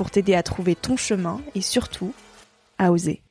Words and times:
pour 0.00 0.10
t'aider 0.10 0.34
à 0.34 0.42
trouver 0.42 0.76
ton 0.76 0.96
chemin 0.96 1.42
et 1.54 1.60
surtout 1.60 2.14
à 2.78 2.90
oser. 2.90 3.22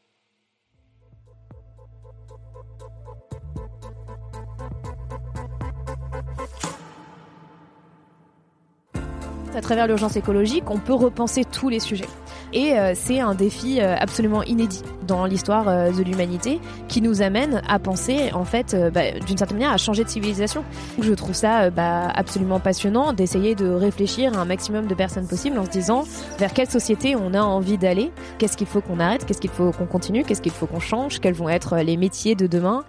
À 9.55 9.61
travers 9.61 9.87
l'urgence 9.87 10.15
écologique, 10.15 10.69
on 10.69 10.77
peut 10.77 10.93
repenser 10.93 11.43
tous 11.43 11.69
les 11.69 11.79
sujets. 11.79 12.05
Et 12.53 12.73
euh, 12.73 12.93
c'est 12.95 13.19
un 13.19 13.35
défi 13.35 13.79
euh, 13.79 13.95
absolument 13.99 14.43
inédit 14.43 14.81
dans 15.05 15.25
l'histoire 15.25 15.67
euh, 15.67 15.91
de 15.91 16.01
l'humanité 16.03 16.59
qui 16.87 17.01
nous 17.01 17.21
amène 17.21 17.61
à 17.67 17.77
penser, 17.77 18.31
en 18.33 18.45
fait, 18.45 18.75
bah, 18.93 19.11
d'une 19.25 19.37
certaine 19.37 19.57
manière, 19.57 19.73
à 19.73 19.77
changer 19.77 20.03
de 20.03 20.09
civilisation. 20.09 20.63
Je 20.99 21.13
trouve 21.13 21.33
ça 21.33 21.69
bah, 21.69 22.07
absolument 22.07 22.59
passionnant 22.59 23.13
d'essayer 23.13 23.55
de 23.55 23.67
réfléchir 23.69 24.37
à 24.37 24.41
un 24.41 24.45
maximum 24.45 24.87
de 24.87 24.95
personnes 24.95 25.27
possibles 25.27 25.59
en 25.59 25.65
se 25.65 25.69
disant 25.69 26.03
vers 26.39 26.53
quelle 26.53 26.69
société 26.69 27.15
on 27.15 27.33
a 27.33 27.41
envie 27.41 27.77
d'aller, 27.77 28.11
qu'est-ce 28.37 28.57
qu'il 28.57 28.67
faut 28.67 28.81
qu'on 28.81 28.99
arrête, 28.99 29.25
qu'est-ce 29.25 29.41
qu'il 29.41 29.49
faut 29.49 29.71
qu'on 29.71 29.85
continue, 29.85 30.23
qu'est-ce 30.23 30.41
qu'il 30.41 30.51
faut 30.51 30.65
qu'on 30.65 30.79
change, 30.79 31.19
quels 31.19 31.33
vont 31.33 31.49
être 31.49 31.77
les 31.77 31.97
métiers 31.97 32.35
de 32.35 32.47
demain. 32.47 32.83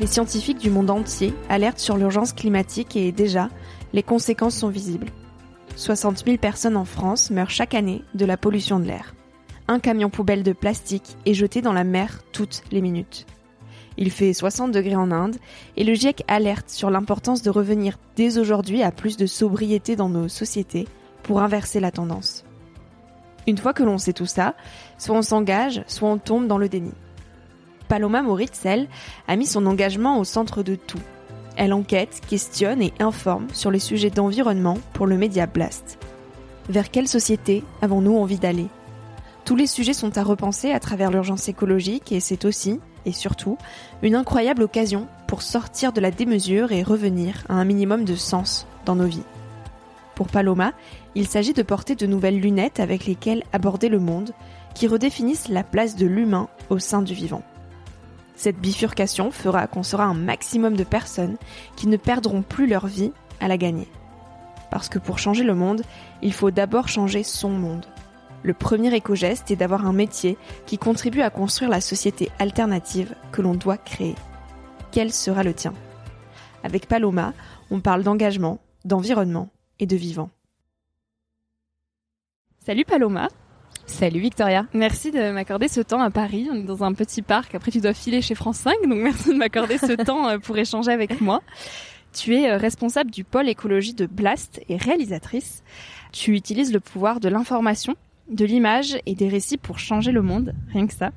Les 0.00 0.06
scientifiques 0.06 0.58
du 0.58 0.70
monde 0.70 0.90
entier 0.90 1.32
alertent 1.48 1.78
sur 1.78 1.96
l'urgence 1.96 2.32
climatique 2.32 2.96
et 2.96 3.12
déjà, 3.12 3.48
les 3.94 4.02
conséquences 4.02 4.56
sont 4.56 4.68
visibles. 4.68 5.06
60 5.76 6.24
000 6.26 6.36
personnes 6.36 6.76
en 6.76 6.84
France 6.84 7.30
meurent 7.30 7.50
chaque 7.50 7.74
année 7.74 8.02
de 8.14 8.26
la 8.26 8.36
pollution 8.36 8.80
de 8.80 8.86
l'air. 8.86 9.14
Un 9.68 9.78
camion 9.78 10.10
poubelle 10.10 10.42
de 10.42 10.52
plastique 10.52 11.16
est 11.26 11.32
jeté 11.32 11.62
dans 11.62 11.72
la 11.72 11.84
mer 11.84 12.22
toutes 12.32 12.64
les 12.72 12.82
minutes. 12.82 13.24
Il 13.96 14.10
fait 14.10 14.32
60 14.32 14.72
degrés 14.72 14.96
en 14.96 15.12
Inde 15.12 15.36
et 15.76 15.84
le 15.84 15.94
GIEC 15.94 16.24
alerte 16.26 16.70
sur 16.70 16.90
l'importance 16.90 17.42
de 17.42 17.50
revenir 17.50 17.96
dès 18.16 18.36
aujourd'hui 18.38 18.82
à 18.82 18.90
plus 18.90 19.16
de 19.16 19.26
sobriété 19.26 19.94
dans 19.94 20.08
nos 20.08 20.26
sociétés 20.26 20.88
pour 21.22 21.40
inverser 21.40 21.78
la 21.78 21.92
tendance. 21.92 22.44
Une 23.46 23.58
fois 23.58 23.74
que 23.74 23.84
l'on 23.84 23.98
sait 23.98 24.12
tout 24.12 24.26
ça, 24.26 24.56
soit 24.98 25.16
on 25.16 25.22
s'engage, 25.22 25.84
soit 25.86 26.08
on 26.08 26.18
tombe 26.18 26.48
dans 26.48 26.58
le 26.58 26.68
déni. 26.68 26.92
Paloma 27.86 28.22
Moritz, 28.22 28.66
elle, 28.66 28.88
a 29.28 29.36
mis 29.36 29.46
son 29.46 29.66
engagement 29.66 30.18
au 30.18 30.24
centre 30.24 30.64
de 30.64 30.74
tout 30.74 31.00
elle 31.56 31.72
enquête, 31.72 32.20
questionne 32.28 32.82
et 32.82 32.92
informe 33.00 33.46
sur 33.52 33.70
les 33.70 33.78
sujets 33.78 34.10
d'environnement 34.10 34.78
pour 34.92 35.06
le 35.06 35.16
média 35.16 35.46
Blast. 35.46 35.98
Vers 36.68 36.90
quelle 36.90 37.08
société 37.08 37.62
avons-nous 37.82 38.16
envie 38.16 38.38
d'aller? 38.38 38.66
Tous 39.44 39.56
les 39.56 39.66
sujets 39.66 39.92
sont 39.92 40.16
à 40.16 40.22
repenser 40.22 40.72
à 40.72 40.80
travers 40.80 41.10
l'urgence 41.10 41.48
écologique 41.48 42.12
et 42.12 42.20
c'est 42.20 42.46
aussi, 42.46 42.80
et 43.04 43.12
surtout, 43.12 43.58
une 44.02 44.14
incroyable 44.14 44.62
occasion 44.62 45.06
pour 45.26 45.42
sortir 45.42 45.92
de 45.92 46.00
la 46.00 46.10
démesure 46.10 46.72
et 46.72 46.82
revenir 46.82 47.44
à 47.48 47.54
un 47.54 47.64
minimum 47.64 48.04
de 48.04 48.14
sens 48.14 48.66
dans 48.86 48.96
nos 48.96 49.06
vies. 49.06 49.22
Pour 50.14 50.28
Paloma, 50.28 50.72
il 51.14 51.26
s'agit 51.26 51.52
de 51.52 51.62
porter 51.62 51.94
de 51.94 52.06
nouvelles 52.06 52.40
lunettes 52.40 52.80
avec 52.80 53.04
lesquelles 53.04 53.42
aborder 53.52 53.88
le 53.88 53.98
monde, 53.98 54.32
qui 54.74 54.86
redéfinissent 54.86 55.48
la 55.48 55.62
place 55.62 55.96
de 55.96 56.06
l'humain 56.06 56.48
au 56.70 56.78
sein 56.78 57.02
du 57.02 57.14
vivant. 57.14 57.42
Cette 58.34 58.58
bifurcation 58.58 59.30
fera 59.30 59.66
qu'on 59.66 59.82
sera 59.82 60.04
un 60.04 60.14
maximum 60.14 60.76
de 60.76 60.84
personnes 60.84 61.36
qui 61.76 61.86
ne 61.86 61.96
perdront 61.96 62.42
plus 62.42 62.66
leur 62.66 62.86
vie 62.86 63.12
à 63.40 63.48
la 63.48 63.56
gagner. 63.56 63.88
Parce 64.70 64.88
que 64.88 64.98
pour 64.98 65.18
changer 65.18 65.44
le 65.44 65.54
monde, 65.54 65.82
il 66.20 66.32
faut 66.32 66.50
d'abord 66.50 66.88
changer 66.88 67.22
son 67.22 67.50
monde. 67.50 67.86
Le 68.42 68.52
premier 68.52 68.94
éco-geste 68.94 69.50
est 69.50 69.56
d'avoir 69.56 69.86
un 69.86 69.92
métier 69.92 70.36
qui 70.66 70.78
contribue 70.78 71.22
à 71.22 71.30
construire 71.30 71.70
la 71.70 71.80
société 71.80 72.30
alternative 72.38 73.14
que 73.32 73.40
l'on 73.40 73.54
doit 73.54 73.78
créer. 73.78 74.16
Quel 74.90 75.12
sera 75.12 75.42
le 75.42 75.54
tien? 75.54 75.72
Avec 76.62 76.86
Paloma, 76.86 77.32
on 77.70 77.80
parle 77.80 78.02
d'engagement, 78.02 78.58
d'environnement 78.84 79.48
et 79.78 79.86
de 79.86 79.96
vivant. 79.96 80.30
Salut 82.66 82.84
Paloma 82.84 83.28
Salut 83.86 84.20
Victoria. 84.20 84.66
Merci 84.72 85.10
de 85.10 85.30
m'accorder 85.30 85.68
ce 85.68 85.80
temps 85.80 86.00
à 86.00 86.10
Paris. 86.10 86.48
On 86.50 86.56
est 86.56 86.62
dans 86.62 86.82
un 86.84 86.94
petit 86.94 87.22
parc. 87.22 87.54
Après, 87.54 87.70
tu 87.70 87.80
dois 87.80 87.92
filer 87.92 88.22
chez 88.22 88.34
France 88.34 88.58
5. 88.58 88.74
Donc, 88.88 88.98
merci 88.98 89.28
de 89.28 89.34
m'accorder 89.34 89.78
ce 89.78 89.92
temps 90.04 90.28
euh, 90.28 90.38
pour 90.38 90.56
échanger 90.56 90.90
avec 90.90 91.20
moi. 91.20 91.42
Tu 92.12 92.34
es 92.34 92.50
euh, 92.50 92.56
responsable 92.56 93.10
du 93.10 93.24
pôle 93.24 93.48
écologie 93.48 93.94
de 93.94 94.06
Blast 94.06 94.60
et 94.68 94.76
réalisatrice. 94.76 95.62
Tu 96.12 96.34
utilises 96.34 96.72
le 96.72 96.80
pouvoir 96.80 97.20
de 97.20 97.28
l'information, 97.28 97.94
de 98.30 98.44
l'image 98.44 98.96
et 99.06 99.14
des 99.14 99.28
récits 99.28 99.58
pour 99.58 99.78
changer 99.78 100.12
le 100.12 100.22
monde. 100.22 100.54
Rien 100.72 100.86
que 100.86 100.94
ça. 100.94 101.10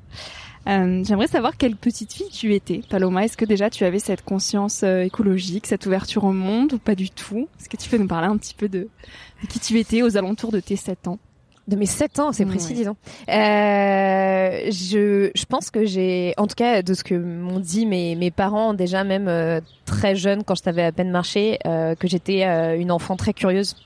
Euh, 0.68 1.02
J'aimerais 1.04 1.28
savoir 1.28 1.56
quelle 1.56 1.76
petite 1.76 2.12
fille 2.12 2.28
tu 2.30 2.54
étais, 2.54 2.82
Paloma. 2.90 3.24
Est-ce 3.24 3.36
que 3.36 3.46
déjà 3.46 3.70
tu 3.70 3.84
avais 3.84 3.98
cette 4.00 4.22
conscience 4.22 4.82
euh, 4.82 5.00
écologique, 5.00 5.66
cette 5.66 5.86
ouverture 5.86 6.24
au 6.24 6.32
monde 6.32 6.74
ou 6.74 6.78
pas 6.78 6.94
du 6.94 7.10
tout? 7.10 7.48
Est-ce 7.58 7.68
que 7.70 7.76
tu 7.76 7.88
peux 7.88 7.96
nous 7.96 8.08
parler 8.08 8.26
un 8.28 8.36
petit 8.36 8.54
peu 8.54 8.68
de, 8.68 8.88
de 9.42 9.46
qui 9.48 9.58
tu 9.58 9.78
étais 9.78 10.02
aux 10.02 10.16
alentours 10.18 10.52
de 10.52 10.60
tes 10.60 10.76
7 10.76 11.08
ans? 11.08 11.18
De 11.68 11.76
mes 11.76 11.86
7 11.86 12.18
ans, 12.18 12.32
c'est 12.32 12.46
précis, 12.46 12.72
disons. 12.72 12.96
Euh, 13.28 14.70
je, 14.70 15.30
je 15.34 15.44
pense 15.44 15.70
que 15.70 15.84
j'ai, 15.84 16.34
en 16.38 16.46
tout 16.46 16.54
cas, 16.56 16.82
de 16.82 16.94
ce 16.94 17.04
que 17.04 17.14
m'ont 17.14 17.60
dit 17.60 17.84
mes, 17.84 18.16
mes 18.16 18.30
parents, 18.30 18.72
déjà 18.72 19.04
même 19.04 19.28
euh, 19.28 19.60
très 19.84 20.16
jeune, 20.16 20.44
quand 20.44 20.54
je 20.54 20.62
savais 20.62 20.82
à 20.82 20.92
peine 20.92 21.10
marcher, 21.10 21.58
euh, 21.66 21.94
que 21.94 22.08
j'étais 22.08 22.44
euh, 22.44 22.78
une 22.78 22.90
enfant 22.90 23.16
très 23.16 23.34
curieuse. 23.34 23.76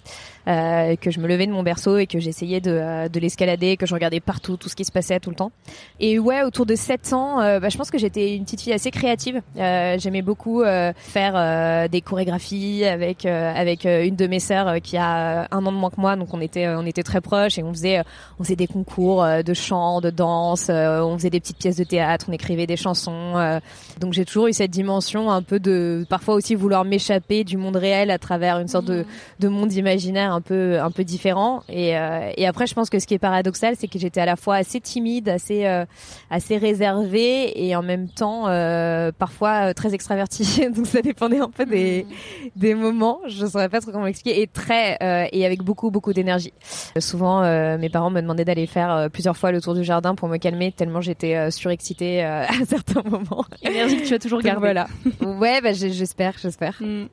Euh, 0.48 0.96
que 0.96 1.10
je 1.10 1.20
me 1.20 1.28
levais 1.28 1.46
de 1.46 1.52
mon 1.52 1.62
berceau 1.62 1.98
et 1.98 2.06
que 2.06 2.18
j'essayais 2.18 2.60
de, 2.60 2.70
euh, 2.72 3.08
de 3.08 3.20
l'escalader, 3.20 3.76
que 3.76 3.86
je 3.86 3.94
regardais 3.94 4.20
partout 4.20 4.56
tout 4.56 4.68
ce 4.68 4.74
qui 4.74 4.84
se 4.84 4.92
passait 4.92 5.20
tout 5.20 5.30
le 5.30 5.36
temps. 5.36 5.52
Et 6.00 6.18
ouais, 6.18 6.42
autour 6.42 6.66
de 6.66 6.74
7 6.74 7.12
ans, 7.12 7.40
euh, 7.40 7.60
bah, 7.60 7.68
je 7.68 7.76
pense 7.76 7.90
que 7.90 7.98
j'étais 7.98 8.34
une 8.34 8.44
petite 8.44 8.62
fille 8.62 8.72
assez 8.72 8.90
créative. 8.90 9.40
Euh, 9.56 9.96
J'aimais 9.98 10.22
beaucoup 10.22 10.62
faire 10.96 11.88
des 11.88 12.00
chorégraphies 12.00 12.84
avec 12.84 13.26
avec 13.26 13.84
une 13.84 14.16
de 14.16 14.26
mes 14.26 14.40
sœurs 14.40 14.80
qui 14.82 14.96
a 14.96 15.48
un 15.50 15.66
an 15.66 15.72
de 15.72 15.76
moins 15.76 15.90
que 15.90 16.00
moi, 16.00 16.16
donc 16.16 16.32
on 16.32 16.40
était 16.40 16.68
on 16.68 16.86
était 16.86 17.02
très 17.02 17.20
proches 17.20 17.58
et 17.58 17.62
on 17.62 17.72
faisait 17.72 18.02
on 18.38 18.44
faisait 18.44 18.56
des 18.56 18.66
concours 18.66 19.24
de 19.44 19.54
chant, 19.54 20.00
de 20.00 20.10
danse, 20.10 20.70
on 20.70 21.16
faisait 21.18 21.30
des 21.30 21.40
petites 21.40 21.58
pièces 21.58 21.76
de 21.76 21.84
théâtre, 21.84 22.26
on 22.28 22.32
écrivait 22.32 22.66
des 22.66 22.76
chansons. 22.76 23.60
donc 24.00 24.12
j'ai 24.12 24.24
toujours 24.24 24.48
eu 24.48 24.52
cette 24.52 24.70
dimension 24.70 25.30
un 25.30 25.42
peu 25.42 25.60
de 25.60 26.06
parfois 26.08 26.34
aussi 26.34 26.54
vouloir 26.54 26.84
m'échapper 26.84 27.44
du 27.44 27.56
monde 27.56 27.76
réel 27.76 28.10
à 28.10 28.18
travers 28.18 28.58
une 28.58 28.68
sorte 28.68 28.86
de, 28.86 29.04
de 29.40 29.48
monde 29.48 29.72
imaginaire 29.72 30.31
un 30.32 30.40
peu 30.40 30.80
un 30.80 30.90
peu 30.90 31.04
différent. 31.04 31.62
Et, 31.68 31.96
euh, 31.96 32.30
et 32.36 32.46
après, 32.46 32.66
je 32.66 32.74
pense 32.74 32.90
que 32.90 32.98
ce 32.98 33.06
qui 33.06 33.14
est 33.14 33.18
paradoxal, 33.18 33.74
c'est 33.76 33.88
que 33.88 33.98
j'étais 33.98 34.20
à 34.20 34.26
la 34.26 34.36
fois 34.36 34.56
assez 34.56 34.80
timide, 34.80 35.28
assez 35.28 35.66
euh, 35.66 35.84
assez 36.30 36.56
réservée 36.56 37.66
et 37.66 37.76
en 37.76 37.82
même 37.82 38.08
temps 38.08 38.48
euh, 38.48 39.12
parfois 39.16 39.74
très 39.74 39.94
extravertie. 39.94 40.68
Donc 40.74 40.86
ça 40.86 41.02
dépendait 41.02 41.40
un 41.40 41.50
peu 41.50 41.66
des 41.66 42.04
mmh. 42.04 42.48
des 42.56 42.74
moments. 42.74 43.20
Je 43.26 43.46
saurais 43.46 43.68
pas 43.68 43.80
trop 43.80 43.92
comment 43.92 44.06
expliquer. 44.06 44.42
Et 44.42 44.46
très 44.46 44.98
et 45.32 45.46
avec 45.46 45.62
beaucoup 45.62 45.90
beaucoup 45.90 46.12
d'énergie. 46.12 46.52
souvent, 46.98 47.42
mes 47.78 47.88
parents 47.88 48.10
me 48.10 48.20
demandaient 48.20 48.44
d'aller 48.44 48.66
faire 48.66 49.08
plusieurs 49.12 49.36
fois 49.36 49.52
le 49.52 49.60
tour 49.60 49.74
du 49.74 49.84
jardin 49.84 50.14
pour 50.14 50.28
me 50.28 50.36
calmer 50.36 50.72
tellement 50.72 51.00
j'étais 51.00 51.50
surexcitée 51.50 52.22
à 52.22 52.64
certains 52.66 53.02
moments. 53.08 53.44
Énergie 53.62 53.96
que 53.96 54.06
tu 54.06 54.14
as 54.14 54.18
toujours 54.18 54.40
gardée. 54.40 54.60
Voilà. 54.60 54.86
ouais, 55.20 55.60
bah, 55.60 55.72
j'espère, 55.72 56.34
j'espère. 56.40 56.76
Mmh. 56.80 57.06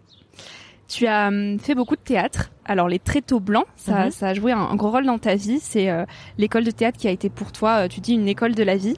Tu 0.90 1.08
as 1.08 1.30
hum, 1.30 1.60
fait 1.60 1.76
beaucoup 1.76 1.96
de 1.96 2.02
théâtre. 2.02 2.52
Alors 2.66 2.90
les 2.90 3.00
tréteaux 3.00 3.40
blancs, 3.40 3.66
ça, 3.78 4.06
mhm. 4.06 4.12
ça 4.12 4.28
a 4.30 4.34
joué 4.34 4.52
un, 4.52 4.76
gros 4.76 4.92
rôle 4.92 5.06
dans 5.06 5.20
ta 5.20 5.36
vie. 5.36 5.60
C'est 5.62 5.90
euh, 5.90 6.06
l'école 6.38 6.66
de 6.66 6.72
théâtre 6.72 6.98
qui 6.98 7.08
a 7.08 7.12
été 7.12 7.30
pour 7.30 7.52
toi, 7.52 7.86
euh, 7.86 7.88
tu 7.88 8.02
dis, 8.02 8.14
une 8.14 8.28
école 8.28 8.56
de 8.56 8.64
la 8.64 8.76
vie. 8.76 8.96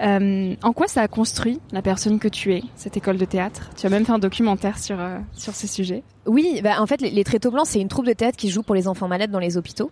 Euh, 0.00 0.54
en 0.62 0.72
quoi 0.72 0.88
ça 0.88 1.02
a 1.02 1.08
construit 1.08 1.60
la 1.72 1.82
personne 1.82 2.18
que 2.18 2.28
tu 2.28 2.52
es, 2.54 2.62
cette 2.76 2.96
école 2.96 3.16
de 3.16 3.24
théâtre? 3.24 3.70
Tu 3.76 3.86
as 3.86 3.90
même 3.90 4.04
fait 4.04 4.12
un 4.12 4.18
documentaire 4.18 4.78
sur, 4.78 5.00
euh, 5.00 5.18
sur 5.32 5.54
ce 5.54 5.66
sujet. 5.66 6.02
Oui, 6.26 6.60
bah 6.62 6.80
en 6.80 6.86
fait, 6.86 7.00
les, 7.00 7.24
Tréteaux 7.24 7.50
Blancs, 7.50 7.66
c'est 7.66 7.80
une 7.80 7.88
troupe 7.88 8.06
de 8.06 8.12
théâtre 8.12 8.36
qui 8.36 8.50
joue 8.50 8.62
pour 8.62 8.74
les 8.74 8.88
enfants 8.88 9.08
malades 9.08 9.30
dans 9.30 9.38
les 9.38 9.56
hôpitaux. 9.56 9.90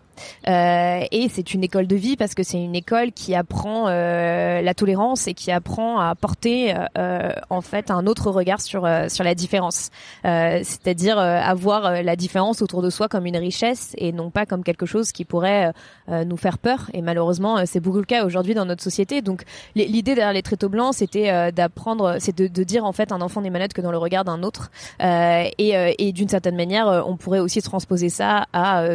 Euh, 0.49 1.01
et 1.11 1.29
c'est 1.29 1.55
une 1.55 1.65
école 1.65 1.87
de 1.87 1.97
vie 1.97 2.17
parce 2.17 2.35
que 2.35 2.43
c'est 2.43 2.63
une 2.63 2.75
école 2.75 3.13
qui 3.13 3.35
apprend 3.35 3.89
euh, 3.89 4.61
la 4.61 4.75
tolérance 4.75 5.27
et 5.29 5.35
qui 5.35 5.51
apprend 5.51 5.99
à 5.99 6.15
porter 6.15 6.75
euh, 6.99 7.33
en 7.51 7.61
fait 7.61 7.91
un 7.91 8.07
autre 8.07 8.31
regard 8.31 8.61
sur 8.61 8.85
euh, 8.85 9.09
sur 9.09 9.25
la 9.25 9.35
différence. 9.35 9.91
C'est-à-dire 10.23 11.19
avoir 11.19 12.03
la 12.03 12.17
différence 12.17 12.63
autour 12.63 12.83
de 12.83 12.91
soi 12.91 13.09
comme 13.09 13.27
une 13.27 13.37
richesse 13.37 13.95
et 13.99 14.13
non 14.13 14.31
pas 14.31 14.47
comme 14.47 14.65
quelque 14.65 14.87
chose 14.87 15.13
qui 15.13 15.25
pourrait 15.25 15.73
nous 16.09 16.37
faire 16.37 16.59
peur. 16.59 16.91
Et 16.93 17.03
malheureusement, 17.03 17.65
c'est 17.67 17.81
beaucoup 17.81 17.99
le 17.99 18.05
cas 18.05 18.25
aujourd'hui 18.25 18.55
dans 18.55 18.65
notre 18.65 18.83
société. 18.83 19.23
Donc 19.23 19.43
l'idée 19.75 20.15
derrière 20.15 20.33
les 20.33 20.43
tréteaux 20.43 20.69
blancs, 20.69 20.95
c'était 20.95 21.31
euh, 21.31 21.51
d'apprendre, 21.51 22.17
c'est 22.19 22.37
de, 22.37 22.47
de, 22.47 22.65
dire 22.65 22.85
en 22.85 22.93
fait 22.93 23.13
un 23.13 23.21
enfant 23.21 23.41
n'est 23.41 23.51
malade 23.51 23.73
que 23.73 23.81
dans 23.81 23.91
le 23.91 23.99
regard 23.99 24.25
d'un 24.25 24.43
autre. 24.43 24.71
Euh, 25.03 25.45
et, 25.59 25.77
euh, 25.77 25.93
et 25.99 26.13
d'une 26.23 26.29
certaine 26.29 26.55
manière, 26.57 26.87
on 27.07 27.17
pourrait 27.17 27.41
aussi 27.41 27.61
transposer 27.63 28.09
ça 28.09 28.47
à 28.53 28.87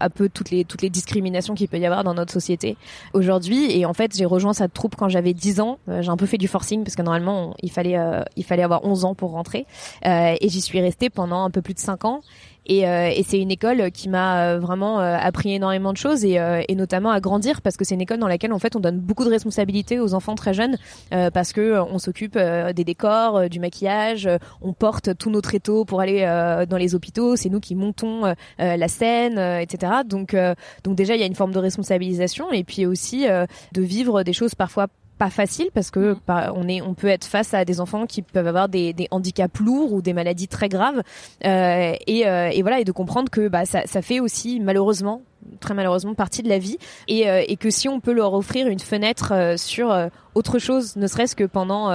un 0.00 0.10
peu 0.10 0.30
toutes 0.30 0.50
les 0.50 0.64
toutes 0.64 0.80
les 0.80 0.88
discriminations 0.88 1.54
qu'il 1.54 1.68
peut 1.68 1.78
y 1.78 1.84
avoir 1.84 2.02
dans 2.02 2.14
notre 2.14 2.32
société 2.32 2.78
aujourd'hui. 3.12 3.78
Et 3.78 3.84
en 3.84 3.92
fait, 3.92 4.16
j'ai 4.16 4.24
rejoint 4.24 4.54
cette 4.54 4.72
troupe 4.72 4.96
quand 4.96 5.10
j'avais 5.10 5.34
10 5.34 5.60
ans. 5.60 5.78
j'ai 6.00 6.08
un 6.08 6.16
peu 6.16 6.24
fait 6.24 6.38
du 6.38 6.48
forcing 6.48 6.82
parce 6.82 6.96
que 6.96 7.02
normalement, 7.02 7.54
il 7.62 7.70
fallait 7.70 7.98
il 8.36 8.44
fallait 8.44 8.62
avoir 8.62 8.84
11 8.86 9.04
ans 9.04 9.14
pour 9.14 9.32
rentrer. 9.32 9.66
et 10.02 10.48
j'y 10.48 10.62
suis 10.62 10.80
restée 10.80 11.10
pendant 11.10 11.44
un 11.44 11.50
peu 11.50 11.60
plus 11.60 11.74
de 11.74 11.78
5 11.78 12.06
ans. 12.06 12.22
Et, 12.66 12.86
euh, 12.86 13.08
et 13.14 13.22
c'est 13.22 13.40
une 13.40 13.52
école 13.52 13.90
qui 13.92 14.08
m'a 14.08 14.42
euh, 14.42 14.58
vraiment 14.58 15.00
euh, 15.00 15.16
appris 15.18 15.54
énormément 15.54 15.92
de 15.92 15.96
choses 15.96 16.24
et, 16.24 16.38
et, 16.68 16.74
notamment 16.74 17.10
à 17.10 17.20
grandir 17.20 17.62
parce 17.62 17.76
que 17.76 17.84
c'est 17.84 17.94
une 17.94 18.00
école 18.00 18.18
dans 18.18 18.28
laquelle 18.28 18.52
en 18.52 18.58
fait 18.58 18.76
on 18.76 18.80
donne 18.80 18.98
beaucoup 18.98 19.24
de 19.24 19.30
responsabilités 19.30 20.00
aux 20.00 20.14
enfants 20.14 20.34
très 20.34 20.52
jeunes 20.52 20.76
parce 21.10 21.52
que 21.52 21.80
on 21.80 21.98
s'occupe 21.98 22.38
des 22.38 22.84
décors, 22.84 23.48
du 23.48 23.60
maquillage, 23.60 24.28
on 24.60 24.72
porte 24.72 25.16
tous 25.16 25.30
nos 25.30 25.40
tréteaux 25.40 25.84
pour 25.84 26.00
aller 26.00 26.20
dans 26.68 26.76
les 26.76 26.94
hôpitaux, 26.94 27.36
c'est 27.36 27.48
nous 27.48 27.60
qui 27.60 27.74
montons 27.74 28.34
la 28.58 28.88
scène, 28.88 29.38
etc. 29.38 29.92
Donc 30.06 30.36
donc 30.84 30.96
déjà 30.96 31.14
il 31.14 31.20
y 31.20 31.24
a 31.24 31.26
une 31.26 31.34
forme 31.34 31.52
de 31.52 31.58
responsabilisation 31.58 32.52
et 32.52 32.64
puis 32.64 32.86
aussi 32.86 33.26
de 33.26 33.82
vivre 33.82 34.22
des 34.22 34.32
choses 34.32 34.54
parfois 34.54 34.88
pas 35.18 35.30
facile 35.30 35.68
parce 35.72 35.90
que 35.90 36.16
bah, 36.26 36.52
on 36.54 36.68
est 36.68 36.82
on 36.82 36.94
peut 36.94 37.08
être 37.08 37.24
face 37.24 37.54
à 37.54 37.64
des 37.64 37.80
enfants 37.80 38.06
qui 38.06 38.22
peuvent 38.22 38.46
avoir 38.46 38.68
des, 38.68 38.92
des 38.92 39.08
handicaps 39.10 39.60
lourds 39.60 39.92
ou 39.92 40.02
des 40.02 40.12
maladies 40.12 40.48
très 40.48 40.68
graves. 40.68 41.02
Euh, 41.44 41.94
et, 42.06 42.26
euh, 42.26 42.50
et, 42.52 42.62
voilà 42.62 42.80
et 42.80 42.84
de 42.84 42.92
comprendre 42.92 43.30
que 43.30 43.48
bah, 43.48 43.64
ça, 43.64 43.82
ça 43.86 44.02
fait 44.02 44.20
aussi 44.20 44.60
malheureusement 44.60 45.22
très 45.60 45.74
malheureusement 45.74 46.14
partie 46.14 46.42
de 46.42 46.48
la 46.48 46.58
vie. 46.58 46.78
Et, 47.08 47.30
euh, 47.30 47.42
et 47.46 47.56
que 47.56 47.70
si 47.70 47.88
on 47.88 48.00
peut 48.00 48.12
leur 48.12 48.34
offrir 48.34 48.66
une 48.66 48.80
fenêtre 48.80 49.54
sur 49.56 49.94
autre 50.36 50.58
chose, 50.58 50.96
ne 50.96 51.06
serait-ce 51.06 51.34
que 51.34 51.44
pendant 51.44 51.90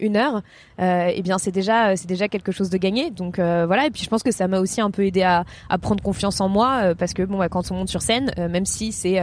une 0.00 0.16
heure, 0.16 0.42
eh 0.78 1.22
bien 1.22 1.38
c'est 1.38 1.52
déjà 1.52 1.96
c'est 1.96 2.08
déjà 2.08 2.28
quelque 2.28 2.52
chose 2.52 2.68
de 2.68 2.78
gagné. 2.78 3.10
Donc 3.10 3.36
voilà. 3.38 3.86
Et 3.86 3.90
puis 3.90 4.02
je 4.02 4.08
pense 4.08 4.22
que 4.22 4.32
ça 4.32 4.48
m'a 4.48 4.58
aussi 4.58 4.80
un 4.80 4.90
peu 4.90 5.06
aidé 5.06 5.22
à, 5.22 5.44
à 5.68 5.78
prendre 5.78 6.02
confiance 6.02 6.40
en 6.40 6.48
moi 6.48 6.94
parce 6.98 7.14
que 7.14 7.22
bon, 7.22 7.38
bah, 7.38 7.48
quand 7.48 7.70
on 7.70 7.74
monte 7.74 7.88
sur 7.88 8.02
scène, 8.02 8.32
même 8.36 8.66
si 8.66 8.92
c'est 8.92 9.20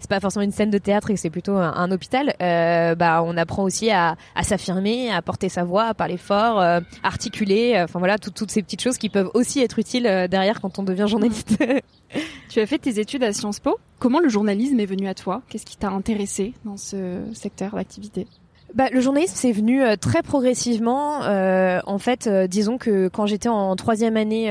c'est 0.00 0.08
pas 0.08 0.20
forcément 0.20 0.44
une 0.44 0.52
scène 0.52 0.70
de 0.70 0.78
théâtre 0.78 1.10
et 1.10 1.14
que 1.14 1.20
c'est 1.20 1.30
plutôt 1.30 1.56
un, 1.56 1.90
hôpital, 1.90 2.34
bah 2.38 3.22
on 3.22 3.36
apprend 3.36 3.62
aussi 3.62 3.90
à, 3.90 4.16
à 4.34 4.42
s'affirmer, 4.42 5.10
à 5.10 5.20
porter 5.20 5.48
sa 5.48 5.64
voix, 5.64 5.84
à 5.84 5.94
parler 5.94 6.16
fort, 6.16 6.64
articuler. 7.02 7.78
Enfin 7.84 7.98
voilà, 7.98 8.16
toutes 8.18 8.50
ces 8.50 8.62
petites 8.62 8.82
choses 8.82 8.96
qui 8.96 9.10
peuvent 9.10 9.30
aussi 9.34 9.60
être 9.60 9.78
utiles 9.78 10.26
derrière 10.30 10.60
quand 10.60 10.78
on 10.78 10.82
devient 10.82 11.06
journaliste. 11.06 11.62
tu 12.48 12.60
as 12.60 12.66
fait 12.66 12.78
tes 12.78 12.98
études 12.98 13.24
à 13.24 13.32
Sciences 13.32 13.60
Po? 13.60 13.78
Comment 13.98 14.20
le 14.20 14.28
journalisme 14.28 14.78
est 14.78 14.86
venu 14.86 15.08
à 15.08 15.14
toi? 15.14 15.42
Qu'est-ce 15.48 15.64
qui 15.64 15.76
t'a 15.76 15.90
intéressé 15.90 16.52
dans 16.64 16.76
ce 16.76 17.24
secteur 17.32 17.74
d'activité? 17.74 18.26
Bah, 18.74 18.88
le 18.92 19.00
journalisme 19.00 19.34
c'est 19.36 19.52
venu 19.52 19.82
euh, 19.82 19.96
très 19.96 20.22
progressivement. 20.22 21.22
Euh, 21.22 21.80
en 21.86 21.98
fait, 21.98 22.26
euh, 22.26 22.46
disons 22.46 22.78
que 22.78 23.08
quand 23.08 23.26
j'étais 23.26 23.48
en 23.48 23.76
troisième 23.76 24.16
année 24.16 24.50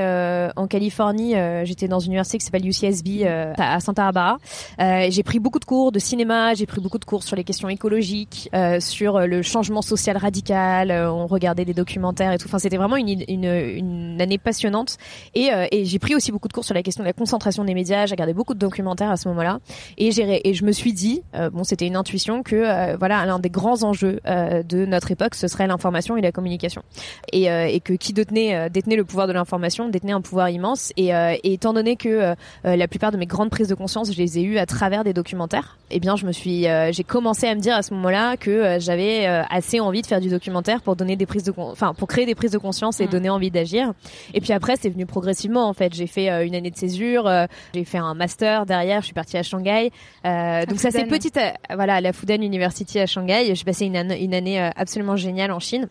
en 0.55 0.67
Californie, 0.67 1.33
j'étais 1.63 1.87
dans 1.87 1.99
une 1.99 2.11
université 2.11 2.37
qui 2.37 2.45
s'appelle 2.45 2.65
UCSB 2.67 3.25
à 3.57 3.79
Santa 3.79 4.11
Barbara. 4.11 4.37
j'ai 4.79 5.23
pris 5.23 5.39
beaucoup 5.39 5.59
de 5.59 5.65
cours 5.65 5.91
de 5.91 5.99
cinéma, 5.99 6.53
j'ai 6.53 6.65
pris 6.65 6.81
beaucoup 6.81 6.97
de 6.97 7.05
cours 7.05 7.23
sur 7.23 7.35
les 7.35 7.43
questions 7.43 7.69
écologiques, 7.69 8.49
sur 8.79 9.19
le 9.19 9.41
changement 9.41 9.81
social 9.81 10.17
radical. 10.17 10.91
on 10.91 11.27
regardait 11.27 11.65
des 11.65 11.73
documentaires 11.73 12.31
et 12.31 12.37
tout. 12.37 12.47
Enfin, 12.47 12.59
c'était 12.59 12.77
vraiment 12.77 12.97
une, 12.97 13.23
une, 13.27 13.45
une, 13.45 14.21
année 14.21 14.37
passionnante. 14.37 14.97
Et, 15.33 15.49
et 15.71 15.85
j'ai 15.85 15.99
pris 15.99 16.15
aussi 16.15 16.31
beaucoup 16.31 16.47
de 16.47 16.53
cours 16.53 16.65
sur 16.65 16.75
la 16.75 16.83
question 16.83 17.03
de 17.03 17.07
la 17.07 17.13
concentration 17.13 17.63
des 17.63 17.73
médias. 17.73 18.05
J'ai 18.05 18.13
regardé 18.13 18.33
beaucoup 18.33 18.53
de 18.53 18.59
documentaires 18.59 19.11
à 19.11 19.17
ce 19.17 19.27
moment-là. 19.29 19.59
Et 19.97 20.09
et 20.19 20.53
je 20.53 20.65
me 20.65 20.71
suis 20.71 20.93
dit, 20.93 21.23
bon, 21.51 21.63
c'était 21.63 21.87
une 21.87 21.95
intuition 21.95 22.43
que 22.43 22.95
voilà 22.97 23.25
l'un 23.25 23.39
des 23.39 23.49
grands 23.49 23.83
enjeux 23.83 24.04
euh, 24.27 24.63
de 24.63 24.85
notre 24.85 25.11
époque, 25.11 25.35
ce 25.35 25.47
serait 25.47 25.67
l'information 25.67 26.17
et 26.17 26.21
la 26.21 26.31
communication. 26.31 26.83
Et, 27.31 27.49
euh, 27.49 27.65
et 27.65 27.79
que 27.79 27.93
qui 27.93 28.13
détenait, 28.13 28.55
euh, 28.55 28.69
détenait 28.69 28.95
le 28.95 29.05
pouvoir 29.05 29.27
de 29.27 29.33
l'information, 29.33 29.89
détenait 29.89 30.13
un 30.13 30.21
pouvoir 30.21 30.49
immense. 30.49 30.91
Et, 30.97 31.09
et 31.09 31.53
étant 31.53 31.73
donné 31.73 31.95
que 31.95 32.35
la 32.63 32.87
plupart 32.87 33.11
de 33.11 33.17
mes 33.17 33.25
grandes 33.25 33.49
prises 33.49 33.67
de 33.67 33.75
conscience, 33.75 34.11
je 34.11 34.17
les 34.17 34.39
ai 34.39 34.43
eues 34.43 34.57
à 34.57 34.65
travers 34.65 35.03
des 35.03 35.13
documentaires, 35.13 35.77
eh 35.91 35.99
bien, 35.99 36.15
je 36.15 36.25
me 36.25 36.31
suis, 36.31 36.65
j'ai 36.91 37.03
commencé 37.03 37.47
à 37.47 37.55
me 37.55 37.59
dire 37.59 37.75
à 37.75 37.83
ce 37.83 37.93
moment-là 37.93 38.37
que 38.37 38.77
j'avais 38.79 39.25
assez 39.25 39.79
envie 39.79 40.01
de 40.01 40.07
faire 40.07 40.19
du 40.19 40.29
documentaire 40.29 40.81
pour 40.81 40.95
donner 40.95 41.15
des 41.15 41.25
prises 41.25 41.43
de, 41.43 41.53
enfin, 41.57 41.93
pour 41.93 42.07
créer 42.07 42.25
des 42.25 42.35
prises 42.35 42.51
de 42.51 42.57
conscience 42.57 42.99
et 42.99 43.05
mmh. 43.05 43.09
donner 43.09 43.29
envie 43.29 43.51
d'agir. 43.51 43.93
Et 44.33 44.41
puis 44.41 44.53
après, 44.53 44.75
c'est 44.79 44.89
venu 44.89 45.05
progressivement. 45.05 45.67
En 45.67 45.73
fait, 45.73 45.93
j'ai 45.93 46.07
fait 46.07 46.27
une 46.45 46.55
année 46.55 46.71
de 46.71 46.77
césure, 46.77 47.29
j'ai 47.73 47.85
fait 47.85 47.97
un 47.97 48.13
master 48.13 48.65
derrière, 48.65 49.01
je 49.01 49.05
suis 49.05 49.13
partie 49.13 49.37
à 49.37 49.43
Shanghai. 49.43 49.91
donc 50.23 50.79
ça 50.79 50.91
c'est 50.91 51.05
petite, 51.05 51.39
voilà, 51.73 52.01
la 52.01 52.13
Fudan 52.13 52.41
University 52.41 52.99
à 52.99 53.05
Shanghai. 53.05 53.53
J'ai 53.53 53.63
passé 53.63 53.85
une, 53.85 53.94
une 53.95 54.33
année 54.33 54.61
euh, 54.61 54.69
absolument 54.75 55.15
géniale 55.15 55.51
en 55.51 55.59
Chine. 55.59 55.87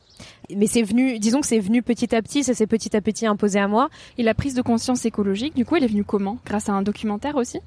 Mais 0.55 0.67
c'est 0.67 0.83
venu, 0.83 1.19
disons 1.19 1.41
que 1.41 1.47
c'est 1.47 1.59
venu 1.59 1.83
petit 1.83 2.15
à 2.15 2.21
petit, 2.23 2.45
ça 2.45 2.55
s'est 2.55 2.67
petit 2.67 2.97
à 2.97 3.01
petit 3.01 3.27
imposé 3.27 3.59
à 3.59 3.69
moi. 3.69 3.89
Et 4.19 4.23
la 4.23 4.35
prise 4.35 4.55
de 4.55 4.63
conscience 4.63 5.05
écologique, 5.05 5.55
du 5.55 5.65
coup, 5.65 5.77
elle 5.77 5.85
est 5.85 5.89
venue 5.89 6.05
comment? 6.05 6.39
Grâce 6.45 6.69
à 6.69 6.73
un 6.73 6.83
documentaire 6.83 7.37
aussi? 7.37 7.61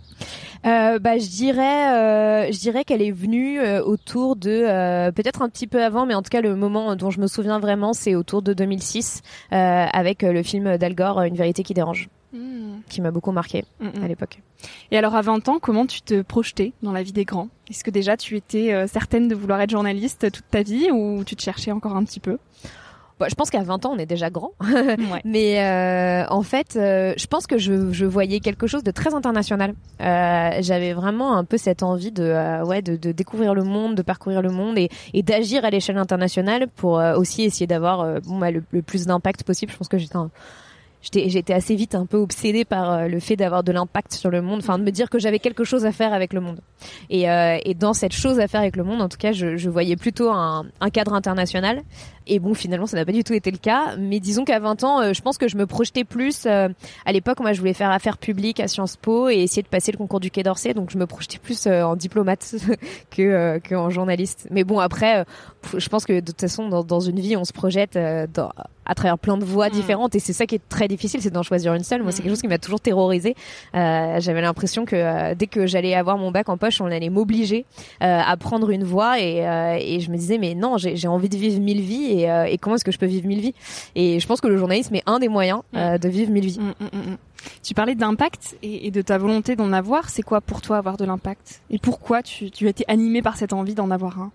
Euh, 0.65 0.99
Bah, 0.99 1.17
je 1.17 1.27
dirais, 1.27 1.91
euh, 1.93 2.51
je 2.51 2.59
dirais 2.59 2.83
qu'elle 2.83 3.01
est 3.01 3.11
venue 3.11 3.59
autour 3.79 4.35
de, 4.35 5.09
peut-être 5.11 5.41
un 5.41 5.49
petit 5.49 5.67
peu 5.67 5.83
avant, 5.83 6.05
mais 6.05 6.13
en 6.13 6.21
tout 6.21 6.29
cas 6.29 6.41
le 6.41 6.55
moment 6.55 6.95
dont 6.95 7.09
je 7.09 7.19
me 7.19 7.27
souviens 7.27 7.59
vraiment, 7.59 7.93
c'est 7.93 8.15
autour 8.15 8.41
de 8.41 8.53
2006 8.53 9.21
avec 9.51 10.21
le 10.21 10.43
film 10.43 10.77
d'Al 10.77 10.95
Gore, 10.95 11.21
Une 11.21 11.35
vérité 11.35 11.63
qui 11.63 11.73
dérange. 11.73 12.09
Hmm. 12.33 12.81
qui 12.89 12.99
m'a 12.99 13.11
beaucoup 13.11 13.31
marqué 13.31 13.63
hmm, 13.79 13.87
hmm. 13.87 14.03
à 14.03 14.07
l'époque. 14.09 14.41
Et 14.91 14.97
alors 14.97 15.15
à 15.15 15.21
20 15.21 15.47
ans, 15.47 15.59
comment 15.61 15.85
tu 15.85 16.01
te 16.01 16.21
projetais 16.21 16.73
dans 16.83 16.91
la 16.91 17.01
vie 17.01 17.13
des 17.13 17.23
grands? 17.23 17.47
Est-ce 17.69 17.85
que 17.85 17.91
déjà 17.91 18.17
tu 18.17 18.35
étais 18.35 18.73
euh, 18.73 18.85
certaine 18.85 19.29
de 19.29 19.35
vouloir 19.35 19.61
être 19.61 19.69
journaliste 19.69 20.29
toute 20.29 20.49
ta 20.51 20.61
vie 20.61 20.91
ou 20.91 21.23
tu 21.23 21.37
te 21.37 21.41
cherchais 21.41 21.71
encore 21.71 21.95
un 21.95 22.03
petit 22.03 22.19
peu? 22.19 22.37
Je 23.27 23.33
pense 23.33 23.49
qu'à 23.49 23.63
20 23.63 23.85
ans, 23.85 23.93
on 23.95 23.97
est 23.97 24.05
déjà 24.05 24.29
grand. 24.29 24.51
Mais 25.25 25.63
euh, 25.63 26.27
en 26.29 26.43
fait, 26.43 26.75
euh, 26.75 27.13
je 27.17 27.25
pense 27.27 27.47
que 27.47 27.57
je, 27.57 27.91
je, 27.91 28.05
voyais 28.05 28.41
quelque 28.41 28.67
chose 28.67 28.83
de 28.83 28.91
très 28.91 29.15
international. 29.15 29.73
J'avais 29.99 30.93
vraiment 30.93 31.35
un 31.35 31.45
peu 31.45 31.57
cette 31.57 31.81
envie 31.81 32.11
de, 32.11 32.63
ouais, 32.65 32.81
de, 32.81 32.97
de, 32.97 33.13
découvrir 33.13 33.55
le 33.55 33.63
monde, 33.63 33.95
de 33.95 34.03
parcourir 34.03 34.41
le 34.41 34.49
monde 34.49 34.77
et, 34.77 34.89
et 35.13 35.23
d'agir 35.23 35.63
à 35.65 35.69
l'échelle 35.69 35.97
internationale 35.97 36.67
pour 36.75 37.01
aussi 37.17 37.43
essayer 37.43 37.67
d'avoir 37.67 38.21
bon, 38.21 38.37
bah, 38.37 38.51
le, 38.51 38.61
le, 38.69 38.81
plus 38.81 39.05
d'impact 39.07 39.43
possible. 39.43 39.71
Je 39.71 39.77
pense 39.77 39.87
que 39.87 39.97
j'étais 39.97 40.17
un 40.17 40.29
j'étais 41.01 41.53
assez 41.53 41.75
vite 41.75 41.95
un 41.95 42.05
peu 42.05 42.17
obsédée 42.17 42.65
par 42.65 42.91
euh, 42.91 43.07
le 43.07 43.19
fait 43.19 43.35
d'avoir 43.35 43.63
de 43.63 43.71
l'impact 43.71 44.13
sur 44.13 44.29
le 44.29 44.41
monde, 44.41 44.59
enfin 44.59 44.77
de 44.77 44.83
me 44.83 44.91
dire 44.91 45.09
que 45.09 45.19
j'avais 45.19 45.39
quelque 45.39 45.63
chose 45.63 45.85
à 45.85 45.91
faire 45.91 46.13
avec 46.13 46.33
le 46.33 46.41
monde. 46.41 46.59
Et, 47.09 47.29
euh, 47.29 47.57
et, 47.63 47.73
dans 47.73 47.93
cette 47.93 48.13
chose 48.13 48.39
à 48.39 48.47
faire 48.47 48.61
avec 48.61 48.75
le 48.75 48.83
monde, 48.83 49.01
en 49.01 49.09
tout 49.09 49.17
cas, 49.17 49.31
je, 49.31 49.57
je 49.57 49.69
voyais 49.69 49.95
plutôt 49.95 50.29
un, 50.29 50.65
un, 50.81 50.89
cadre 50.89 51.13
international. 51.13 51.81
Et 52.27 52.39
bon, 52.39 52.53
finalement, 52.53 52.85
ça 52.85 52.97
n'a 52.97 53.05
pas 53.05 53.11
du 53.11 53.23
tout 53.23 53.33
été 53.33 53.51
le 53.51 53.57
cas. 53.57 53.95
Mais 53.97 54.19
disons 54.19 54.45
qu'à 54.45 54.59
20 54.59 54.83
ans, 54.83 55.01
euh, 55.01 55.13
je 55.13 55.21
pense 55.21 55.37
que 55.37 55.47
je 55.47 55.57
me 55.57 55.65
projetais 55.65 56.03
plus. 56.03 56.45
à 56.45 57.11
l'époque, 57.11 57.39
moi, 57.39 57.53
je 57.53 57.59
voulais 57.59 57.73
faire 57.73 57.91
affaires 57.91 58.17
publiques 58.17 58.59
à 58.59 58.67
Sciences 58.67 58.97
Po 58.97 59.29
et 59.29 59.37
essayer 59.37 59.63
de 59.63 59.67
passer 59.67 59.91
le 59.91 59.97
concours 59.97 60.19
du 60.19 60.31
Quai 60.31 60.43
d'Orsay. 60.43 60.73
Donc, 60.73 60.89
je 60.91 60.97
me 60.97 61.05
projetais 61.05 61.39
plus 61.39 61.67
en 61.67 61.95
diplomate 61.95 62.55
que, 63.11 63.59
que 63.59 63.75
en 63.75 63.89
journaliste. 63.89 64.47
Mais 64.51 64.63
bon, 64.63 64.79
après, 64.79 65.25
je 65.75 65.89
pense 65.89 66.05
que 66.05 66.13
de 66.13 66.25
toute 66.25 66.41
façon, 66.41 66.69
dans, 66.69 66.83
dans 66.83 66.99
une 66.99 67.19
vie, 67.19 67.35
on 67.35 67.45
se 67.45 67.53
projette 67.53 67.97
dans, 68.33 68.51
à 68.87 68.95
travers 68.95 69.17
plein 69.17 69.37
de 69.37 69.45
voies 69.45 69.67
mm. 69.67 69.71
différentes 69.71 70.15
et 70.15 70.19
c'est 70.19 70.33
ça 70.33 70.45
qui 70.45 70.55
est 70.55 70.69
très 70.69 70.87
difficile 70.87 71.21
c'est 71.21 71.29
d'en 71.29 71.43
choisir 71.43 71.73
une 71.73 71.83
seule 71.83 72.01
moi 72.01 72.11
c'est 72.11 72.21
quelque 72.21 72.31
mm. 72.31 72.35
chose 72.35 72.41
qui 72.41 72.47
m'a 72.47 72.57
toujours 72.57 72.79
terrorisé 72.79 73.35
euh, 73.75 74.19
j'avais 74.19 74.41
l'impression 74.41 74.85
que 74.85 74.95
euh, 74.95 75.35
dès 75.35 75.47
que 75.47 75.67
j'allais 75.67 75.93
avoir 75.93 76.17
mon 76.17 76.31
bac 76.31 76.49
en 76.49 76.57
poche 76.57 76.81
on 76.81 76.85
allait 76.85 77.09
m'obliger 77.09 77.65
euh, 78.01 78.21
à 78.25 78.37
prendre 78.37 78.69
une 78.69 78.83
voie 78.83 79.19
et, 79.19 79.45
euh, 79.47 79.77
et 79.79 79.99
je 79.99 80.09
me 80.09 80.17
disais 80.17 80.37
mais 80.37 80.55
non 80.55 80.77
j'ai 80.77 81.07
envie 81.07 81.29
de 81.29 81.37
vivre 81.37 81.59
mille 81.61 81.81
vies 81.81 82.16
et, 82.16 82.16
euh, 82.25 82.45
et 82.45 82.57
comment 82.57 82.75
est-ce 82.75 82.85
que 82.85 82.91
je 82.91 82.99
peux 82.99 83.05
vivre 83.05 83.27
mille 83.27 83.41
vies. 83.41 83.53
Et 83.95 84.19
je 84.19 84.27
pense 84.27 84.41
que 84.41 84.47
le 84.47 84.57
journalisme 84.57 84.95
est 84.95 85.03
un 85.05 85.19
des 85.19 85.27
moyens 85.27 85.61
mm. 85.73 85.97
de 85.97 86.09
vivre 86.09 86.31
mille 86.31 86.45
vies. 86.45 86.59
Tu 87.63 87.73
parlais 87.73 87.95
d'impact 87.95 88.57
et, 88.63 88.87
et, 88.87 88.91
de 88.91 89.01
ta 89.01 89.17
volonté 89.17 89.55
d'en 89.55 89.71
avoir. 89.71 90.09
C'est 90.09 90.23
quoi 90.23 90.41
pour 90.41 90.61
toi 90.61 90.77
avoir 90.77 90.97
de 90.97 91.05
l'impact? 91.05 91.61
Et 91.69 91.77
pourquoi 91.77 92.23
tu, 92.23 92.51
tu 92.51 92.65
as 92.67 92.69
été 92.69 92.83
animé 92.87 93.21
par 93.21 93.37
cette 93.37 93.53
envie 93.53 93.75
d'en 93.75 93.91
avoir 93.91 94.19
un? 94.19 94.31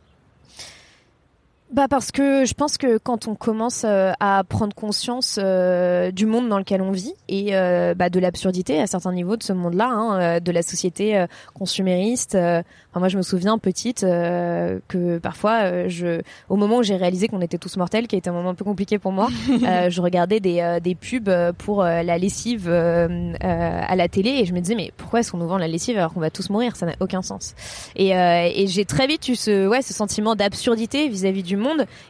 Bah 1.72 1.88
parce 1.88 2.12
que 2.12 2.44
je 2.44 2.52
pense 2.52 2.76
que 2.76 2.98
quand 2.98 3.28
on 3.28 3.34
commence 3.34 3.84
euh, 3.86 4.12
à 4.20 4.44
prendre 4.44 4.74
conscience 4.74 5.38
euh, 5.42 6.10
du 6.10 6.26
monde 6.26 6.50
dans 6.50 6.58
lequel 6.58 6.82
on 6.82 6.90
vit 6.90 7.14
et 7.28 7.56
euh, 7.56 7.94
bah, 7.94 8.10
de 8.10 8.20
l'absurdité 8.20 8.78
à 8.78 8.86
certains 8.86 9.12
niveaux 9.12 9.36
de 9.38 9.42
ce 9.42 9.54
monde-là, 9.54 9.88
hein, 9.88 10.40
de 10.40 10.52
la 10.52 10.60
société 10.60 11.24
consumériste. 11.54 12.34
Enfin, 12.34 13.00
moi, 13.00 13.08
je 13.08 13.16
me 13.16 13.22
souviens 13.22 13.56
petite 13.56 14.02
que 14.02 15.18
parfois, 15.18 15.88
je, 15.88 16.20
au 16.50 16.56
moment 16.56 16.78
où 16.78 16.82
j'ai 16.82 16.96
réalisé 16.96 17.28
qu'on 17.28 17.40
était 17.40 17.56
tous 17.56 17.78
mortels, 17.78 18.06
qui 18.06 18.16
a 18.16 18.18
été 18.18 18.28
un 18.28 18.34
moment 18.34 18.50
un 18.50 18.54
peu 18.54 18.64
compliqué 18.64 18.98
pour 18.98 19.12
moi, 19.12 19.28
je 19.88 20.00
regardais 20.02 20.40
des, 20.40 20.78
des 20.82 20.94
pubs 20.94 21.30
pour 21.56 21.82
la 21.82 22.18
lessive 22.18 22.68
à 22.70 23.96
la 23.96 24.08
télé 24.08 24.30
et 24.30 24.44
je 24.44 24.52
me 24.52 24.60
disais 24.60 24.74
mais 24.74 24.92
pourquoi 24.96 25.20
est-ce 25.20 25.32
qu'on 25.32 25.38
nous 25.38 25.48
vend 25.48 25.58
la 25.58 25.68
lessive 25.68 25.96
alors 25.96 26.12
qu'on 26.12 26.20
va 26.20 26.30
tous 26.30 26.50
mourir? 26.50 26.76
Ça 26.76 26.84
n'a 26.84 26.94
aucun 27.00 27.22
sens. 27.22 27.54
Et, 27.96 28.10
et 28.10 28.66
j'ai 28.66 28.84
très 28.84 29.06
vite 29.06 29.26
eu 29.28 29.36
ce 29.36 29.66
ouais 29.66 29.80
ce 29.80 29.94
sentiment 29.94 30.34
d'absurdité 30.34 31.08
vis-à-vis 31.08 31.42
du 31.42 31.56
monde 31.56 31.61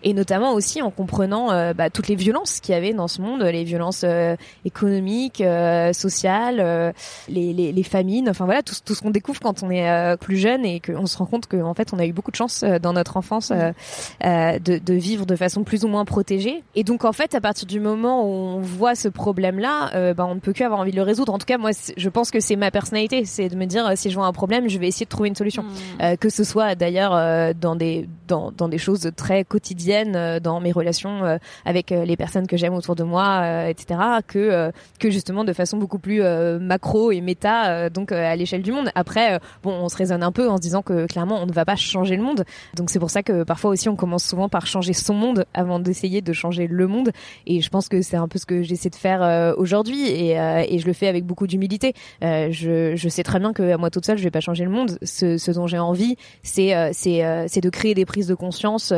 et 0.03 0.15
notamment 0.15 0.53
aussi 0.53 0.83
en 0.83 0.91
comprenant 0.91 1.53
euh, 1.53 1.75
bah, 1.75 1.91
toutes 1.91 2.09
les 2.09 2.15
violences 2.15 2.61
qu'il 2.61 2.75
y 2.75 2.79
avait 2.79 2.93
dans 2.93 3.09
ce 3.09 3.21
monde, 3.21 3.43
les 3.43 3.65
violences 3.65 4.03
euh, 4.05 4.37
économiques, 4.65 5.41
euh, 5.41 5.93
sociales, 5.93 6.93
les, 7.29 7.53
les, 7.53 7.73
les, 7.73 7.83
famines, 7.83 8.29
enfin 8.29 8.45
voilà 8.45 8.63
tout, 8.63 8.75
tout 8.85 8.95
ce 8.95 9.03
qu'on 9.03 9.11
découvre 9.11 9.41
quand 9.41 9.63
on 9.63 9.71
est 9.71 10.17
plus 10.19 10.37
jeune 10.37 10.65
et 10.65 10.81
qu'on 10.81 11.07
se 11.07 11.17
rend 11.17 11.27
compte 11.27 11.47
qu'en 11.47 11.75
fait 11.75 11.93
on 11.93 11.99
a 11.99 12.07
eu 12.07 12.13
beaucoup 12.13 12.31
de 12.31 12.37
chance 12.37 12.65
dans 12.65 12.93
notre 12.93 13.17
enfance 13.17 13.51
de, 13.51 14.59
de, 14.59 14.95
vivre 14.95 15.27
de 15.27 15.37
façon 15.37 15.65
plus 15.65 15.85
ou 15.85 15.89
moins 15.89 16.05
protégée. 16.05 16.63
Et 16.75 16.85
donc 16.85 17.05
en 17.05 17.13
fait 17.13 17.35
à 17.35 17.41
partir 17.41 17.67
du 17.67 17.81
moment 17.81 18.25
où 18.25 18.29
on 18.29 18.61
voit 18.61 18.95
ce 18.95 19.09
problème-là, 19.09 20.15
bah, 20.15 20.27
on 20.27 20.35
ne 20.35 20.41
peut 20.41 20.53
que 20.53 20.65
avoir 20.65 20.81
envie 20.81 20.93
de 20.93 20.97
le 20.97 21.03
résoudre. 21.03 21.33
En 21.35 21.39
tout 21.39 21.47
cas 21.47 21.59
moi 21.59 21.71
je 21.97 22.09
pense 22.09 22.31
que 22.31 22.41
c'est 22.41 22.57
ma 22.57 22.71
personnalité, 22.71 23.25
c'est 23.25 23.49
de 23.49 23.57
me 23.57 23.67
dire 23.67 23.93
si 23.97 24.11
je 24.11 24.15
vois 24.15 24.27
un 24.27 24.33
problème, 24.33 24.69
je 24.69 24.79
vais 24.79 24.89
essayer 24.89 25.07
de 25.07 25.11
trouver 25.11 25.29
une 25.29 25.37
solution. 25.37 25.63
Mmh. 25.63 26.17
que 26.19 26.29
ce 26.29 26.45
soit 26.45 26.75
d'ailleurs 26.75 27.55
dans 27.55 27.77
des 27.77 28.09
dans, 28.29 28.53
dans 28.53 28.69
des 28.69 28.79
choses 28.79 29.11
très 29.17 29.42
quotidienne 29.45 30.15
euh, 30.17 30.41
dans 30.41 30.61
mes 30.61 30.73
relations 30.73 31.25
euh, 31.25 31.39
avec 31.65 31.93
euh, 31.93 32.05
les 32.05 32.17
personnes 32.17 32.47
que 32.47 32.57
j'aime 32.57 32.75
autour 32.75 32.95
de 32.95 33.05
moi, 33.05 33.69
etc. 33.69 34.01
que 34.27 34.73
que 34.99 35.11
justement 35.11 35.45
de 35.45 35.53
façon 35.53 35.77
beaucoup 35.77 35.99
plus 35.99 36.23
macro 36.61 37.13
et 37.13 37.21
méta, 37.21 37.91
donc 37.91 38.13
à 38.13 38.35
l'échelle 38.37 38.63
du 38.63 38.73
monde. 38.73 38.91
Après, 38.95 39.39
bon, 39.63 39.73
on 39.73 39.89
se 39.89 39.97
raisonne 39.97 40.23
un 40.23 40.33
peu 40.33 40.49
en 40.49 40.57
se 40.57 40.63
disant 40.63 40.83
que 40.83 41.07
clairement 41.07 41.41
on 41.43 41.47
ne 41.47 41.53
va 41.53 41.65
pas 41.65 41.77
changer 41.77 42.17
le 42.17 42.23
monde. 42.23 42.45
Donc 42.77 42.91
c'est 42.91 42.99
pour 42.99 43.11
ça 43.11 43.23
que 43.23 43.43
parfois 43.43 43.71
aussi 43.71 43.89
on 43.89 43.97
commence 43.97 44.25
souvent 44.25 44.49
par 44.49 44.67
changer 44.67 44.93
son 44.93 45.15
monde 45.15 45.45
avant 45.55 45.79
d'essayer 45.79 46.21
de 46.21 46.33
changer 46.33 46.67
le 46.67 46.87
monde. 46.87 47.11
Et 47.47 47.61
je 47.61 47.71
pense 47.71 47.89
que 47.89 48.03
c'est 48.03 48.17
un 48.17 48.29
peu 48.29 48.39
ce 48.39 48.47
que 48.47 48.63
j'essaie 48.63 48.91
de 48.91 48.97
faire 48.97 49.55
aujourd'hui 49.57 50.09
et, 50.09 50.33
et 50.69 50.79
je 50.79 50.87
le 50.87 50.93
fais 50.93 51.09
avec 51.09 51.25
beaucoup 51.25 51.47
d'humilité. 51.47 51.95
je, 52.21 52.95
je 52.95 53.09
sais 53.09 53.23
très 53.23 53.39
bien 53.39 53.53
que 53.53 53.77
moi 53.77 53.91
toute 53.91 54.07
seule 54.07 54.19
je 54.19 54.25
vais 54.25 54.31
pas 54.31 54.41
changer 54.41 54.65
le 54.65 54.71
monde. 54.71 54.99
Ce, 55.03 55.39
ce 55.39 55.51
dont 55.51 55.67
j'ai 55.67 55.79
envie, 55.79 56.17
c'est 56.43 56.93
c'est 56.93 57.61
de 57.61 57.71
créer 57.71 57.95
des 57.95 58.05
prises 58.05 58.29
de 58.29 58.35
conscience 58.35 58.93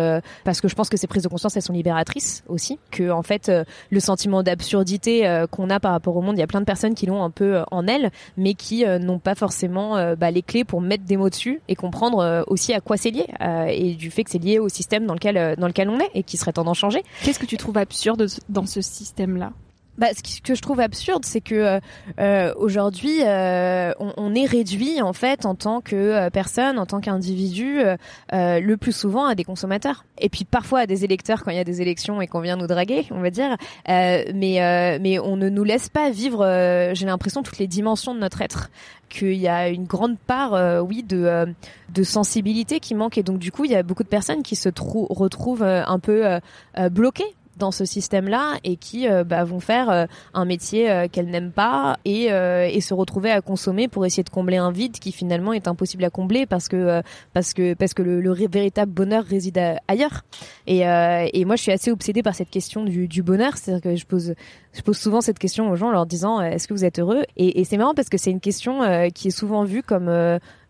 parce 0.45 0.61
que 0.61 0.69
je 0.69 0.75
pense 0.75 0.88
que 0.88 0.97
ces 0.97 1.07
prises 1.07 1.23
de 1.23 1.29
conscience 1.29 1.57
elles 1.57 1.62
sont 1.62 1.73
libératrices 1.73 2.45
aussi 2.49 2.79
que 2.91 3.11
en 3.11 3.23
fait 3.23 3.49
euh, 3.49 3.64
le 3.91 4.00
sentiment 4.00 4.43
d'absurdité 4.43 5.26
euh, 5.26 5.47
qu'on 5.47 5.71
a 5.71 5.81
par 5.81 5.93
rapport 5.93 6.17
au 6.17 6.21
monde 6.21 6.37
il 6.37 6.41
y 6.41 6.45
a 6.45 6.47
plein 6.47 6.61
de 6.61 6.67
personnes 6.67 6.95
qui 6.95 7.07
l'ont 7.07 7.23
un 7.23 7.31
peu 7.31 7.57
euh, 7.57 7.64
en 7.71 7.87
elles 7.87 8.11
mais 8.37 8.55
qui 8.55 8.85
n'ont 8.85 9.19
pas 9.19 9.35
forcément 9.35 10.14
bah, 10.17 10.31
les 10.31 10.43
clés 10.43 10.64
pour 10.64 10.81
mettre 10.81 11.05
des 11.05 11.17
mots 11.17 11.31
dessus 11.31 11.61
et 11.69 11.75
comprendre 11.75 12.45
aussi 12.49 12.73
à 12.73 12.81
quoi 12.81 12.97
c'est 12.97 13.11
lié 13.11 13.26
et 13.69 13.95
du 13.95 14.11
fait 14.11 14.25
que 14.25 14.31
c'est 14.31 14.38
lié 14.38 14.59
au 14.59 14.69
système 14.69 15.07
dans 15.07 15.14
lequel 15.14 15.57
dans 15.59 15.67
lequel 15.67 15.88
on 15.88 15.99
est 15.99 16.11
et 16.14 16.23
qui 16.23 16.37
serait 16.37 16.53
temps 16.53 16.64
d'en 16.64 16.75
changer. 16.75 17.03
Qu'est-ce 17.23 17.38
que 17.38 17.47
tu 17.47 17.57
trouves 17.57 17.79
absurde 17.79 18.26
dans 18.49 18.67
ce 18.67 18.81
système 18.81 19.37
là 19.37 19.53
bah, 19.99 20.09
ce 20.13 20.41
que 20.41 20.55
je 20.55 20.63
trouve 20.63 20.81
absurde, 20.81 21.25
c'est 21.25 21.41
que 21.41 21.55
euh, 21.55 21.81
euh 22.19 22.53
aujourd'hui, 22.57 23.19
euh, 23.23 23.93
on, 24.01 24.13
on, 24.17 24.35
est 24.35 24.45
réduit 24.45 25.01
en 25.01 25.13
fait 25.13 25.47
en 25.47 25.55
tant 25.55 25.81
que 25.81 25.95
euh, 25.95 26.31
personne, 26.31 26.79
en 26.79 26.87
tant 26.87 27.01
qu'individu, 27.01 27.81
le 28.33 28.75
plus 28.75 28.93
souvent 28.93 29.27
à 29.27 29.35
des 29.35 29.45
consommateurs. 29.45 30.05
Et 30.19 30.29
puis 30.29 30.45
parfois 30.45 30.81
à 30.81 30.87
des 30.87 31.05
électeurs 31.05 31.45
quand 31.45 31.51
il 31.51 31.57
y 31.57 31.61
a 31.61 31.65
des 31.65 31.81
élections 31.81 32.21
et 32.21 32.27
qu'on 32.27 32.41
vient 32.41 32.57
nous 32.57 32.67
draguer, 32.67 33.07
on 33.11 33.21
va 33.21 33.31
dire. 33.31 33.57
mais 33.87 34.99
mais 35.01 35.19
on 35.19 35.37
ne 35.37 35.49
nous 35.49 35.65
laisse 35.65 35.89
pas 35.89 36.11
vivre. 36.11 36.45
J'ai 36.93 37.07
l'impression 37.07 37.43
toutes 37.43 37.59
les 37.59 37.69
dimensions 37.69 38.15
de 38.15 38.21
notre 38.21 38.43
être. 38.43 38.71
Qu'il 39.11 39.35
y 39.35 39.49
a 39.49 39.69
une 39.69 39.85
grande 39.85 40.19
part, 40.19 40.85
oui, 40.85 41.03
de 41.03 41.47
de 41.93 42.03
sensibilité 42.03 42.81
qui 42.81 42.95
manque. 42.95 43.19
Et 43.19 43.23
donc 43.23 43.39
du 43.39 43.53
coup, 43.53 43.65
il 43.65 43.71
y 43.71 43.77
a 43.77 43.83
beaucoup 43.83 44.03
de 44.03 44.09
personnes 44.09 44.43
qui 44.43 44.57
se 44.57 44.71
retrouvent 45.11 45.63
un 45.63 45.99
peu 46.01 46.41
bloquées 46.91 47.35
dans 47.56 47.70
ce 47.70 47.84
système-là 47.84 48.58
et 48.64 48.76
qui 48.76 49.08
euh, 49.08 49.25
bah, 49.25 49.44
vont 49.44 49.61
faire 49.61 49.90
euh, 49.90 50.06
un 50.32 50.44
métier 50.44 50.90
euh, 50.90 51.08
qu'elles 51.11 51.28
n'aiment 51.28 51.52
pas 51.52 51.99
et, 52.04 52.25
et 52.25 52.80
se 52.80 52.94
retrouver 52.94 53.30
à 53.30 53.40
consommer 53.40 53.88
pour 53.88 54.04
essayer 54.06 54.23
de 54.23 54.30
combler 54.30 54.56
un 54.56 54.70
vide 54.70 54.99
qui 54.99 55.12
finalement 55.12 55.52
est 55.52 55.68
impossible 55.68 56.04
à 56.04 56.11
combler 56.11 56.46
parce 56.46 56.68
que 56.68 57.02
parce 57.32 57.54
que 57.54 57.75
parce 57.75 57.94
que 57.94 58.02
le, 58.02 58.20
le 58.20 58.32
véritable 58.32 58.92
bonheur 58.92 59.25
réside 59.25 59.61
ailleurs. 59.88 60.23
Et, 60.66 60.80
et 60.80 61.44
moi, 61.44 61.56
je 61.56 61.62
suis 61.62 61.73
assez 61.73 61.90
obsédée 61.90 62.23
par 62.23 62.34
cette 62.34 62.50
question 62.50 62.84
du, 62.84 63.08
du 63.08 63.23
bonheur, 63.23 63.56
c'est-à-dire 63.56 63.82
que 63.82 63.96
je 63.96 64.06
pose 64.06 64.34
je 64.75 64.83
pose 64.83 64.99
souvent 64.99 65.21
cette 65.21 65.38
question 65.38 65.71
aux 65.71 65.76
gens 65.76 65.88
en 65.88 65.93
leur 65.93 66.07
disant 66.07 66.40
est-ce 66.40 66.69
que 66.69 66.75
vous 66.75 66.85
êtes 66.85 66.99
heureux? 66.99 67.23
Et, 67.37 67.61
et 67.61 67.64
c'est 67.64 67.76
marrant 67.76 67.95
parce 67.95 68.09
que 68.09 68.19
c'est 68.19 68.31
une 68.31 68.40
question 68.40 68.81
qui 69.14 69.28
est 69.28 69.37
souvent 69.37 69.64
vue 69.64 69.83
comme 69.83 70.09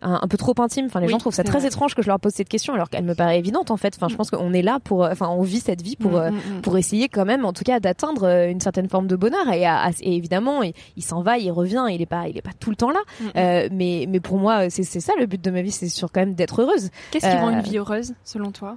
un, 0.04 0.28
peu 0.28 0.36
trop 0.36 0.54
intime. 0.58 0.86
Enfin, 0.86 1.00
les 1.00 1.08
gens 1.08 1.18
trouvent 1.18 1.34
ça 1.34 1.44
très 1.44 1.66
étrange 1.66 1.94
que 1.94 2.02
je 2.02 2.08
leur 2.08 2.20
pose 2.20 2.32
cette 2.32 2.48
question 2.48 2.74
alors 2.74 2.90
qu'elle 2.90 3.04
me 3.04 3.14
paraît 3.14 3.38
évidente 3.38 3.70
en 3.70 3.76
fait. 3.76 3.94
Enfin, 3.96 4.08
je 4.08 4.14
mm. 4.14 4.16
pense 4.16 4.30
qu'on 4.30 4.52
est 4.52 4.62
là 4.62 4.78
pour, 4.82 5.02
enfin, 5.02 5.28
on 5.28 5.42
vit 5.42 5.60
cette 5.60 5.82
vie 5.82 5.96
pour 5.96 6.12
mm, 6.12 6.30
mm, 6.30 6.60
pour 6.62 6.78
essayer 6.78 7.08
quand 7.08 7.24
même, 7.24 7.44
en 7.44 7.52
tout 7.52 7.64
cas, 7.64 7.80
d'atteindre 7.80 8.24
euh, 8.24 8.50
une 8.50 8.60
certaine 8.60 8.88
forme 8.88 9.06
de 9.06 9.16
bonheur. 9.16 9.50
Et, 9.52 9.64
évidemment, 10.02 10.62
il, 10.62 11.02
s'en 11.02 11.22
va, 11.22 11.38
il 11.38 11.50
revient, 11.50 11.86
il 11.90 12.02
est 12.02 12.06
pas, 12.06 12.28
il 12.28 12.36
est 12.36 12.42
pas 12.42 12.52
tout 12.58 12.70
le 12.70 12.76
temps 12.76 12.90
là. 12.90 13.00
Euh, 13.36 13.68
mais 13.72 14.06
mais 14.08 14.20
pour 14.20 14.38
moi, 14.38 14.70
c'est 14.70 14.84
ça 14.84 15.12
le 15.18 15.26
but 15.26 15.42
de 15.42 15.50
ma 15.50 15.62
vie, 15.62 15.70
c'est 15.70 15.88
sur 15.88 16.12
quand 16.12 16.20
même 16.20 16.34
d'être 16.34 16.62
heureuse. 16.62 16.90
Qu'est-ce 17.10 17.26
qui 17.26 17.36
rend 17.36 17.50
une 17.50 17.58
euh, 17.58 17.62
vie 17.62 17.78
heureuse 17.78 18.14
selon 18.24 18.52
toi? 18.52 18.76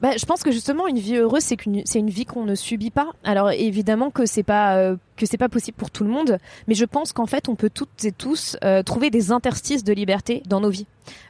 Bah, 0.00 0.16
je 0.16 0.24
pense 0.24 0.42
que 0.42 0.50
justement 0.50 0.86
une 0.86 0.98
vie 0.98 1.16
heureuse 1.16 1.42
c'est 1.42 1.56
qu'une 1.56 1.82
c'est 1.84 1.98
une 1.98 2.08
vie 2.08 2.24
qu'on 2.24 2.44
ne 2.44 2.54
subit 2.54 2.90
pas. 2.90 3.12
Alors 3.22 3.50
évidemment 3.50 4.10
que 4.10 4.24
c'est 4.24 4.42
pas 4.42 4.76
euh, 4.76 4.96
que 5.16 5.26
c'est 5.26 5.36
pas 5.36 5.50
possible 5.50 5.76
pour 5.76 5.90
tout 5.90 6.04
le 6.04 6.10
monde, 6.10 6.38
mais 6.68 6.74
je 6.74 6.86
pense 6.86 7.12
qu'en 7.12 7.26
fait 7.26 7.48
on 7.48 7.54
peut 7.54 7.68
toutes 7.68 8.04
et 8.04 8.12
tous 8.12 8.56
euh, 8.64 8.82
trouver 8.82 9.10
des 9.10 9.30
interstices 9.30 9.84
de 9.84 9.92
liberté 9.92 10.42
dans 10.46 10.60
nos 10.60 10.70
vies. 10.70 10.86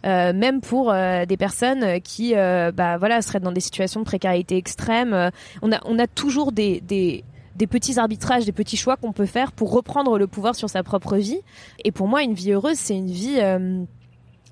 Euh, 0.06 0.32
même 0.32 0.60
pour 0.60 0.92
des 0.92 1.36
personnes 1.36 2.00
qui 2.02 2.34
bah 2.34 2.96
voilà 2.98 3.22
seraient 3.22 3.40
dans 3.40 3.52
des 3.52 3.60
situations 3.60 4.00
de 4.00 4.04
précarité 4.04 4.56
extrême, 4.56 5.30
on 5.62 5.72
a 5.72 5.80
on 5.84 5.98
a 5.98 6.06
toujours 6.06 6.52
des 6.52 6.80
des 6.80 7.24
des 7.56 7.66
petits 7.66 7.98
arbitrages, 7.98 8.44
des 8.44 8.52
petits 8.52 8.76
choix 8.76 8.96
qu'on 8.96 9.12
peut 9.12 9.26
faire 9.26 9.52
pour 9.52 9.72
reprendre 9.72 10.16
le 10.16 10.26
pouvoir 10.26 10.54
sur 10.54 10.70
sa 10.70 10.82
propre 10.82 11.16
vie. 11.16 11.40
Et 11.84 11.92
pour 11.92 12.08
moi, 12.08 12.22
une 12.22 12.32
vie 12.32 12.52
heureuse, 12.52 12.78
c'est 12.78 12.96
une 12.96 13.10
vie 13.10 13.38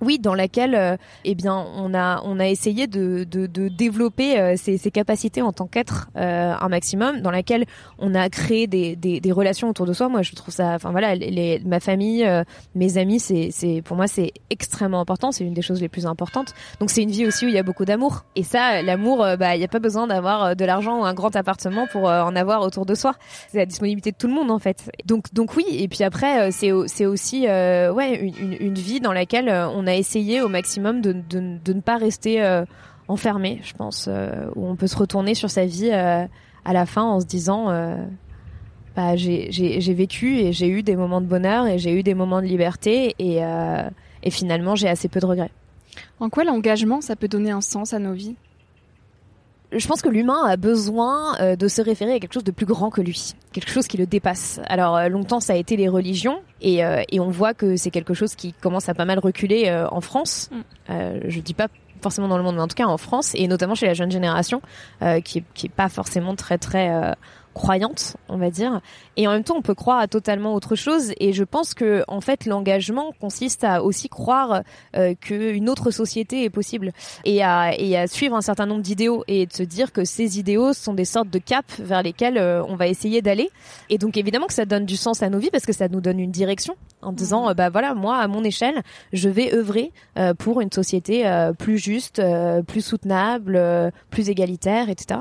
oui, 0.00 0.18
dans 0.18 0.34
laquelle, 0.34 0.74
euh, 0.74 0.96
eh 1.24 1.34
bien, 1.34 1.56
on 1.76 1.92
a 1.92 2.22
on 2.24 2.38
a 2.38 2.46
essayé 2.46 2.86
de 2.86 3.24
de, 3.24 3.46
de 3.46 3.68
développer 3.68 4.38
euh, 4.38 4.54
ses, 4.56 4.78
ses, 4.78 4.90
capacités 4.90 5.42
en 5.42 5.52
tant 5.52 5.66
qu'être 5.66 6.08
euh, 6.16 6.54
un 6.58 6.68
maximum, 6.68 7.20
dans 7.20 7.30
laquelle 7.30 7.64
on 7.98 8.14
a 8.14 8.28
créé 8.28 8.66
des, 8.66 8.94
des, 8.94 9.20
des, 9.20 9.32
relations 9.32 9.68
autour 9.68 9.86
de 9.86 9.92
soi. 9.92 10.08
Moi, 10.08 10.22
je 10.22 10.34
trouve 10.34 10.54
ça, 10.54 10.74
enfin 10.74 10.92
voilà, 10.92 11.14
les, 11.14 11.60
ma 11.64 11.80
famille, 11.80 12.28
mes 12.74 12.98
amis, 12.98 13.18
c'est 13.18 13.48
c'est 13.50 13.82
pour 13.82 13.96
moi 13.96 14.06
c'est 14.06 14.32
extrêmement 14.50 15.00
important. 15.00 15.32
C'est 15.32 15.44
une 15.44 15.54
des 15.54 15.62
choses 15.62 15.80
les 15.80 15.88
plus 15.88 16.06
importantes. 16.06 16.54
Donc 16.80 16.90
c'est 16.90 17.02
une 17.02 17.10
vie 17.10 17.26
aussi 17.26 17.44
où 17.44 17.48
il 17.48 17.54
y 17.54 17.58
a 17.58 17.62
beaucoup 17.62 17.84
d'amour. 17.84 18.24
Et 18.36 18.44
ça, 18.44 18.82
l'amour, 18.82 19.26
bah 19.38 19.56
il 19.56 19.60
y 19.60 19.64
a 19.64 19.68
pas 19.68 19.80
besoin 19.80 20.06
d'avoir 20.06 20.54
de 20.54 20.64
l'argent 20.64 21.00
ou 21.00 21.04
un 21.04 21.14
grand 21.14 21.34
appartement 21.34 21.86
pour 21.90 22.04
en 22.04 22.36
avoir 22.36 22.62
autour 22.62 22.86
de 22.86 22.94
soi. 22.94 23.14
C'est 23.48 23.58
la 23.58 23.66
disponibilité 23.66 24.12
de 24.12 24.16
tout 24.16 24.28
le 24.28 24.34
monde 24.34 24.50
en 24.50 24.58
fait. 24.58 24.90
Donc 25.04 25.32
donc 25.32 25.56
oui. 25.56 25.64
Et 25.70 25.88
puis 25.88 26.04
après, 26.04 26.52
c'est 26.52 26.70
c'est 26.86 27.06
aussi 27.06 27.46
ouais 27.46 28.20
une, 28.20 28.56
une, 28.60 28.74
vie 28.74 29.00
dans 29.00 29.12
laquelle 29.12 29.48
on 29.48 29.87
a 29.88 29.94
essayé 29.94 30.40
au 30.40 30.48
maximum 30.48 31.00
de, 31.00 31.12
de, 31.12 31.72
ne 31.72 31.80
pas 31.80 31.96
rester 31.96 32.42
euh, 32.42 32.64
enfermé, 33.08 33.60
je 33.64 33.72
pense, 33.74 34.06
euh, 34.08 34.48
où 34.54 34.66
on 34.66 34.76
peut 34.76 34.86
se 34.86 34.96
retourner 34.96 35.34
sur 35.34 35.50
sa 35.50 35.66
vie 35.66 35.90
euh, 35.90 36.26
à 36.64 36.72
la 36.72 36.86
fin 36.86 37.02
en 37.02 37.20
se 37.20 37.26
disant 37.26 37.66
bah, 38.94 39.16
j'ai 39.16 39.94
vécu 39.94 40.38
et 40.38 40.52
j'ai 40.52 40.68
eu 40.68 40.82
des 40.82 40.96
moments 40.96 41.20
de 41.20 41.26
bonheur 41.26 41.66
et 41.66 41.78
j'ai 41.78 41.92
eu 41.98 42.02
des 42.02 42.14
moments 42.14 42.40
de 42.40 42.46
liberté 42.46 43.14
et, 43.18 43.40
et 44.22 44.30
finalement 44.30 44.74
j'ai 44.74 44.88
assez 44.88 45.08
peu 45.08 45.20
de 45.20 45.26
regrets. 45.26 45.52
En 46.20 46.28
quoi 46.28 46.44
l'engagement, 46.44 47.00
ça 47.00 47.16
peut 47.16 47.28
donner 47.28 47.50
un 47.50 47.60
sens 47.60 47.94
à 47.94 47.98
nos 47.98 48.12
vies? 48.12 48.36
Je 49.72 49.86
pense 49.86 50.00
que 50.00 50.08
l'humain 50.08 50.44
a 50.46 50.56
besoin 50.56 51.38
euh, 51.40 51.56
de 51.56 51.68
se 51.68 51.82
référer 51.82 52.14
à 52.14 52.20
quelque 52.20 52.32
chose 52.32 52.44
de 52.44 52.50
plus 52.50 52.66
grand 52.66 52.90
que 52.90 53.00
lui, 53.00 53.34
quelque 53.52 53.70
chose 53.70 53.86
qui 53.86 53.96
le 53.98 54.06
dépasse. 54.06 54.60
Alors 54.66 54.96
euh, 54.96 55.08
longtemps 55.08 55.40
ça 55.40 55.52
a 55.52 55.56
été 55.56 55.76
les 55.76 55.88
religions 55.88 56.40
et, 56.60 56.84
euh, 56.84 57.02
et 57.10 57.20
on 57.20 57.30
voit 57.30 57.54
que 57.54 57.76
c'est 57.76 57.90
quelque 57.90 58.14
chose 58.14 58.34
qui 58.34 58.54
commence 58.54 58.88
à 58.88 58.94
pas 58.94 59.04
mal 59.04 59.18
reculer 59.18 59.70
en 59.90 60.00
France. 60.00 60.50
Mm. 60.50 60.94
je 61.28 61.40
dis 61.40 61.54
pas 61.54 61.68
forcément 62.00 62.28
dans 62.28 62.38
le 62.38 62.44
monde, 62.44 62.54
mais 62.54 62.62
en 62.62 62.68
tout 62.68 62.76
cas 62.76 62.86
en 62.86 62.96
France 62.96 63.32
et 63.34 63.46
notamment 63.48 63.74
chez 63.74 63.86
la 63.86 63.94
jeune 63.94 64.10
génération 64.10 64.62
qui, 65.24 65.44
qui 65.54 65.66
est 65.66 65.74
pas 65.74 65.88
forcément 65.88 66.34
très 66.34 66.58
très 66.58 67.14
croyante, 67.58 68.16
on 68.28 68.36
va 68.36 68.50
dire. 68.50 68.80
Et 69.16 69.26
en 69.26 69.32
même 69.32 69.42
temps, 69.42 69.56
on 69.56 69.62
peut 69.62 69.74
croire 69.74 69.98
à 69.98 70.06
totalement 70.06 70.54
autre 70.54 70.76
chose. 70.76 71.12
Et 71.18 71.32
je 71.32 71.42
pense 71.42 71.74
que, 71.74 72.04
en 72.06 72.20
fait, 72.20 72.46
l'engagement 72.46 73.12
consiste 73.20 73.64
à 73.64 73.82
aussi 73.82 74.08
croire 74.08 74.62
euh, 74.96 75.14
qu'une 75.20 75.68
autre 75.68 75.90
société 75.90 76.44
est 76.44 76.50
possible 76.50 76.92
et 77.24 77.42
à, 77.42 77.74
et 77.76 77.96
à 77.96 78.06
suivre 78.06 78.36
un 78.36 78.42
certain 78.42 78.64
nombre 78.64 78.82
d'idéaux 78.82 79.24
et 79.26 79.46
de 79.46 79.52
se 79.52 79.64
dire 79.64 79.92
que 79.92 80.04
ces 80.04 80.38
idéaux 80.38 80.72
sont 80.72 80.94
des 80.94 81.04
sortes 81.04 81.30
de 81.30 81.38
caps 81.38 81.80
vers 81.80 82.02
lesquels 82.02 82.38
euh, 82.38 82.62
on 82.68 82.76
va 82.76 82.86
essayer 82.86 83.22
d'aller. 83.22 83.50
Et 83.90 83.98
donc, 83.98 84.16
évidemment 84.16 84.46
que 84.46 84.54
ça 84.54 84.64
donne 84.64 84.86
du 84.86 84.96
sens 84.96 85.22
à 85.24 85.28
nos 85.28 85.40
vies 85.40 85.50
parce 85.50 85.66
que 85.66 85.72
ça 85.72 85.88
nous 85.88 86.00
donne 86.00 86.20
une 86.20 86.30
direction 86.30 86.76
en 87.02 87.12
disant, 87.12 87.46
mmh. 87.46 87.50
euh, 87.50 87.54
bah 87.54 87.70
voilà, 87.70 87.94
moi, 87.94 88.18
à 88.18 88.28
mon 88.28 88.44
échelle, 88.44 88.82
je 89.12 89.28
vais 89.28 89.52
œuvrer 89.52 89.92
euh, 90.16 90.32
pour 90.32 90.60
une 90.60 90.70
société 90.70 91.24
plus 91.58 91.78
juste, 91.78 92.22
plus 92.68 92.82
soutenable, 92.82 93.60
plus 94.10 94.28
égalitaire, 94.30 94.88
etc. 94.88 95.20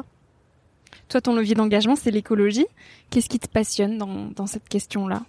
Toi, 1.10 1.22
ton 1.22 1.36
levier 1.36 1.56
d'engagement, 1.56 1.96
c'est 1.96 2.12
l'écologie. 2.12 2.66
Qu'est-ce 3.10 3.30
qui 3.30 3.40
te 3.40 3.48
passionne 3.48 3.98
dans, 3.98 4.30
dans 4.36 4.48
cette 4.48 4.68
question-là? 4.68 5.24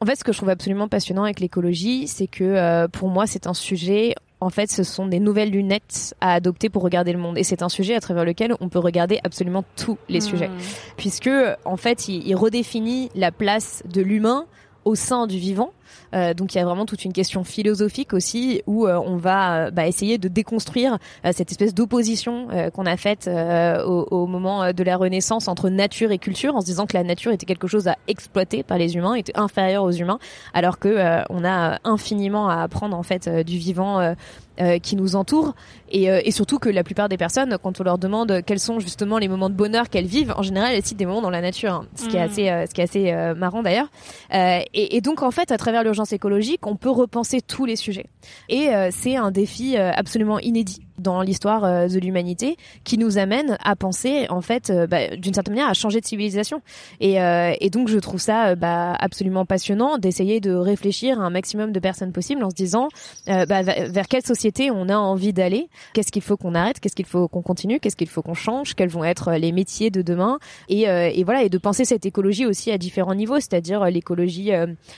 En 0.00 0.06
fait, 0.06 0.16
ce 0.16 0.24
que 0.24 0.32
je 0.32 0.38
trouve 0.38 0.48
absolument 0.48 0.88
passionnant 0.88 1.24
avec 1.24 1.40
l'écologie, 1.40 2.08
c'est 2.08 2.26
que 2.26 2.44
euh, 2.44 2.88
pour 2.88 3.08
moi, 3.08 3.26
c'est 3.26 3.46
un 3.46 3.54
sujet 3.54 4.14
en 4.40 4.48
fait, 4.48 4.70
ce 4.70 4.82
sont 4.82 5.06
des 5.06 5.20
nouvelles 5.20 5.50
lunettes 5.50 6.14
à 6.20 6.32
adopter 6.32 6.70
pour 6.70 6.82
regarder 6.82 7.12
le 7.12 7.18
monde. 7.18 7.36
Et 7.36 7.44
c'est 7.44 7.62
un 7.62 7.68
sujet 7.68 7.94
à 7.94 8.00
travers 8.00 8.24
lequel 8.24 8.54
on 8.60 8.70
peut 8.70 8.78
regarder 8.78 9.20
absolument 9.22 9.64
tous 9.76 9.98
les 10.08 10.22
sujets. 10.22 10.48
Hmm. 10.48 10.58
Puisque, 10.96 11.30
en 11.66 11.76
fait, 11.76 12.08
il, 12.08 12.26
il 12.26 12.34
redéfinit 12.34 13.10
la 13.14 13.32
place 13.32 13.82
de 13.92 14.00
l'humain 14.00 14.46
au 14.90 14.96
sein 14.96 15.26
du 15.26 15.38
vivant. 15.38 15.72
Euh, 16.14 16.34
donc 16.34 16.54
il 16.54 16.58
y 16.58 16.60
a 16.60 16.64
vraiment 16.64 16.86
toute 16.86 17.04
une 17.04 17.12
question 17.12 17.44
philosophique 17.44 18.12
aussi 18.12 18.62
où 18.66 18.86
euh, 18.86 19.00
on 19.04 19.16
va 19.16 19.54
euh, 19.54 19.70
bah, 19.70 19.86
essayer 19.86 20.18
de 20.18 20.28
déconstruire 20.28 20.98
cette 21.32 21.50
espèce 21.50 21.74
d'opposition 21.74 22.48
qu'on 22.74 22.86
a 22.86 22.96
faite 22.96 23.28
au, 23.28 24.26
moment 24.26 24.72
de 24.72 24.82
la 24.82 24.96
Renaissance 24.96 25.48
entre 25.48 25.68
nature 25.68 26.10
et 26.10 26.18
culture, 26.18 26.56
en 26.56 26.60
se 26.60 26.66
disant 26.66 26.86
que 26.86 26.96
la 26.96 27.04
nature 27.04 27.32
était 27.32 27.46
quelque 27.46 27.66
chose 27.66 27.88
à 27.88 27.96
exploiter 28.08 28.62
par 28.62 28.78
les 28.78 28.96
humains, 28.96 29.14
était 29.14 29.36
inférieure 29.38 29.84
aux 29.84 29.92
humains, 29.92 30.18
alors 30.54 30.78
que 30.78 31.22
on 31.30 31.44
a 31.44 31.78
infiniment 31.84 32.48
à 32.48 32.62
apprendre 32.62 32.96
en 32.96 33.02
fait 33.02 33.28
du 33.28 33.58
vivant 33.58 34.14
euh, 34.60 34.78
qui 34.78 34.96
nous 34.96 35.16
entourent 35.16 35.54
et, 35.90 36.10
euh, 36.10 36.20
et, 36.24 36.30
surtout 36.30 36.58
que 36.58 36.68
la 36.68 36.84
plupart 36.84 37.08
des 37.08 37.16
personnes, 37.16 37.56
quand 37.62 37.80
on 37.80 37.84
leur 37.84 37.98
demande 37.98 38.42
quels 38.44 38.60
sont 38.60 38.78
justement 38.78 39.18
les 39.18 39.28
moments 39.28 39.48
de 39.48 39.54
bonheur 39.54 39.88
qu'elles 39.88 40.06
vivent, 40.06 40.34
en 40.36 40.42
général 40.42 40.74
elles 40.74 40.84
citent 40.84 40.98
des 40.98 41.06
moments 41.06 41.22
dans 41.22 41.30
la 41.30 41.40
nature, 41.40 41.72
hein, 41.72 41.86
ce 41.94 42.08
qui 42.08 42.16
est 42.16 42.20
mm. 42.20 42.30
assez, 42.30 42.50
euh, 42.50 42.66
ce 42.66 42.74
qui 42.74 42.80
est 42.80 42.84
assez 42.84 43.34
marrant 43.36 43.62
d'ailleurs. 43.62 43.88
Et, 44.32 44.96
et, 44.96 45.00
donc 45.00 45.22
en 45.22 45.30
fait, 45.30 45.50
à 45.50 45.56
travers 45.56 45.82
l'urgence 45.82 46.12
écologique, 46.12 46.66
on 46.66 46.76
peut 46.76 46.90
repenser 46.90 47.40
tous 47.40 47.64
les 47.64 47.76
sujets. 47.76 48.06
Et 48.48 48.68
c'est 48.90 49.16
un 49.16 49.30
défi 49.30 49.76
absolument 49.76 50.38
inédit 50.38 50.80
dans 51.00 51.22
l'histoire 51.22 51.64
euh, 51.64 51.88
de 51.88 51.98
l'humanité 51.98 52.56
qui 52.84 52.98
nous 52.98 53.18
amène 53.18 53.56
à 53.64 53.76
penser 53.76 54.26
en 54.28 54.40
fait 54.40 54.70
euh, 54.70 54.86
bah, 54.86 55.16
d'une 55.16 55.34
certaine 55.34 55.54
manière 55.54 55.70
à 55.70 55.74
changer 55.74 56.00
de 56.00 56.06
civilisation. 56.06 56.62
Et, 57.00 57.20
euh, 57.20 57.52
et 57.60 57.70
donc 57.70 57.88
je 57.88 57.98
trouve 57.98 58.20
ça 58.20 58.54
bah, 58.54 58.94
absolument 58.98 59.44
passionnant 59.44 59.98
d'essayer 59.98 60.40
de 60.40 60.52
réfléchir 60.52 61.20
à 61.20 61.24
un 61.24 61.30
maximum 61.30 61.72
de 61.72 61.80
personnes 61.80 62.12
possibles 62.12 62.44
en 62.44 62.50
se 62.50 62.54
disant 62.54 62.88
bah, 63.26 63.62
vers 63.62 64.08
quelle 64.08 64.24
société 64.24 64.70
on 64.70 64.88
a 64.88 64.96
envie 64.96 65.32
d'aller 65.32 65.68
qu'est-ce 65.94 66.12
qu'il 66.12 66.22
faut 66.22 66.36
qu'on 66.36 66.54
arrête 66.54 66.80
qu'est-ce 66.80 66.96
qu'il 66.96 67.06
faut 67.06 67.28
qu'on 67.28 67.42
continue 67.42 67.80
qu'est-ce 67.80 67.96
qu'il 67.96 68.08
faut 68.08 68.22
qu'on 68.22 68.34
change 68.34 68.74
quels 68.74 68.88
vont 68.88 69.04
être 69.04 69.32
les 69.32 69.52
métiers 69.52 69.90
de 69.90 70.02
demain. 70.02 70.38
Et, 70.68 70.82
et 70.82 71.24
voilà 71.24 71.42
et 71.42 71.48
de 71.48 71.58
penser 71.58 71.84
cette 71.84 72.06
écologie 72.06 72.46
aussi 72.46 72.70
à 72.70 72.78
différents 72.78 73.14
niveaux 73.14 73.36
c'est-à-dire 73.36 73.84
l'écologie 73.86 74.50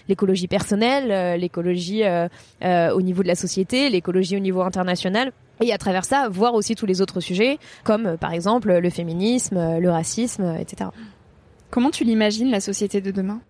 l'écologie 0.09 0.49
personnelle 0.49 1.39
l'écologie 1.41 2.03
au 2.63 3.03
niveau 3.03 3.23
de 3.23 3.29
la 3.29 3.35
société 3.35 3.91
l'écologie 3.91 4.37
au 4.37 4.41
niveau 4.41 4.63
international 4.63 5.33
et 5.63 5.73
à 5.73 5.79
travers 5.79 6.05
ça 6.05 6.29
voir 6.29 6.55
aussi 6.55 6.75
tous 6.75 6.87
les 6.87 7.01
autres 7.01 7.21
sujets 7.21 7.59
comme 7.85 8.07
euh, 8.07 8.17
par 8.17 8.33
exemple 8.33 8.73
le 8.73 8.91
féminisme, 8.91 9.57
euh, 9.57 9.79
le 9.79 9.91
racisme, 9.91 10.43
euh, 10.43 10.59
etc. 10.59 10.91
Comment 11.71 11.91
tu 11.91 12.05
l'imagines 12.05 12.51
la 12.51 12.61
société 12.61 13.01
de 13.01 13.11
demain? 13.11 13.41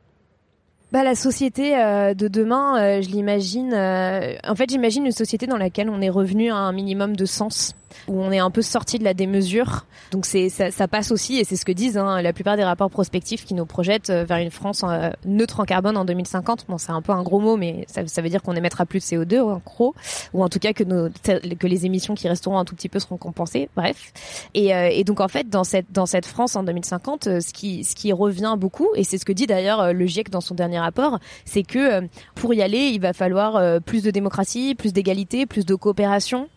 Bah 0.93 1.03
la 1.03 1.15
société 1.15 1.73
de 1.73 2.29
demain, 2.29 3.01
je 3.01 3.09
l'imagine. 3.09 3.73
en 3.73 4.55
fait, 4.55 4.69
j'imagine 4.69 5.07
une 5.07 5.13
société 5.13 5.47
dans 5.47 5.57
laquelle 5.57 5.89
on 5.89 6.03
est 6.03 6.11
revenu 6.11 6.53
à 6.53 6.57
un 6.57 6.73
minimum 6.73 7.17
de 7.17 7.25
sens 7.25 7.75
où 8.09 8.21
on 8.21 8.31
est 8.31 8.39
un 8.39 8.51
peu 8.51 8.63
sorti 8.63 8.99
de 8.99 9.05
la 9.05 9.15
démesure. 9.15 9.87
Donc 10.11 10.27
c'est 10.27 10.49
ça, 10.49 10.89
passe 10.89 11.11
aussi, 11.11 11.39
et 11.39 11.45
c'est 11.45 11.57
ce 11.57 11.65
que 11.65 11.73
disent 11.73 11.97
hein, 11.97 12.21
la 12.21 12.33
plupart 12.33 12.57
des 12.57 12.65
rapports 12.65 12.91
prospectifs 12.91 13.45
qui 13.45 13.55
nous 13.55 13.65
projettent 13.65 14.11
euh, 14.11 14.25
vers 14.25 14.39
une 14.39 14.51
France 14.51 14.83
euh, 14.85 15.11
neutre 15.25 15.61
en 15.61 15.65
carbone 15.65 15.97
en 15.97 16.05
2050. 16.05 16.67
Bon, 16.69 16.77
c'est 16.77 16.93
un 16.93 17.01
peu 17.01 17.13
un 17.13 17.23
gros 17.23 17.41
mot, 17.41 17.57
mais 17.57 17.85
ça, 17.89 18.07
ça 18.07 18.21
veut 18.21 18.29
dire 18.29 18.43
qu'on 18.43 18.55
émettra 18.55 18.85
plus 18.85 18.99
de 18.99 19.05
CO2 19.05 19.41
en 19.41 19.63
gros, 19.65 19.95
ou 20.35 20.43
en 20.45 20.49
tout 20.49 20.59
cas 20.59 20.73
que, 20.73 20.85
nos, 20.85 21.09
que 21.09 21.67
les 21.67 21.87
émissions 21.87 22.15
qui 22.15 22.29
resteront 22.29 22.59
un 22.59 22.65
tout 22.65 22.75
petit 22.75 22.89
peu 22.89 22.99
seront 22.99 23.17
compensées. 23.17 23.69
Bref, 23.75 24.13
et, 24.55 24.75
euh, 24.75 24.91
et 24.93 25.05
donc 25.05 25.21
en 25.21 25.29
fait 25.29 25.49
dans 25.49 25.65
cette 25.65 25.91
dans 25.93 26.07
cette 26.07 26.27
France 26.27 26.57
en 26.57 26.63
2050, 26.63 27.41
ce 27.41 27.53
qui 27.53 27.85
ce 27.85 27.95
qui 27.95 28.13
revient 28.13 28.57
beaucoup, 28.59 28.89
et 28.95 29.05
c'est 29.05 29.19
ce 29.19 29.25
que 29.25 29.33
dit 29.33 29.47
d'ailleurs 29.47 29.93
le 29.93 30.07
GIEC 30.07 30.31
dans 30.31 30.41
son 30.41 30.55
dernier 30.55 30.79
rapport, 30.79 31.19
c'est 31.45 31.63
que 31.63 32.07
pour 32.35 32.53
y 32.53 32.63
aller, 32.63 32.89
il 32.89 33.01
va 33.01 33.13
falloir 33.13 33.81
plus 33.83 34.03
de 34.03 34.11
démocratie, 34.11 34.75
plus 34.75 34.93
d'égalité, 34.93 35.47
plus 35.47 35.65
de 35.65 35.75
coopération, 35.75 36.49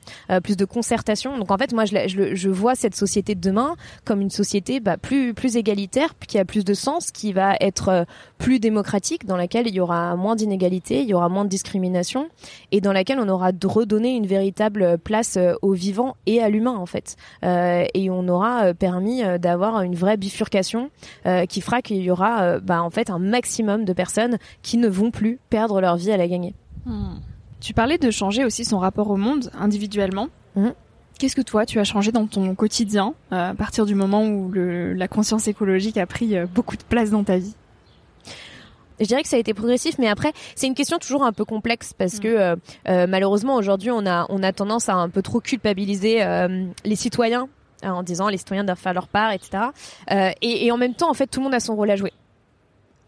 plus 0.44 0.58
de 0.58 0.66
concertation 0.66 1.25
donc 1.34 1.52
en 1.52 1.58
fait, 1.58 1.74
moi, 1.74 1.86
je, 1.86 1.96
je, 2.08 2.36
je, 2.36 2.50
vois 2.50 2.76
cette 2.76 2.96
société 2.96 3.36
de 3.36 3.42
demain 3.42 3.76
comme 4.04 4.22
une 4.22 4.30
société 4.30 4.80
bah, 4.80 4.98
plus 4.98 5.34
plus 5.34 5.58
égalitaire, 5.58 6.14
qui 6.28 6.38
a 6.38 6.46
plus 6.46 6.64
de 6.64 6.74
sens, 6.74 7.12
qui 7.12 7.34
va 7.34 7.56
être 7.60 7.90
euh, 7.90 8.04
plus 8.38 8.60
démocratique, 8.60 9.26
dans 9.26 9.38
laquelle 9.38 9.68
il 9.68 9.74
y 9.74 9.80
aura 9.80 10.16
moins 10.16 10.36
d'inégalités, 10.36 11.02
il 11.02 11.08
y 11.08 11.14
aura 11.14 11.30
moins 11.30 11.44
de 11.44 11.50
discrimination, 11.50 12.30
et 12.72 12.82
dans 12.82 12.94
laquelle 12.94 13.20
on 13.20 13.30
aura 13.30 13.52
redonné 13.64 14.16
une 14.16 14.28
véritable 14.28 14.98
place 14.98 15.38
euh, 15.38 15.54
au 15.62 15.74
vivant 15.74 16.16
et 16.26 16.42
à 16.42 16.50
l'humain 16.50 16.76
en 16.76 16.86
fait, 16.86 17.16
euh, 17.44 17.86
et 17.94 18.10
on 18.10 18.28
aura 18.28 18.74
permis 18.74 19.24
d'avoir 19.40 19.82
une 19.82 19.96
vraie 19.96 20.18
bifurcation 20.18 20.90
qui 21.50 21.62
fera 21.62 21.82
qu'il 21.82 21.98
y 21.98 22.12
aura 22.12 22.60
bah, 22.60 22.82
en 22.82 22.90
fait 22.90 23.10
un 23.10 23.20
maximum 23.20 23.86
de 23.86 23.94
personnes 23.94 24.38
qui 24.62 24.78
ne 24.78 24.88
vont 24.88 25.12
plus 25.12 25.40
perdre 25.50 25.82
leur 25.82 25.98
vie 25.98 26.12
à 26.12 26.18
la 26.18 26.28
gagner. 26.28 26.54
Hmm. 26.86 27.16
Tu 27.60 27.74
parlais 27.74 27.98
de 27.98 28.12
changer 28.12 28.46
aussi 28.46 28.66
son 28.66 28.80
rapport 28.80 29.10
au 29.10 29.18
monde 29.18 29.50
individuellement. 29.58 30.28
Mmh. 30.56 30.70
Qu'est-ce 31.18 31.36
que 31.36 31.42
toi, 31.42 31.66
tu 31.66 31.80
as 31.80 31.86
changé 31.86 32.12
dans 32.12 32.28
ton 32.28 32.56
quotidien 32.56 33.14
euh, 33.32 33.52
à 33.52 33.54
partir 33.54 33.86
du 33.86 33.96
moment 33.96 34.26
où 34.28 34.52
le, 34.52 34.94
la 34.94 35.08
conscience 35.08 35.48
écologique 35.48 35.98
a 35.98 36.06
pris 36.06 36.36
euh, 36.36 36.46
beaucoup 36.46 36.76
de 36.76 36.84
place 36.84 37.10
dans 37.10 37.24
ta 37.24 37.38
vie? 37.38 37.56
Je 39.00 39.06
dirais 39.06 39.24
que 39.24 39.30
ça 39.30 39.36
a 39.38 39.40
été 39.40 39.54
progressif, 39.54 39.98
mais 39.98 40.08
après 40.08 40.32
c'est 40.56 40.68
une 40.68 40.74
question 40.74 40.98
toujours 41.00 41.24
un 41.24 41.34
peu 41.34 41.44
complexe 41.44 41.94
parce 41.98 42.20
que 42.20 42.56
mm. 42.56 42.60
euh, 42.88 43.08
malheureusement 43.08 43.56
aujourd'hui 43.56 43.92
on 43.92 44.06
a 44.06 44.26
on 44.30 44.42
a 44.42 44.54
tendance 44.54 44.88
à 44.88 44.94
un 44.94 45.10
peu 45.10 45.22
trop 45.22 45.42
culpabiliser 45.42 46.24
les 46.86 46.96
citoyens 46.96 47.50
en 47.84 48.04
disant 48.04 48.30
les 48.30 48.38
citoyens 48.38 48.64
doivent 48.64 48.80
faire 48.80 48.94
leur 48.94 49.10
part, 49.10 49.34
etc. 49.34 49.66
Et, 50.42 50.66
et, 50.66 50.72
en 50.72 50.78
même 50.78 50.94
temps 50.94 51.10
en 51.10 51.14
fait 51.14 51.28
tout 51.28 51.42
le 51.42 51.44
monde 51.44 51.54
a 51.54 51.60
son 51.60 51.76
rôle 51.76 51.92
à 51.92 51.98
jouer. 51.98 52.14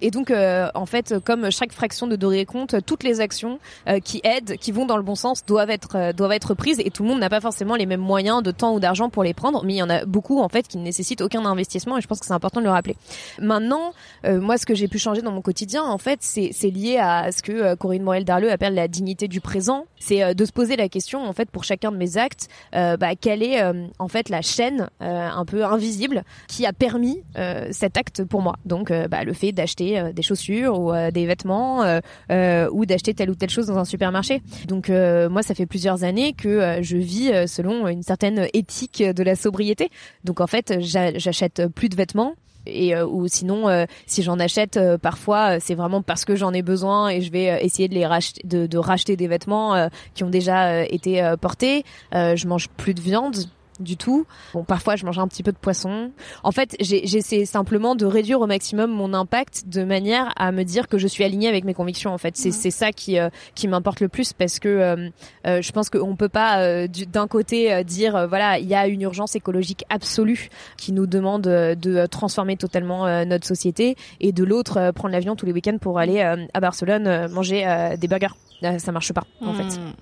Et 0.02 0.12
donc, 0.12 0.30
euh, 0.30 0.70
en 0.76 0.86
fait, 0.86 1.16
comme 1.24 1.50
chaque 1.52 1.72
fraction 1.72 2.06
de 2.06 2.16
Doré 2.16 2.46
compte, 2.46 2.76
toutes 2.86 3.04
les 3.04 3.20
actions 3.20 3.60
euh, 3.88 4.00
qui 4.00 4.22
aident, 4.24 4.58
qui 4.58 4.72
vont 4.72 4.86
dans 4.86 4.98
le 4.98 5.04
bon 5.04 5.16
sens, 5.16 5.44
doivent 5.46 5.72
être 5.72 5.96
euh, 5.96 6.14
doivent 6.14 6.34
être 6.34 6.54
prises. 6.54 6.80
Et 6.80 6.92
tout 6.92 7.04
le 7.04 7.10
monde 7.10 7.20
n'a 7.20 7.30
pas 7.30 7.42
forcément 7.42 7.76
les 7.76 7.88
mêmes 7.88 8.02
moyens 8.02 8.44
de 8.44 8.52
temps 8.52 8.76
ou 8.76 8.80
d'argent 8.80 9.10
pour 9.10 9.24
les 9.24 9.34
prendre, 9.34 9.64
mais 9.66 9.74
il 9.74 9.78
y 9.78 9.84
en 9.84 9.90
a 9.90 10.06
beaucoup 10.06 10.40
en 10.40 10.50
fait 10.50 10.68
qui 10.68 10.78
ne 10.78 10.84
nécessitent 10.84 11.22
aucun 11.22 11.46
investissement. 11.46 11.98
Et 11.98 12.02
je 12.02 12.08
pense 12.08 12.20
que 12.20 12.28
c'est 12.28 12.34
important 12.34 12.60
de 12.60 12.66
le 12.66 12.72
rappeler. 12.72 12.96
Maintenant, 13.40 13.94
moi, 14.24 14.58
ce 14.58 14.66
que 14.66 14.76
j'ai 14.76 14.88
pu 14.88 15.00
changer 15.00 15.22
dans 15.22 15.32
mon 15.32 15.42
quotidien, 15.42 15.84
en 15.84 15.98
fait, 15.98 16.20
c'est 16.22 16.70
lié 16.70 16.98
à 16.98 17.32
ce 17.32 17.42
que 17.42 17.76
Corinne 17.76 18.04
Morel 18.04 18.26
Darleux 18.26 18.52
appelle 18.52 18.76
la 18.76 18.88
dignité 18.88 19.28
du 19.28 19.42
présent. 19.42 19.86
C'est 20.00 20.36
de 20.36 20.46
se 20.46 20.52
poser 20.52 20.76
la 20.76 20.90
question, 20.90 21.26
en 21.26 21.34
fait, 21.34 21.50
pour 21.50 21.64
chacun 21.64 21.92
de 21.92 21.98
mes 21.98 22.18
actes, 22.18 22.48
bah, 22.74 23.16
quelle 23.20 23.44
est 23.44 23.62
en 24.00 24.08
fait 24.08 24.30
la 24.30 24.42
chaîne 24.42 24.90
un 25.00 25.46
peu 25.46 25.64
invisible 25.64 26.24
qui 26.48 26.66
a 26.66 26.74
permis 26.74 27.24
cet 27.72 27.98
acte 27.98 28.24
pour 28.24 28.42
moi. 28.42 28.56
Donc, 28.66 28.92
bah, 28.92 29.24
le 29.24 29.34
fait 29.34 29.52
d'acheter 29.52 29.87
euh, 29.96 30.12
des 30.12 30.22
chaussures 30.22 30.80
ou 30.80 30.92
euh, 30.92 31.12
des 31.12 31.26
vêtements 31.26 31.84
euh, 32.32 32.70
ou 32.72 32.86
d'acheter 32.86 33.14
telle 33.14 33.30
ou 33.30 33.36
telle 33.36 33.50
chose 33.50 33.68
dans 33.68 33.78
un 33.78 33.86
supermarché. 33.86 34.42
Donc 34.68 34.90
moi, 34.90 35.44
ça 35.44 35.54
fait 35.54 35.66
plusieurs 35.66 36.04
années 36.04 36.34
que 36.34 36.80
je 36.82 36.98
vis 36.98 37.48
selon 37.48 37.88
une 37.88 38.04
certaine 38.04 38.48
éthique 38.54 39.04
de 39.04 39.24
la 39.24 39.36
sobriété. 39.36 39.90
Donc 40.24 40.42
en 40.42 40.48
fait, 40.48 40.76
j'achète 40.80 41.68
plus 41.68 41.90
de 41.90 41.96
vêtements 41.96 42.34
et 42.66 43.00
ou 43.02 43.28
sinon 43.28 43.86
si 44.08 44.24
j'en 44.24 44.40
achète 44.40 44.80
parfois 45.02 45.60
c'est 45.60 45.76
vraiment 45.76 46.02
parce 46.02 46.26
que 46.26 46.36
j'en 46.36 46.54
ai 46.54 46.62
besoin 46.62 47.10
et 47.10 47.22
je 47.22 47.32
vais 47.32 47.64
essayer 47.64 47.88
de 47.88 47.94
les 47.94 48.06
de 48.44 48.78
racheter 48.78 49.16
des 49.16 49.28
vêtements 49.28 49.90
qui 50.14 50.24
ont 50.24 50.30
déjà 50.30 50.84
été 50.86 51.34
portés 51.40 51.86
je 52.12 52.48
mange 52.48 52.68
plus 52.70 52.94
de 52.94 53.02
viande 53.02 53.36
du 53.80 53.98
tout. 53.98 54.26
Bon, 54.54 54.64
parfois 54.64 54.96
je 54.96 55.06
mange 55.06 55.20
un 55.20 55.28
petit 55.28 55.44
peu 55.44 55.52
de 55.52 55.58
poisson. 55.58 56.12
En 56.44 56.52
fait, 56.52 56.76
j'essaie 56.80 57.46
simplement 57.46 57.96
de 57.96 58.06
réduire 58.06 58.42
au 58.42 58.48
maximum 58.48 58.92
mon 58.92 59.14
impact 59.14 59.64
de 59.68 59.84
manière 59.84 60.34
à 60.36 60.52
me 60.52 60.64
dire 60.64 60.88
que 60.88 60.98
je 60.98 61.08
suis 61.08 61.24
alignée 61.24 61.48
avec 61.48 61.64
mes 61.64 61.74
convictions. 61.74 62.14
En 62.14 62.18
fait, 62.18 62.36
c'est 62.38 62.72
ça 62.72 62.92
qui 62.92 63.20
euh, 63.20 63.30
qui 63.56 63.68
m'importe 63.68 64.00
le 64.00 64.08
plus 64.08 64.34
parce 64.34 64.60
que 64.60 64.68
euh, 64.68 65.10
euh, 65.46 65.62
je 65.62 65.72
pense 65.72 65.90
qu'on 65.90 66.16
peut 66.16 66.30
pas 66.30 66.88
d'un 66.88 67.28
côté 67.28 67.84
dire 67.84 68.28
voilà 68.28 68.60
il 68.60 68.68
y 68.68 68.76
a 68.76 68.88
une 68.88 69.02
urgence 69.02 69.36
écologique 69.36 69.84
absolue 69.90 70.50
qui 70.78 70.92
nous 70.92 71.06
demande 71.06 71.44
de 71.44 72.06
transformer 72.08 72.58
totalement 72.58 73.26
notre 73.26 73.46
société 73.46 73.96
et 74.20 74.32
de 74.32 74.44
l'autre 74.44 74.92
prendre 74.92 75.12
l'avion 75.14 75.36
tous 75.36 75.46
les 75.46 75.52
week-ends 75.52 75.78
pour 75.80 76.00
aller 76.00 76.22
à 76.22 76.60
Barcelone 76.60 77.32
manger 77.32 77.96
des 77.98 78.08
burgers. 78.08 78.36
ça 78.78 78.92
marche 78.92 79.14
pas 79.14 79.24
en 79.42 79.54
fait. 79.54 79.80
Hmm. 79.80 79.94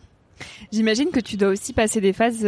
J'imagine 0.72 1.10
que 1.10 1.20
tu 1.20 1.38
dois 1.38 1.50
aussi 1.50 1.74
passer 1.74 2.02
des 2.02 2.14
phases 2.14 2.46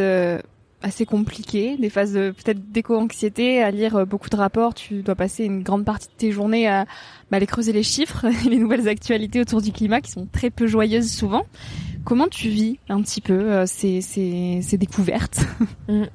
assez 0.81 1.05
compliquées, 1.05 1.77
des 1.77 1.89
phases 1.89 2.13
peut-être 2.13 2.71
d'éco-anxiété, 2.71 3.63
à 3.63 3.71
lire 3.71 4.05
beaucoup 4.05 4.29
de 4.29 4.35
rapports. 4.35 4.73
Tu 4.73 5.01
dois 5.01 5.15
passer 5.15 5.45
une 5.45 5.63
grande 5.63 5.85
partie 5.85 6.07
de 6.07 6.13
tes 6.13 6.31
journées 6.31 6.67
à 6.67 6.85
bah, 7.31 7.37
aller 7.37 7.47
creuser 7.47 7.73
les 7.73 7.83
chiffres, 7.83 8.25
les 8.49 8.57
nouvelles 8.57 8.87
actualités 8.87 9.41
autour 9.41 9.61
du 9.61 9.71
climat 9.71 10.01
qui 10.01 10.11
sont 10.11 10.27
très 10.31 10.49
peu 10.49 10.67
joyeuses 10.67 11.11
souvent. 11.11 11.45
Comment 12.05 12.27
tu 12.27 12.49
vis 12.49 12.79
un 12.89 13.01
petit 13.01 13.21
peu 13.21 13.33
euh, 13.33 13.65
ces, 13.65 14.01
ces, 14.01 14.59
ces 14.61 14.77
découvertes? 14.77 15.41
Mm 15.87 16.05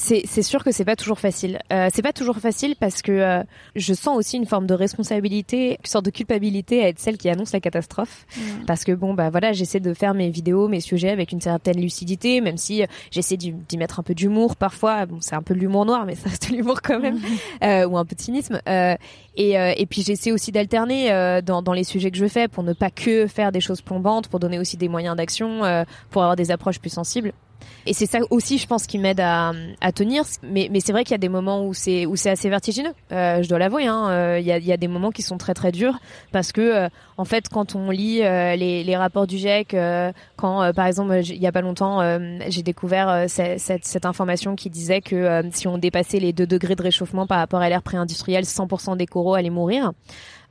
c'est 0.00 0.42
sûr 0.42 0.64
que 0.64 0.72
c'est 0.72 0.84
pas 0.84 0.96
toujours 0.96 1.18
facile. 1.18 1.58
Euh, 1.72 1.88
c'est 1.92 2.02
pas 2.02 2.12
toujours 2.12 2.38
facile 2.38 2.74
parce 2.78 3.02
que 3.02 3.12
euh, 3.12 3.42
je 3.76 3.92
sens 3.92 4.16
aussi 4.16 4.36
une 4.36 4.46
forme 4.46 4.66
de 4.66 4.74
responsabilité, 4.74 5.72
une 5.72 5.86
sorte 5.86 6.04
de 6.06 6.10
culpabilité 6.10 6.82
à 6.82 6.88
être 6.88 6.98
celle 6.98 7.18
qui 7.18 7.28
annonce 7.28 7.52
la 7.52 7.60
catastrophe. 7.60 8.26
Mmh. 8.36 8.40
Parce 8.66 8.84
que 8.84 8.92
bon 8.92 9.14
bah 9.14 9.30
voilà, 9.30 9.52
j'essaie 9.52 9.80
de 9.80 9.92
faire 9.92 10.14
mes 10.14 10.30
vidéos, 10.30 10.68
mes 10.68 10.80
sujets 10.80 11.10
avec 11.10 11.32
une 11.32 11.40
certaine 11.40 11.80
lucidité, 11.80 12.40
même 12.40 12.56
si 12.56 12.82
euh, 12.82 12.86
j'essaie 13.10 13.36
d'y 13.36 13.78
mettre 13.78 14.00
un 14.00 14.02
peu 14.02 14.14
d'humour 14.14 14.56
parfois. 14.56 15.06
Bon, 15.06 15.18
c'est 15.20 15.34
un 15.34 15.42
peu 15.42 15.54
de 15.54 15.60
l'humour 15.60 15.84
noir, 15.84 16.06
mais 16.06 16.14
ça 16.16 16.30
reste 16.30 16.50
de 16.50 16.56
l'humour 16.56 16.80
quand 16.82 16.98
même, 16.98 17.16
mmh. 17.16 17.64
euh, 17.64 17.86
ou 17.86 17.98
un 17.98 18.04
peu 18.04 18.16
de 18.16 18.20
cynisme. 18.20 18.60
Euh, 18.68 18.96
et, 19.36 19.52
et 19.52 19.86
puis 19.86 20.02
j'essaie 20.02 20.32
aussi 20.32 20.52
d'alterner 20.52 21.40
dans, 21.42 21.62
dans 21.62 21.72
les 21.72 21.84
sujets 21.84 22.10
que 22.10 22.18
je 22.18 22.26
fais 22.26 22.46
pour 22.46 22.62
ne 22.62 22.74
pas 22.74 22.90
que 22.90 23.26
faire 23.26 23.52
des 23.52 23.60
choses 23.60 23.80
plombantes, 23.80 24.28
pour 24.28 24.38
donner 24.38 24.58
aussi 24.58 24.76
des 24.76 24.88
moyens 24.88 25.16
d'action, 25.16 25.60
pour 26.10 26.22
avoir 26.22 26.36
des 26.36 26.50
approches 26.50 26.78
plus 26.78 26.90
sensibles. 26.90 27.32
Et 27.86 27.92
c'est 27.92 28.06
ça 28.06 28.18
aussi, 28.30 28.58
je 28.58 28.66
pense, 28.66 28.86
qui 28.86 28.98
m'aide 28.98 29.20
à, 29.20 29.52
tenir. 29.94 30.24
Mais, 30.42 30.68
c'est 30.80 30.92
vrai 30.92 31.04
qu'il 31.04 31.12
y 31.12 31.14
a 31.14 31.18
des 31.18 31.28
moments 31.28 31.64
où 31.66 31.74
c'est 31.74 32.06
assez 32.26 32.48
vertigineux. 32.48 32.92
Euh, 33.12 33.42
je 33.42 33.48
dois 33.48 33.58
l'avouer. 33.58 33.86
Hein. 33.86 34.08
Euh, 34.10 34.38
il, 34.38 34.46
y 34.46 34.72
a, 34.72 34.76
des 34.76 34.88
moments 34.88 35.10
qui 35.10 35.22
sont 35.22 35.38
très 35.38 35.54
très 35.54 35.72
durs 35.72 35.98
parce 36.32 36.52
que 36.52 36.60
euh, 36.60 36.88
en 37.16 37.24
fait, 37.24 37.48
quand 37.48 37.74
on 37.74 37.90
lit 37.90 38.18
les, 38.20 38.96
rapports 38.96 39.26
du 39.26 39.38
GIEC, 39.38 39.76
quand 40.36 40.72
par 40.74 40.86
exemple 40.86 41.20
il 41.24 41.36
y 41.36 41.46
a 41.46 41.52
pas 41.52 41.62
longtemps, 41.62 42.00
j'ai 42.48 42.62
découvert 42.62 43.24
cette, 43.28 43.60
cette, 43.60 43.84
cette, 43.84 44.04
information 44.04 44.56
qui 44.56 44.68
disait 44.68 45.00
que 45.00 45.42
si 45.52 45.68
on 45.68 45.78
dépassait 45.78 46.18
les 46.18 46.32
2 46.32 46.46
degrés 46.46 46.76
de 46.76 46.82
réchauffement 46.82 47.26
par 47.26 47.38
rapport 47.38 47.60
à 47.60 47.68
l'ère 47.68 47.82
pré-industrielle, 47.82 48.44
100% 48.44 48.96
des 48.96 49.06
coraux 49.06 49.34
allaient 49.34 49.50
mourir. 49.50 49.92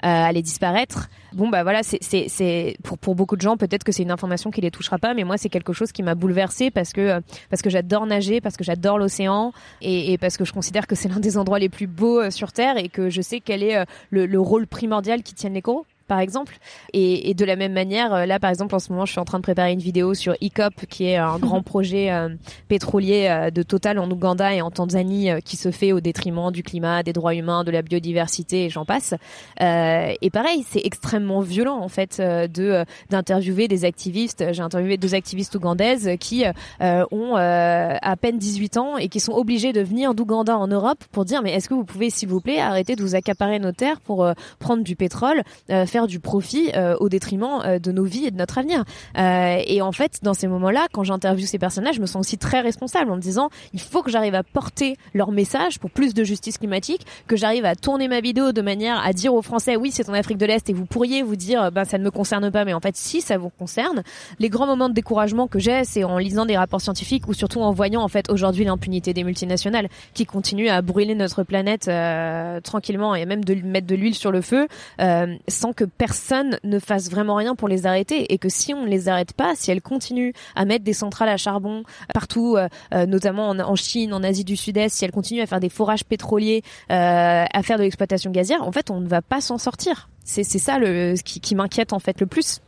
Euh, 0.05 0.07
aller 0.07 0.41
disparaître. 0.41 1.09
Bon 1.33 1.49
bah 1.49 1.63
voilà, 1.63 1.81
c'est 1.83 2.77
pour 2.83 2.97
pour 2.97 3.15
beaucoup 3.15 3.35
de 3.35 3.41
gens 3.41 3.57
peut-être 3.57 3.83
que 3.83 3.91
c'est 3.91 4.03
une 4.03 4.12
information 4.12 4.49
qui 4.49 4.62
les 4.62 4.71
touchera 4.71 4.97
pas, 4.97 5.13
mais 5.13 5.25
moi 5.25 5.38
c'est 5.38 5.49
quelque 5.49 5.73
chose 5.73 5.91
qui 5.91 6.03
m'a 6.03 6.15
bouleversée 6.15 6.71
parce 6.71 6.93
que 6.93 7.21
parce 7.49 7.62
que 7.62 7.69
j'adore 7.69 8.05
nager, 8.05 8.39
parce 8.39 8.55
que 8.55 8.63
j'adore 8.63 8.97
l'océan 8.97 9.51
et, 9.81 10.13
et, 10.13 10.17
parce 10.17 10.38
que 10.38 10.45
je 10.45 10.53
considère 10.53 10.88
que 10.88 10.95
c'est 10.95 11.09
l'un 11.09 11.19
des 11.19 11.38
endroits 11.38 11.59
les 11.59 11.67
plus 11.67 11.88
beaux 11.88 12.21
euh, 12.21 12.31
sur 12.31 12.53
terre 12.53 12.77
et 12.77 12.88
que 12.88 13.09
je 13.09 13.21
sais 13.21 13.41
quel 13.41 13.62
est 13.62 13.75
euh, 13.75 13.83
le, 14.09 14.25
le 14.25 14.39
rôle 14.39 14.67
primordial 14.67 15.21
qui 15.21 15.33
tiennent 15.33 15.55
les 15.55 15.62
coraux 15.62 15.85
par 16.10 16.19
exemple. 16.19 16.58
Et, 16.91 17.30
et, 17.30 17.34
de 17.34 17.45
la 17.45 17.56
même 17.56 17.72
manière, 17.72 18.13
euh, 18.13 18.26
là 18.26 18.39
par 18.39 18.50
exemple 18.50 18.76
en 18.76 18.80
ce 18.80 18.91
moment, 18.91 19.06
je 19.06 19.12
suis 19.12 19.22
en 19.22 19.26
train 19.26 19.38
de 19.38 19.43
préparer 19.43 19.72
une 19.72 19.80
vidéo 19.80 20.13
sur 20.13 20.36
ICOP, 20.41 20.86
qui 20.89 21.06
est 21.06 21.15
un 21.15 21.38
grand 21.38 21.62
projet 21.69 22.12
euh, 22.12 22.30
pétrolier 22.67 23.28
euh, 23.30 23.52
de 23.52 23.63
Total 23.63 24.00
en 24.00 24.10
Ouganda 24.10 24.54
et 24.54 24.62
en 24.62 24.72
Tanzanie 24.72 25.30
qui 25.45 25.56
se 25.56 25.69
fait 25.69 25.91
au 25.91 26.02
détriment 26.02 26.52
du 26.52 26.63
climat, 26.63 27.04
des 27.04 27.13
droits 27.13 27.36
humains, 27.36 27.63
de 27.63 27.69
la 27.69 27.84
biodiversité 27.84 28.65
et 28.65 28.69
j'en 28.69 28.84
passe. 28.84 29.13
et 29.60 30.30
pareil, 30.32 30.65
c'est 30.67 30.82
extrêmement 30.84 31.41
violent 31.41 31.78
en 31.78 31.89
fait 31.89 32.19
de 32.19 32.84
d'interviewer 33.12 33.67
des 33.67 33.86
activistes. 33.86 34.43
J'ai 34.52 34.62
interviewé 34.63 34.98
deux 34.98 35.13
activistes 35.13 35.54
ougandaises 35.54 36.10
qui 36.19 36.43
ont 36.80 37.36
à 37.36 38.15
peine 38.19 38.39
18 38.39 38.78
ans 38.78 38.98
et 38.98 39.10
qui 39.10 39.19
sont 39.19 39.34
obligés 39.34 39.74
de 39.74 39.82
venir 39.82 40.15
d'Ouganda 40.15 40.58
en 40.58 40.67
Europe 40.67 41.04
pour 41.12 41.26
dire 41.26 41.43
mais 41.43 41.54
est-ce 41.54 41.69
que 41.69 41.76
vous 41.76 41.86
pouvez 41.86 42.10
s'il 42.10 42.30
vous 42.30 42.41
plaît 42.41 42.60
arrêter 42.60 42.95
de 42.95 43.04
vous 43.04 43.13
accaparer 43.13 43.60
nos 43.60 43.72
terres 43.72 44.02
pour 44.02 44.28
prendre 44.58 44.84
du 44.84 44.95
pétrole, 44.95 45.43
faire 45.67 45.98
du 46.07 46.19
profit 46.19 46.71
euh, 46.75 46.95
au 46.99 47.09
détriment 47.09 47.62
euh, 47.65 47.79
de 47.79 47.91
nos 47.91 48.03
vies 48.03 48.25
et 48.25 48.31
de 48.31 48.38
notre 48.38 48.57
avenir. 48.57 48.83
Euh, 49.17 49.62
et 49.65 49.81
en 49.81 49.91
fait, 49.91 50.19
dans 50.23 50.33
ces 50.33 50.47
moments-là, 50.47 50.88
quand 50.91 51.03
j'interviewe 51.03 51.45
ces 51.45 51.59
personnages, 51.59 51.95
je 51.95 52.01
me 52.01 52.05
sens 52.05 52.21
aussi 52.27 52.38
très 52.38 52.62
responsable 52.62 53.12
en 53.12 53.15
me 53.15 53.21
disant 53.21 53.49
il 53.73 53.79
faut 53.79 54.01
que 54.01 54.12
j'arrive 54.12 54.35
à 54.35 54.43
porter 54.43 54.97
leur 55.13 55.31
message 55.31 55.79
pour 55.79 55.91
plus 55.91 56.13
de 56.13 56.23
justice 56.23 56.57
climatique, 56.57 57.05
que 57.27 57.35
j'arrive 57.35 57.65
à 57.65 57.75
tourner 57.75 58.07
ma 58.07 58.21
vidéo 58.21 58.51
de 58.51 58.62
manière 58.62 59.03
à 59.05 59.13
dire 59.13 59.33
aux 59.33 59.41
Français 59.41 59.75
oui 59.75 59.91
c'est 59.91 60.09
en 60.09 60.13
Afrique 60.13 60.38
de 60.38 60.45
l'Est 60.45 60.69
et 60.69 60.73
vous 60.73 60.85
pourriez 60.85 61.23
vous 61.23 61.35
dire 61.35 61.71
ben 61.71 61.85
ça 61.85 61.97
ne 61.97 62.03
me 62.03 62.12
concerne 62.12 62.51
pas, 62.51 62.65
mais 62.65 62.73
en 62.73 62.79
fait 62.79 62.95
si 62.95 63.21
ça 63.21 63.38
vous 63.38 63.49
concerne. 63.49 64.03
Les 64.39 64.49
grands 64.49 64.67
moments 64.67 64.89
de 64.89 64.93
découragement 64.93 65.47
que 65.47 65.59
j'ai, 65.59 65.83
c'est 65.83 66.03
en 66.03 66.17
lisant 66.17 66.45
des 66.45 66.57
rapports 66.57 66.81
scientifiques 66.81 67.27
ou 67.27 67.33
surtout 67.33 67.62
en 67.62 67.71
voyant 67.71 68.01
en 68.01 68.07
fait 68.07 68.29
aujourd'hui 68.29 68.65
l'impunité 68.65 69.13
des 69.13 69.23
multinationales 69.23 69.89
qui 70.13 70.25
continuent 70.25 70.69
à 70.69 70.81
brûler 70.81 71.15
notre 71.15 71.43
planète 71.43 71.88
euh, 71.88 72.59
tranquillement 72.62 73.15
et 73.15 73.25
même 73.25 73.43
de 73.43 73.53
mettre 73.55 73.88
de 73.88 73.95
l'huile 73.95 74.15
sur 74.15 74.31
le 74.31 74.41
feu 74.41 74.67
euh, 75.01 75.35
sans 75.47 75.73
que 75.73 75.85
personne 75.89 76.60
ne 76.63 76.80
fasse 76.80 77.10
vraiment 77.10 77.36
rien 77.36 77.56
pour 77.56 77.67
les 77.67 77.86
arrêter 77.86 78.34
et 78.34 78.38
que 78.38 78.49
si 78.49 78.73
on 78.73 78.84
ne 78.84 78.89
les 78.89 79.10
arrête 79.10 79.34
pas, 79.34 79.56
si 79.56 79.71
elles 79.71 79.82
continuent 79.82 80.32
à 80.56 80.65
mettre 80.65 80.84
des 80.84 80.93
centrales 80.93 81.30
à 81.30 81.38
charbon 81.38 81.84
partout, 82.13 82.56
euh, 82.58 82.67
euh, 82.93 83.06
notamment 83.06 83.49
en, 83.49 83.75
Chine, 83.75 84.13
en 84.13 84.23
Asie 84.23 84.43
du 84.43 84.56
Sud-Est, 84.56 84.95
si 84.95 85.06
elles 85.06 85.12
continuent 85.12 85.41
à 85.41 85.47
faire 85.47 85.60
des 85.60 85.69
forages 85.69 86.04
pétroliers, 86.04 86.63
euh, 86.91 87.45
à 87.52 87.63
faire 87.63 87.78
de 87.78 87.84
l'exploitation 87.84 88.32
gazière, 88.32 88.63
en 88.63 88.71
fait, 88.71 88.89
on 88.89 88.99
ne 88.99 89.08
va 89.08 89.21
pas 89.21 89.41
s'en 89.41 89.58
sortir. 89.58 90.10
C'est 90.23 90.43
ça 90.43 90.78
le, 90.78 91.15
qui, 91.23 91.39
qui 91.39 91.56
m'inquiète 91.56 91.91
en 91.91 91.99
fait 91.99 92.19
le 92.19 92.28
plus. 92.28 92.62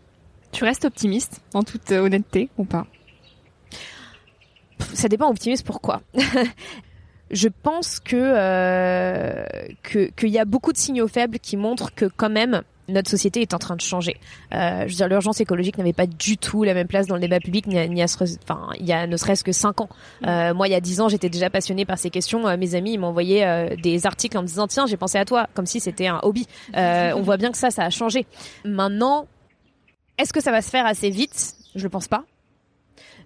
Tu 0.51 0.63
restes 0.63 0.85
optimiste, 0.85 1.41
en 1.53 1.61
toute 1.61 1.91
honnêteté, 1.91 2.49
ou 2.57 2.65
pas? 2.65 2.87
Ça 4.93 5.07
dépend 5.07 5.29
optimiste 5.29 5.65
pourquoi? 5.65 6.01
je 7.31 7.47
pense 7.47 7.99
que 7.99 8.15
euh, 8.15 9.45
qu'il 9.83 10.29
y 10.29 10.39
a 10.39 10.45
beaucoup 10.45 10.73
de 10.73 10.77
signaux 10.77 11.07
faibles 11.07 11.39
qui 11.39 11.57
montrent 11.57 11.93
que 11.93 12.05
quand 12.05 12.29
même 12.29 12.61
notre 12.87 13.09
société 13.09 13.41
est 13.41 13.53
en 13.53 13.59
train 13.59 13.75
de 13.75 13.81
changer. 13.81 14.17
Euh, 14.53 14.81
je 14.81 14.91
veux 14.91 14.95
dire, 14.95 15.07
l'urgence 15.07 15.41
écologique 15.41 15.77
n'avait 15.77 15.93
pas 15.93 16.07
du 16.07 16.37
tout 16.37 16.63
la 16.63 16.73
même 16.73 16.87
place 16.87 17.07
dans 17.07 17.15
le 17.15 17.21
débat 17.21 17.39
public, 17.39 17.67
ni, 17.67 17.75
ni 17.89 18.03
enfin, 18.03 18.69
il 18.79 18.85
y 18.85 18.93
a 18.93 19.07
ne 19.07 19.17
serait-ce 19.17 19.43
que 19.43 19.51
cinq 19.51 19.81
ans. 19.81 19.89
Euh, 20.25 20.53
moi, 20.53 20.67
il 20.67 20.71
y 20.71 20.75
a 20.75 20.81
dix 20.81 21.01
ans, 21.01 21.09
j'étais 21.09 21.29
déjà 21.29 21.49
passionnée 21.49 21.85
par 21.85 21.97
ces 21.97 22.09
questions. 22.09 22.47
Euh, 22.47 22.57
mes 22.57 22.75
amis, 22.75 22.93
ils 22.93 22.99
m'envoyaient 22.99 23.45
euh, 23.45 23.75
des 23.81 24.05
articles 24.05 24.37
en 24.37 24.41
me 24.41 24.47
disant 24.47 24.67
tiens, 24.67 24.85
j'ai 24.85 24.97
pensé 24.97 25.17
à 25.17 25.25
toi, 25.25 25.47
comme 25.53 25.65
si 25.65 25.79
c'était 25.79 26.07
un 26.07 26.19
hobby. 26.23 26.47
Euh, 26.75 27.13
on 27.15 27.21
voit 27.21 27.37
bien 27.37 27.51
que 27.51 27.57
ça, 27.57 27.71
ça 27.71 27.83
a 27.83 27.89
changé. 27.89 28.25
Maintenant, 28.65 29.27
est-ce 30.17 30.33
que 30.33 30.41
ça 30.41 30.51
va 30.51 30.61
se 30.61 30.69
faire 30.69 30.85
assez 30.85 31.09
vite? 31.09 31.55
Je 31.75 31.83
ne 31.83 31.89
pense 31.89 32.07
pas. 32.07 32.25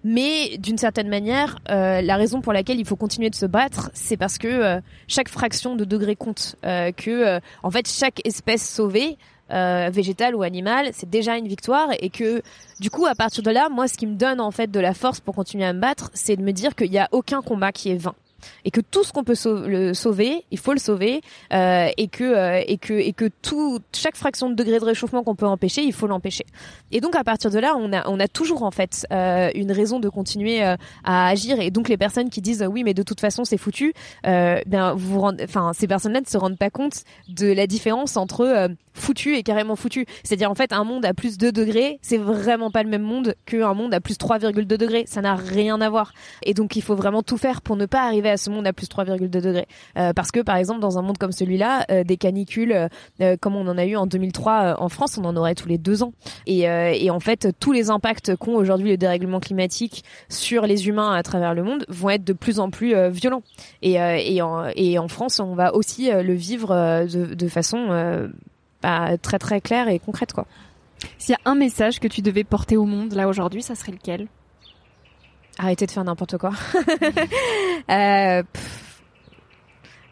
Mais 0.04 0.56
d'une 0.58 0.78
certaine 0.78 1.08
manière, 1.08 1.58
euh, 1.68 2.00
la 2.00 2.16
raison 2.16 2.40
pour 2.40 2.52
laquelle 2.52 2.78
il 2.78 2.86
faut 2.86 2.94
continuer 2.94 3.28
de 3.28 3.34
se 3.34 3.46
battre, 3.46 3.90
c'est 3.92 4.16
parce 4.16 4.38
que 4.38 4.46
euh, 4.46 4.80
chaque 5.08 5.28
fraction 5.28 5.74
de 5.74 5.84
degré 5.84 6.14
compte. 6.14 6.54
Euh, 6.64 6.92
que 6.92 7.40
en 7.62 7.70
fait, 7.70 7.88
chaque 7.88 8.20
espèce 8.24 8.68
sauvée, 8.68 9.18
végétale 9.48 10.34
ou 10.34 10.42
animale, 10.42 10.90
c'est 10.92 11.08
déjà 11.08 11.36
une 11.36 11.48
victoire 11.48 11.88
et 12.00 12.10
que 12.10 12.42
du 12.80 12.90
coup, 12.90 13.06
à 13.06 13.14
partir 13.14 13.42
de 13.42 13.50
là, 13.50 13.68
moi, 13.68 13.88
ce 13.88 13.96
qui 13.96 14.06
me 14.06 14.14
donne 14.14 14.40
en 14.40 14.50
fait 14.50 14.70
de 14.70 14.80
la 14.80 14.94
force 14.94 15.20
pour 15.20 15.34
continuer 15.34 15.64
à 15.64 15.72
me 15.72 15.80
battre, 15.80 16.10
c'est 16.14 16.36
de 16.36 16.42
me 16.42 16.52
dire 16.52 16.74
qu'il 16.74 16.90
n'y 16.90 16.98
a 16.98 17.08
aucun 17.12 17.42
combat 17.42 17.72
qui 17.72 17.90
est 17.90 17.96
vain 17.96 18.14
et 18.64 18.70
que 18.70 18.80
tout 18.80 19.04
ce 19.04 19.12
qu'on 19.12 19.24
peut 19.24 19.34
sauver, 19.34 20.44
il 20.50 20.58
faut 20.58 20.72
le 20.72 20.78
sauver, 20.78 21.20
euh, 21.52 21.88
et 21.96 22.08
que 22.08 22.24
euh, 22.24 22.62
et 22.66 22.78
que 22.78 22.94
et 22.94 23.12
que 23.12 23.30
tout 23.42 23.80
chaque 23.92 24.16
fraction 24.16 24.48
de 24.50 24.54
degré 24.54 24.78
de 24.78 24.84
réchauffement 24.84 25.22
qu'on 25.22 25.34
peut 25.34 25.46
empêcher, 25.46 25.82
il 25.82 25.92
faut 25.92 26.06
l'empêcher. 26.06 26.44
Et 26.92 27.00
donc 27.00 27.16
à 27.16 27.24
partir 27.24 27.50
de 27.50 27.58
là, 27.58 27.74
on 27.76 27.92
a 27.92 28.08
on 28.08 28.20
a 28.20 28.28
toujours 28.28 28.62
en 28.62 28.70
fait 28.70 29.06
euh, 29.12 29.50
une 29.54 29.72
raison 29.72 30.00
de 30.00 30.08
continuer 30.08 30.64
euh, 30.64 30.76
à 31.04 31.28
agir. 31.28 31.60
Et 31.60 31.70
donc 31.70 31.88
les 31.88 31.96
personnes 31.96 32.30
qui 32.30 32.40
disent 32.40 32.66
oui, 32.70 32.84
mais 32.84 32.94
de 32.94 33.02
toute 33.02 33.20
façon 33.20 33.44
c'est 33.44 33.58
foutu, 33.58 33.92
euh, 34.26 34.60
bien 34.66 34.94
vous, 34.94 35.14
vous 35.14 35.20
rendez, 35.20 35.44
enfin 35.44 35.72
ces 35.74 35.86
personnes-là 35.86 36.20
ne 36.20 36.26
se 36.26 36.38
rendent 36.38 36.58
pas 36.58 36.70
compte 36.70 37.04
de 37.28 37.52
la 37.52 37.66
différence 37.66 38.16
entre 38.16 38.70
foutu 38.96 39.36
et 39.36 39.42
carrément 39.42 39.76
foutu. 39.76 40.06
C'est-à-dire 40.24 40.50
en 40.50 40.54
fait 40.54 40.72
un 40.72 40.84
monde 40.84 41.04
à 41.04 41.14
plus 41.14 41.38
2 41.38 41.52
degrés, 41.52 41.98
c'est 42.02 42.18
vraiment 42.18 42.70
pas 42.70 42.82
le 42.82 42.88
même 42.88 43.02
monde 43.02 43.34
qu'un 43.44 43.74
monde 43.74 43.94
à 43.94 44.00
plus 44.00 44.14
3,2 44.14 44.64
degrés. 44.64 45.04
Ça 45.06 45.20
n'a 45.20 45.34
rien 45.34 45.80
à 45.80 45.88
voir. 45.88 46.12
Et 46.42 46.54
donc 46.54 46.76
il 46.76 46.82
faut 46.82 46.94
vraiment 46.94 47.22
tout 47.22 47.36
faire 47.36 47.62
pour 47.62 47.76
ne 47.76 47.86
pas 47.86 48.02
arriver 48.02 48.30
à 48.30 48.36
ce 48.36 48.50
monde 48.50 48.66
à 48.66 48.72
plus 48.72 48.88
3,2 48.88 49.28
degrés. 49.28 49.66
Euh, 49.98 50.12
parce 50.12 50.30
que 50.30 50.40
par 50.40 50.56
exemple 50.56 50.80
dans 50.80 50.98
un 50.98 51.02
monde 51.02 51.18
comme 51.18 51.32
celui-là, 51.32 51.84
euh, 51.90 52.04
des 52.04 52.16
canicules 52.16 52.88
euh, 53.20 53.36
comme 53.40 53.56
on 53.56 53.66
en 53.68 53.78
a 53.78 53.84
eu 53.84 53.96
en 53.96 54.06
2003 54.06 54.76
en 54.80 54.88
France, 54.88 55.18
on 55.18 55.24
en 55.24 55.36
aurait 55.36 55.54
tous 55.54 55.68
les 55.68 55.78
deux 55.78 56.02
ans. 56.02 56.12
Et, 56.46 56.60
et 56.62 57.10
en 57.10 57.20
fait 57.20 57.48
tous 57.60 57.72
les 57.72 57.90
impacts 57.90 58.36
qu'ont 58.36 58.54
aujourd'hui 58.54 58.90
le 58.90 58.96
dérèglement 58.96 59.40
climatique 59.40 60.04
sur 60.28 60.66
les 60.66 60.88
humains 60.88 61.12
à 61.12 61.22
travers 61.22 61.54
le 61.54 61.62
monde 61.62 61.84
vont 61.88 62.10
être 62.10 62.24
de 62.24 62.32
plus 62.32 62.60
en 62.60 62.70
plus 62.70 62.94
violents. 63.10 63.42
Et, 63.82 63.94
et, 63.94 64.42
en, 64.42 64.66
et 64.74 64.98
en 64.98 65.08
France, 65.08 65.40
on 65.40 65.54
va 65.54 65.74
aussi 65.74 66.10
le 66.10 66.34
vivre 66.34 66.68
de, 67.06 67.34
de 67.34 67.48
façon 67.48 68.28
bah, 68.86 69.18
très 69.18 69.40
très 69.40 69.60
claire 69.60 69.88
et 69.88 69.98
concrète 69.98 70.32
quoi. 70.32 70.46
S'il 71.18 71.32
y 71.32 71.34
a 71.34 71.50
un 71.50 71.56
message 71.56 71.98
que 71.98 72.06
tu 72.06 72.22
devais 72.22 72.44
porter 72.44 72.76
au 72.76 72.84
monde 72.84 73.14
là 73.14 73.26
aujourd'hui, 73.26 73.60
ça 73.60 73.74
serait 73.74 73.90
lequel? 73.90 74.28
Arrêter 75.58 75.86
de 75.86 75.90
faire 75.90 76.04
n'importe 76.04 76.38
quoi. 76.38 76.52
euh, 77.90 78.42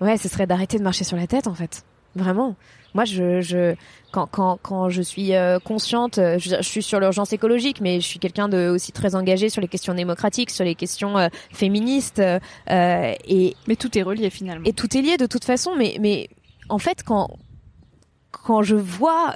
ouais, 0.00 0.16
ce 0.16 0.28
serait 0.28 0.48
d'arrêter 0.48 0.78
de 0.78 0.82
marcher 0.82 1.04
sur 1.04 1.16
la 1.16 1.28
tête 1.28 1.46
en 1.46 1.54
fait. 1.54 1.84
Vraiment. 2.16 2.56
Moi, 2.94 3.04
je, 3.04 3.40
je 3.40 3.76
quand, 4.10 4.26
quand, 4.26 4.58
quand 4.60 4.88
je 4.88 5.02
suis 5.02 5.34
euh, 5.34 5.60
consciente, 5.60 6.18
euh, 6.18 6.38
je, 6.40 6.60
suis 6.62 6.82
sur 6.82 6.98
l'urgence 6.98 7.32
écologique, 7.32 7.80
mais 7.80 8.00
je 8.00 8.06
suis 8.06 8.18
quelqu'un 8.18 8.48
de 8.48 8.70
aussi 8.70 8.90
très 8.90 9.14
engagé 9.14 9.50
sur 9.50 9.60
les 9.60 9.68
questions 9.68 9.94
démocratiques, 9.94 10.50
sur 10.50 10.64
les 10.64 10.74
questions 10.74 11.16
euh, 11.16 11.28
féministes. 11.52 12.20
et 12.68 13.56
mais 13.68 13.76
tout 13.76 13.96
est 13.96 14.02
relié 14.02 14.30
finalement. 14.30 14.64
Et 14.64 14.72
tout 14.72 14.96
est 14.96 15.02
lié 15.02 15.16
de 15.16 15.26
toute 15.26 15.44
façon. 15.44 15.76
Mais 15.76 15.96
mais 16.00 16.28
en 16.68 16.78
fait, 16.78 17.04
quand 17.04 17.30
quand 18.42 18.62
je 18.62 18.76
vois 18.76 19.34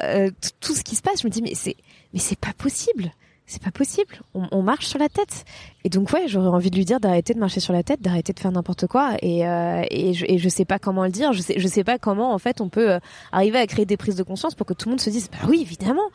tout 0.60 0.74
ce 0.74 0.82
qui 0.82 0.96
se 0.96 1.02
passe, 1.02 1.22
je 1.22 1.26
me 1.26 1.30
dis 1.30 1.42
mais 1.42 1.54
c'est 1.54 1.76
mais 2.12 2.20
c'est 2.20 2.38
pas 2.38 2.52
possible 2.56 3.12
c'est 3.48 3.62
pas 3.62 3.70
possible. 3.70 4.20
On, 4.34 4.62
marche 4.62 4.86
sur 4.86 4.98
la 4.98 5.08
tête. 5.08 5.46
Et 5.82 5.88
donc 5.88 6.12
ouais, 6.12 6.28
j'aurais 6.28 6.48
envie 6.48 6.70
de 6.70 6.76
lui 6.76 6.84
dire 6.84 7.00
d'arrêter 7.00 7.32
de 7.32 7.38
marcher 7.38 7.60
sur 7.60 7.72
la 7.72 7.82
tête, 7.82 8.02
d'arrêter 8.02 8.34
de 8.34 8.38
faire 8.38 8.52
n'importe 8.52 8.86
quoi. 8.86 9.16
Et, 9.22 9.48
euh, 9.48 9.82
et, 9.90 10.12
je, 10.12 10.26
et 10.28 10.36
je 10.36 10.48
sais 10.50 10.66
pas 10.66 10.78
comment 10.78 11.02
le 11.04 11.10
dire. 11.10 11.32
Je 11.32 11.40
sais, 11.40 11.58
je 11.58 11.66
sais 11.66 11.82
pas 11.82 11.98
comment 11.98 12.34
en 12.34 12.38
fait 12.38 12.60
on 12.60 12.68
peut 12.68 12.92
euh, 12.92 12.98
arriver 13.32 13.58
à 13.58 13.66
créer 13.66 13.86
des 13.86 13.96
prises 13.96 14.16
de 14.16 14.22
conscience 14.22 14.54
pour 14.54 14.66
que 14.66 14.74
tout 14.74 14.88
le 14.88 14.92
monde 14.92 15.00
se 15.00 15.08
dise 15.08 15.30
bah 15.30 15.48
oui 15.48 15.62
évidemment, 15.62 16.10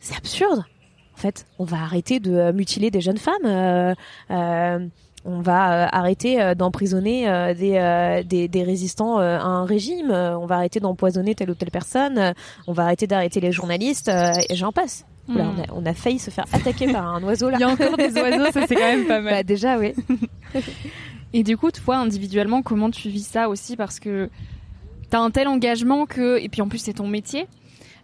c'est 0.00 0.16
absurde. 0.16 0.64
En 1.14 1.20
fait, 1.20 1.46
on 1.60 1.64
va 1.64 1.76
arrêter 1.76 2.18
de 2.18 2.32
euh, 2.32 2.52
mutiler 2.52 2.90
des 2.90 3.00
jeunes 3.00 3.18
femmes. 3.18 3.44
Euh, 3.44 3.94
euh 4.30 4.88
on 5.24 5.40
va 5.40 5.88
arrêter 5.88 6.54
d'emprisonner 6.54 7.54
des, 7.54 8.22
des, 8.26 8.48
des, 8.48 8.62
résistants 8.62 9.18
à 9.18 9.42
un 9.42 9.64
régime. 9.64 10.10
on 10.10 10.46
va 10.46 10.56
arrêter 10.56 10.80
d'empoisonner 10.80 11.34
telle 11.34 11.50
ou 11.50 11.54
telle 11.54 11.70
personne. 11.70 12.34
On 12.66 12.72
va 12.72 12.84
arrêter 12.84 13.06
d'arrêter 13.06 13.40
les 13.40 13.52
journalistes. 13.52 14.08
et 14.08 14.54
j'en 14.54 14.72
passe. 14.72 15.06
Hmm. 15.26 15.40
on, 15.72 15.86
a, 15.86 15.94
failli 15.94 16.18
se 16.18 16.30
faire 16.30 16.44
attaquer 16.52 16.92
par 16.92 17.06
un 17.06 17.22
oiseau 17.22 17.48
là. 17.48 17.56
Il 17.56 17.60
y 17.60 17.64
a 17.64 17.68
encore 17.70 17.96
des 17.96 18.12
oiseaux, 18.12 18.52
ça 18.52 18.66
c'est 18.66 18.74
quand 18.74 18.80
même 18.80 19.06
pas 19.06 19.20
mal. 19.22 19.32
Bah, 19.32 19.42
déjà, 19.42 19.78
oui. 19.78 19.94
Et 21.32 21.42
du 21.42 21.56
coup, 21.56 21.70
toi, 21.70 21.96
individuellement, 21.96 22.62
comment 22.62 22.90
tu 22.90 23.08
vis 23.08 23.26
ça 23.26 23.48
aussi? 23.48 23.74
Parce 23.74 23.98
que 23.98 24.28
t'as 25.10 25.18
un 25.18 25.30
tel 25.30 25.48
engagement 25.48 26.04
que, 26.04 26.38
et 26.38 26.48
puis 26.48 26.60
en 26.60 26.68
plus 26.68 26.78
c'est 26.78 26.92
ton 26.94 27.08
métier, 27.08 27.46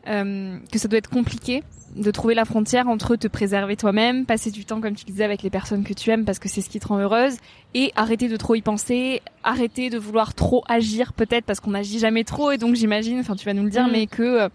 euh, 0.09 0.57
que 0.73 0.79
ça 0.79 0.89
doit 0.89 0.99
être 0.99 1.11
compliqué 1.11 1.63
de 1.97 2.11
trouver 2.11 2.35
la 2.35 2.45
frontière 2.45 2.89
entre 2.89 3.17
te 3.17 3.27
préserver 3.27 3.77
toi-même, 3.77 4.25
passer 4.25 4.51
du 4.51 4.65
temps 4.65 4.81
comme 4.81 4.95
tu 4.95 5.05
disais 5.05 5.25
avec 5.25 5.43
les 5.43 5.51
personnes 5.51 5.83
que 5.83 5.93
tu 5.93 6.11
aimes 6.11 6.25
parce 6.25 6.39
que 6.39 6.49
c'est 6.49 6.61
ce 6.61 6.71
qui 6.71 6.79
te 6.79 6.87
rend 6.87 6.99
heureuse, 6.99 7.37
et 7.75 7.93
arrêter 7.97 8.29
de 8.29 8.37
trop 8.37 8.55
y 8.55 8.63
penser, 8.63 9.23
arrêter 9.43 9.91
de 9.91 9.99
vouloir 9.99 10.35
trop 10.35 10.63
agir 10.69 11.13
peut-être 11.13 11.45
parce 11.45 11.61
qu'on 11.61 11.73
n'agit 11.73 11.99
jamais 11.99 12.25
trop 12.25 12.53
et 12.53 12.59
donc 12.59 12.77
j'imagine, 12.77 13.19
enfin 13.19 13.35
tu 13.35 13.45
vas 13.45 13.55
nous 13.55 13.65
le 13.65 13.71
dire, 13.71 13.89
hmm. 13.89 13.93
mais 13.93 14.07
que 14.07 14.23
euh, 14.23 14.49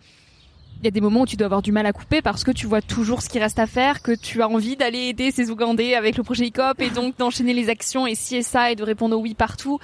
il 0.82 0.86
y 0.86 0.88
a 0.88 0.92
des 0.92 1.02
moments 1.02 1.22
où 1.22 1.26
tu 1.26 1.36
dois 1.36 1.46
avoir 1.46 1.62
du 1.62 1.72
mal 1.72 1.86
à 1.86 1.94
couper 1.94 2.22
parce 2.22 2.44
que 2.44 2.52
tu 2.52 2.68
vois 2.68 2.82
toujours 2.82 3.22
ce 3.22 3.30
qui 3.30 3.40
reste 3.40 3.60
à 3.60 3.68
faire, 3.68 4.02
que 4.02 4.12
tu 4.12 4.42
as 4.42 4.48
envie 4.48 4.76
d'aller 4.76 5.08
aider 5.08 5.32
ces 5.32 5.50
Ougandais 5.50 5.96
avec 5.96 6.18
le 6.18 6.24
projet 6.24 6.48
ICOP 6.48 6.82
et 6.82 6.90
donc 6.90 7.18
d'enchaîner 7.18 7.54
les 7.54 7.70
actions 7.70 8.08
et 8.08 8.16
ci 8.16 8.38
et 8.38 8.44
ça 8.44 8.72
et 8.72 8.76
de 8.76 8.84
répondre 8.84 9.18
au 9.18 9.22
oui 9.22 9.34
partout. 9.34 9.80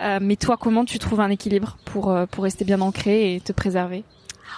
Euh, 0.00 0.18
mais 0.22 0.36
toi, 0.36 0.56
comment 0.56 0.84
tu 0.84 0.98
trouves 0.98 1.20
un 1.20 1.30
équilibre 1.30 1.76
pour 1.84 2.10
euh, 2.10 2.24
pour 2.26 2.44
rester 2.44 2.64
bien 2.64 2.80
ancré 2.80 3.34
et 3.34 3.40
te 3.40 3.52
préserver? 3.52 4.02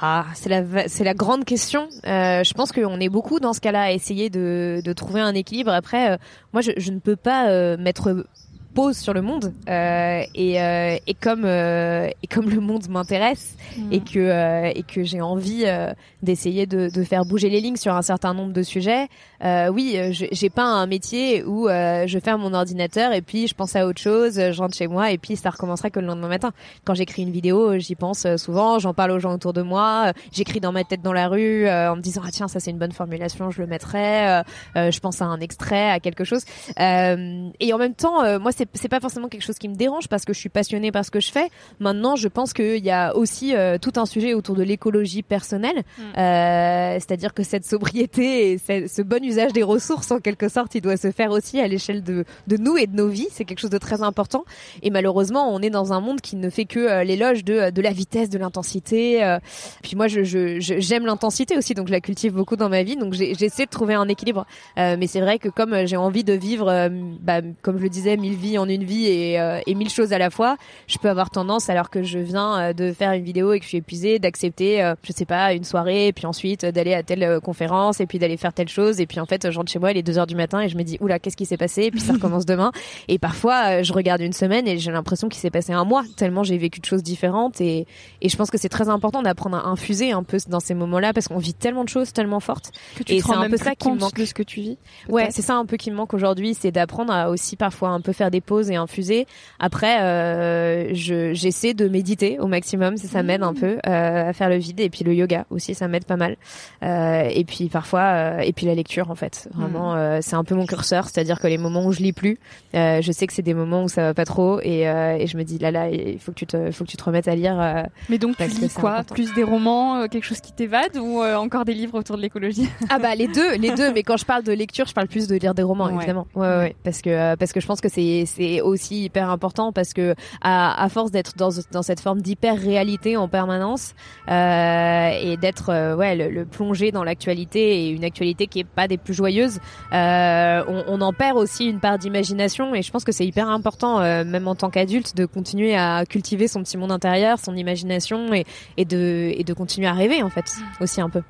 Ah, 0.00 0.26
c'est 0.35 0.48
la 0.48 0.88
c'est 0.88 1.05
la 1.05 1.14
grande 1.14 1.44
question. 1.44 1.88
Euh, 2.07 2.42
je 2.44 2.55
pense 2.55 2.72
qu'on 2.72 3.00
est 3.00 3.09
beaucoup 3.09 3.40
dans 3.40 3.52
ce 3.52 3.61
cas-là 3.61 3.83
à 3.83 3.90
essayer 3.92 4.31
de, 4.31 4.81
de 4.85 4.92
trouver 4.92 5.20
un 5.20 5.35
équilibre. 5.35 5.72
Après, 5.72 6.12
euh, 6.12 6.16
moi, 6.52 6.62
je, 6.62 6.72
je, 6.76 6.90
ne 6.90 6.98
peux 6.98 7.16
pas 7.16 7.48
euh, 7.48 7.76
mettre 7.76 8.24
pose 8.72 8.96
sur 8.96 9.12
le 9.12 9.22
monde 9.22 9.52
euh, 9.68 10.22
et, 10.35 10.61
euh, 10.61 10.96
et 11.07 11.14
comme 11.14 11.44
euh, 11.44 12.09
et 12.22 12.26
comme 12.26 12.48
le 12.48 12.61
monde 12.61 12.88
m'intéresse 12.88 13.57
mm. 13.76 13.92
et 13.92 14.00
que 14.00 14.18
euh, 14.18 14.72
et 14.74 14.83
que 14.83 15.05
j'ai 15.05 15.20
envie 15.20 15.64
euh, 15.66 15.92
d'essayer 16.22 16.66
de, 16.66 16.88
de, 16.88 17.05
faire 17.05 17.24
bouger 17.24 17.50
les 17.50 17.61
lignes 17.61 17.76
sur 17.76 17.94
un 17.94 18.02
certain 18.02 18.35
nombre 18.35 18.52
de 18.52 18.62
sujets 18.62 19.09
oui 19.42 19.98
j'ai 20.12 20.50
pas 20.50 20.64
un 20.64 20.87
métier 20.87 21.44
où 21.44 21.68
je 21.68 22.18
ferme 22.22 22.42
mon 22.42 22.55
ordinateur 22.55 23.12
et 23.12 23.22
puis 23.22 23.46
je 23.46 23.55
pense 23.55 23.76
à 23.76 23.87
autre 23.87 24.00
chose 24.00 24.35
je 24.35 24.59
rentre 24.59 24.76
chez 24.76 24.87
moi 24.87 25.11
et 25.11 25.18
puis 25.18 25.37
ça 25.37 25.50
recommencera 25.50 25.90
que 25.90 26.00
le 26.00 26.07
lendemain 26.07 26.28
matin 26.28 26.52
quand 26.85 26.94
j'écris 26.94 27.22
une 27.22 27.31
vidéo 27.31 27.78
j'y 27.78 27.94
pense 27.94 28.26
souvent 28.37 28.78
j'en 28.78 28.94
parle 28.94 29.12
aux 29.12 29.18
gens 29.18 29.35
autour 29.35 29.52
de 29.52 29.62
moi 29.62 30.12
j'écris 30.33 30.61
dans 30.61 30.72
ma 30.72 30.85
tête 30.85 31.02
dans 31.02 31.12
la 31.12 31.28
rue 31.28 31.68
en 31.68 31.96
me 31.96 32.00
disant 32.00 32.22
ah 32.24 32.31
tiens 32.31 32.48
ça 32.48 32.61
c'est 32.61 32.70
une 32.70 32.78
bonne 32.78 32.92
formulation 32.92 33.50
je 33.50 33.61
le 33.61 33.66
mettrai 33.66 34.42
je 34.74 35.00
pense 35.00 35.22
à 35.22 35.26
un 35.26 35.40
extrait 35.40 35.90
à 35.90 36.00
quelque 36.00 36.24
chose 36.24 36.44
et 36.78 37.72
en 37.72 37.78
même 37.78 37.94
temps 37.94 38.38
moi 38.38 38.52
c'est 38.52 38.68
c'est 38.74 38.88
pas 38.88 39.00
forcément 39.00 39.28
quelque 39.28 39.44
chose 39.44 39.59
qui 39.59 39.68
me 39.68 39.74
dérange 39.74 40.09
parce 40.09 40.24
que 40.24 40.33
je 40.33 40.38
suis 40.38 40.48
passionnée 40.48 40.92
par 40.92 41.05
ce 41.05 41.11
que 41.11 41.20
je 41.20 41.31
fais. 41.31 41.48
Maintenant, 41.81 42.16
je 42.16 42.28
pense 42.28 42.52
qu'il 42.52 42.85
y 42.85 42.90
a 42.90 43.14
aussi 43.16 43.55
euh, 43.55 43.78
tout 43.78 43.92
un 43.96 44.07
sujet 44.07 44.35
autour 44.35 44.57
de 44.57 44.62
l'écologie 44.62 45.22
personnelle, 45.22 45.83
mm. 45.98 46.02
euh, 46.18 46.94
c'est-à-dire 46.94 47.35
que 47.35 47.42
cette 47.42 47.64
sobriété 47.64 48.52
et 48.52 48.59
ce 48.59 49.02
bon 49.02 49.22
usage 49.24 49.32
des 49.53 49.62
ressources, 49.62 50.11
en 50.11 50.21
quelque 50.21 50.49
sorte, 50.49 50.75
il 50.75 50.81
doit 50.81 50.97
se 50.97 51.11
faire 51.11 51.31
aussi 51.31 51.61
à 51.61 51.68
l'échelle 51.68 52.03
de, 52.03 52.25
de 52.47 52.57
nous 52.57 52.77
et 52.77 52.87
de 52.87 52.97
nos 52.97 53.09
vies. 53.09 53.29
C'est 53.31 53.45
quelque 53.45 53.61
chose 53.61 53.71
de 53.71 53.79
très 53.79 54.03
important. 54.03 54.45
Et 54.83 54.90
malheureusement, 54.90 55.53
on 55.53 55.61
est 55.61 55.71
dans 55.71 55.92
un 55.92 56.01
monde 56.01 56.21
qui 56.21 56.37
ne 56.37 56.51
fait 56.51 56.64
que 56.64 56.79
euh, 56.79 57.05
l'éloge 57.05 57.45
de, 57.45 57.71
de 57.71 57.83
la 57.83 57.92
vitesse, 57.92 58.31
de 58.31 58.38
l'intensité. 58.38 59.25
Euh. 59.25 59.38
Puis 59.83 59.97
moi, 59.97 60.09
je, 60.09 60.23
j'aime 60.59 61.07
l'intensité 61.07 61.57
aussi, 61.57 61.75
donc 61.75 61.88
je 61.88 61.92
la 61.92 62.01
cultive 62.01 62.33
beaucoup 62.33 62.57
dans 62.57 62.68
ma 62.68 62.83
vie. 62.83 62.97
Donc 62.97 63.14
j'essaie 63.14 63.66
de 63.66 63.71
trouver 63.71 63.95
un 63.95 64.09
équilibre. 64.09 64.47
mais 64.77 65.07
c'est 65.07 65.21
vrai 65.21 65.38
que 65.38 65.49
comme 65.49 65.87
j'ai 65.87 65.97
envie 65.97 66.25
de 66.25 66.33
vivre, 66.33 66.90
bah, 67.21 67.40
comme 67.62 67.79
je 67.79 67.83
le 67.83 67.88
disais, 67.88 68.16
mille 68.16 68.35
vies 68.35 68.59
en 68.59 68.68
une 68.68 68.85
vie 68.85 69.07
et, 69.07 69.40
euh, 69.40 69.61
mille 69.68 69.90
choses 69.90 70.12
à 70.12 70.18
la 70.18 70.31
fois, 70.31 70.57
je 70.87 70.99
peux 70.99 71.09
avoir 71.09 71.31
tendance, 71.31 71.71
alors 71.71 71.90
que 71.90 72.03
je 72.03 72.18
viens 72.18 72.59
euh, 72.59 72.73
de 72.73 72.92
faire 72.92 73.12
une 73.12 73.25
vidéo 73.25 73.53
et 73.53 73.59
que 73.59 73.64
je 73.64 73.68
suis 73.68 73.79
épuisée, 73.79 74.18
d'accepter, 74.18 74.83
euh, 74.83 74.95
je 75.03 75.12
sais 75.12 75.25
pas, 75.25 75.53
une 75.55 75.64
soirée, 75.64 76.09
et 76.09 76.12
puis 76.12 76.27
ensuite 76.27 76.64
d'aller 76.64 76.95
à 76.95 77.03
telle 77.03 77.40
conférence, 77.40 78.01
et 78.01 78.07
puis 78.07 78.18
d'aller 78.18 78.37
faire 78.37 78.53
telle 78.53 78.68
chose, 78.68 79.01
et 79.01 79.07
puis 79.07 79.21
en 79.22 79.26
fait, 79.26 79.50
je 79.50 79.56
rentre 79.56 79.70
chez 79.70 79.78
moi, 79.78 79.92
il 79.92 79.96
est 79.96 80.02
2 80.02 80.18
heures 80.18 80.26
du 80.26 80.35
matin, 80.35 80.61
et 80.61 80.68
je 80.68 80.76
me 80.76 80.82
dis, 80.82 80.98
oula, 81.00 81.18
qu'est-ce 81.18 81.37
qui 81.37 81.46
s'est 81.46 81.56
passé, 81.56 81.85
et 81.85 81.90
puis 81.90 82.00
ça 82.00 82.12
recommence 82.12 82.46
demain. 82.46 82.72
Et 83.08 83.18
parfois, 83.18 83.82
je 83.82 83.92
regarde 83.92 84.20
une 84.20 84.32
semaine 84.32 84.66
et 84.68 84.78
j'ai 84.78 84.90
l'impression 84.92 85.28
qu'il 85.28 85.40
s'est 85.40 85.50
passé 85.50 85.72
un 85.72 85.85
mois, 85.85 86.02
tellement 86.16 86.42
j'ai 86.42 86.58
vécu 86.58 86.80
de 86.80 86.85
choses 86.85 87.02
différentes, 87.02 87.61
et, 87.61 87.87
et 88.20 88.28
je 88.28 88.37
pense 88.37 88.50
que 88.50 88.58
c'est 88.58 88.68
très 88.68 88.88
important 88.88 89.22
d'apprendre 89.22 89.56
à 89.56 89.68
infuser 89.68 90.12
un 90.12 90.22
peu 90.22 90.38
dans 90.48 90.61
ces 90.61 90.74
moments-là, 90.74 91.12
parce 91.12 91.28
qu'on 91.28 91.38
vit 91.38 91.54
tellement 91.54 91.85
de 91.85 91.88
choses 91.88 92.12
tellement 92.12 92.40
fortes. 92.40 92.72
Que 92.96 93.04
tu 93.04 93.12
et 93.14 93.20
c'est 93.20 93.32
un 93.32 93.48
peu 93.48 93.56
ça 93.56 93.74
qui 93.74 93.90
me 93.90 93.98
manque. 93.98 94.14
de 94.16 94.24
ce 94.24 94.35
que 94.35 94.42
tu 94.42 94.61
vis. 94.61 94.78
Ouais, 95.08 95.28
c'est 95.30 95.42
ça 95.42 95.56
un 95.56 95.66
peu 95.66 95.76
qui 95.76 95.90
me 95.90 95.96
manque 95.96 96.14
aujourd'hui, 96.14 96.54
c'est 96.54 96.72
d'apprendre 96.72 97.12
à 97.12 97.30
aussi 97.30 97.56
parfois 97.56 97.90
un 97.90 98.00
peu 98.00 98.12
faire 98.12 98.30
des 98.30 98.40
pauses 98.40 98.70
et 98.70 98.76
infuser. 98.76 99.26
Après, 99.58 100.02
euh, 100.02 100.90
j'essaie 100.92 101.74
de 101.74 101.88
méditer 101.88 102.38
au 102.38 102.46
maximum, 102.46 102.96
ça, 102.96 103.08
ça 103.08 103.22
m'aide 103.22 103.42
un 103.42 103.54
peu 103.54 103.78
euh, 103.87 104.28
à 104.28 104.32
faire 104.32 104.48
le 104.48 104.56
vide 104.56 104.80
et 104.80 104.90
puis 104.90 105.04
le 105.04 105.14
yoga 105.14 105.46
aussi, 105.50 105.74
ça 105.74 105.88
m'aide 105.88 106.04
pas 106.04 106.16
mal. 106.16 106.37
Euh, 106.82 107.28
et 107.30 107.44
puis 107.44 107.68
parfois, 107.68 108.00
euh, 108.00 108.38
et 108.40 108.52
puis 108.52 108.66
la 108.66 108.74
lecture 108.74 109.12
en 109.12 109.14
fait. 109.14 109.48
Vraiment, 109.55 109.92
mm. 109.92 109.96
euh, 109.96 110.18
c'est 110.20 110.35
un 110.35 110.44
peu 110.44 110.55
mon 110.55 110.66
curseur, 110.66 111.09
c'est-à-dire 111.09 111.38
que 111.38 111.46
les 111.46 111.59
moments 111.59 111.87
où 111.87 111.92
je 111.92 112.01
lis 112.01 112.12
plus, 112.12 112.38
euh, 112.75 113.01
je 113.01 113.12
sais 113.12 113.27
que 113.27 113.33
c'est 113.33 113.42
des 113.42 113.55
moments 113.55 113.85
où 113.85 113.88
ça 113.88 114.03
va 114.03 114.14
pas 114.14 114.25
trop 114.25 114.61
et, 114.62 114.83
et 114.83 115.27
je 115.27 115.37
me 115.37 115.44
dis 115.44 115.59
là 115.59 115.70
là, 115.70 115.88
il 115.88 116.18
faut 116.18 116.33
que 116.33 116.38
tu 116.38 116.46
te, 116.46 116.70
faut 116.72 116.85
que 116.85 116.90
tu 116.90 116.96
te 116.96 117.05
remettes 117.05 117.29
à 117.29 117.35
lire. 117.35 117.87
Mais 118.09 118.18
donc 118.18 118.37
tu 118.37 118.44
lis 118.44 118.72
quoi 118.75 119.05
Plus 119.05 119.33
des 119.35 119.44
romans, 119.44 120.09
quelque 120.09 120.25
chose 120.25 120.40
qui 120.40 120.53
t'évade 120.53 120.96
ou 120.96 121.22
encore 121.22 121.64
des 121.64 121.75
livres 121.75 121.98
autour 121.98 122.16
de 122.16 122.22
l'écologie 122.22 122.68
Ah 122.90 122.98
bah 122.98 123.14
les 123.14 123.29
deux, 123.29 123.57
les 123.57 123.70
deux. 123.70 123.92
Mais 123.92 124.03
quand 124.03 124.16
je 124.16 124.25
parle 124.25 124.42
de 124.42 124.53
lecture, 124.53 124.87
je 124.87 124.94
parle 124.94 125.09
plus 125.09 125.29
de 125.29 125.37
lire 125.37 125.55
des 125.55 125.62
romans 125.62 125.88
évidemment. 125.88 126.27
Ouais, 126.35 126.57
ouais, 126.57 126.77
parce 126.83 127.01
que 127.01 127.35
parce 127.37 127.53
que 127.53 127.61
je 127.61 127.66
pense 127.66 127.81
que 127.81 127.88
c'est 127.88 128.25
c'est 128.27 128.61
aussi 128.61 129.05
hyper 129.05 129.31
important 129.31 129.72
parce 129.72 129.92
que 129.92 130.14
à, 130.40 130.83
à 130.83 130.88
force 130.88 131.11
d'être 131.11 131.37
dans, 131.37 131.51
dans 131.70 131.83
cette 131.83 132.01
forme 132.01 132.20
d'hyper 132.20 132.59
réalité 132.59 133.16
en 133.16 133.29
permanence 133.29 133.94
euh, 134.29 135.11
et 135.20 135.37
d'être 135.37 135.70
euh, 135.70 135.96
ouais 135.96 136.16
le, 136.16 136.29
le, 136.29 136.44
plongé 136.44 136.92
dans 136.92 137.05
l'actualité 137.05 137.85
et 137.85 137.90
une 137.90 138.05
actualité 138.05 138.46
qui 138.46 138.61
est 138.61 138.64
pas 138.64 138.88
des 138.92 138.98
plus 138.98 139.14
joyeuses, 139.14 139.59
euh, 139.92 140.62
on, 140.68 140.85
on, 140.87 141.00
en 141.00 141.12
perd 141.12 141.37
aussi 141.37 141.66
une 141.66 141.81
part 141.81 141.98
d'imagination 141.98 142.74
et 142.74 142.83
je 142.83 142.90
pense 142.90 143.05
que 143.05 143.12
c'est 143.12 143.26
hyper 143.26 143.48
important 143.48 144.00
euh, 144.00 144.24
même 144.24 144.48
en 144.48 144.55
tant 144.55 144.70
qu'adulte 144.70 145.16
de 145.16 145.26
continuer 145.26 145.74
à 145.76 146.05
cultiver 146.07 146.48
son 146.48 146.62
petit 146.62 146.76
monde 146.76 146.92
intérieur, 146.92 147.38
son 147.38 147.57
imagination 147.57 148.33
et, 148.33 148.44
et 148.76 148.85
de 148.85 149.33
et 149.35 149.44
de 149.44 149.55
continuer 149.55 149.88
à 149.88 149.92
rêver 149.92 150.22
en 150.22 150.31
fait 150.31 150.44
aussi 150.81 151.00
un 151.00 151.11
peu. 151.11 151.22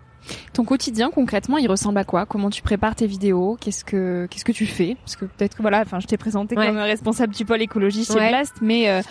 Ton 0.53 0.64
quotidien 0.64 1.11
concrètement, 1.11 1.59
il 1.59 1.68
ressemble 1.68 1.98
à 1.98 2.05
quoi? 2.05 2.27
Comment 2.27 2.51
tu 2.51 2.62
prépares 2.62 2.94
tes 2.94 3.07
vidéos? 3.07 3.57
Qu'est-ce 3.61 3.85
que 3.85 4.27
qu'est-ce 4.31 4.44
que 4.44 4.53
tu 4.53 4.66
fais? 4.66 4.96
Parce 5.05 5.16
que 5.16 5.25
peut-être 5.25 5.57
que 5.57 5.62
voilà, 5.62 5.81
enfin, 5.81 6.01
je 6.01 6.07
t'ai 6.07 6.16
présenté 6.16 6.55
comme 6.55 6.79
responsable 6.79 7.35
du 7.35 7.44
pôle 7.44 7.62
écologie 7.62 8.05
chez 8.05 8.14
Blast, 8.14 8.55
mais 8.61 8.88
euh, 8.88 9.03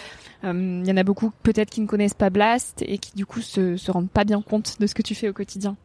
il 0.44 0.88
y 0.88 0.92
en 0.92 0.98
a 0.98 1.04
beaucoup 1.04 1.32
peut-être 1.44 1.70
qui 1.70 1.82
ne 1.82 1.88
connaissent 1.88 2.14
pas 2.14 2.30
Blast 2.30 2.84
et 2.86 2.98
qui 2.98 3.16
du 3.16 3.26
coup 3.26 3.42
se 3.42 3.78
se 3.78 3.92
rendent 3.92 4.10
pas 4.10 4.24
bien 4.24 4.42
compte 4.42 4.78
de 4.80 4.88
ce 4.88 4.96
que 4.96 5.02
tu 5.02 5.16
fais 5.16 5.30
au 5.30 5.34
quotidien. 5.34 5.76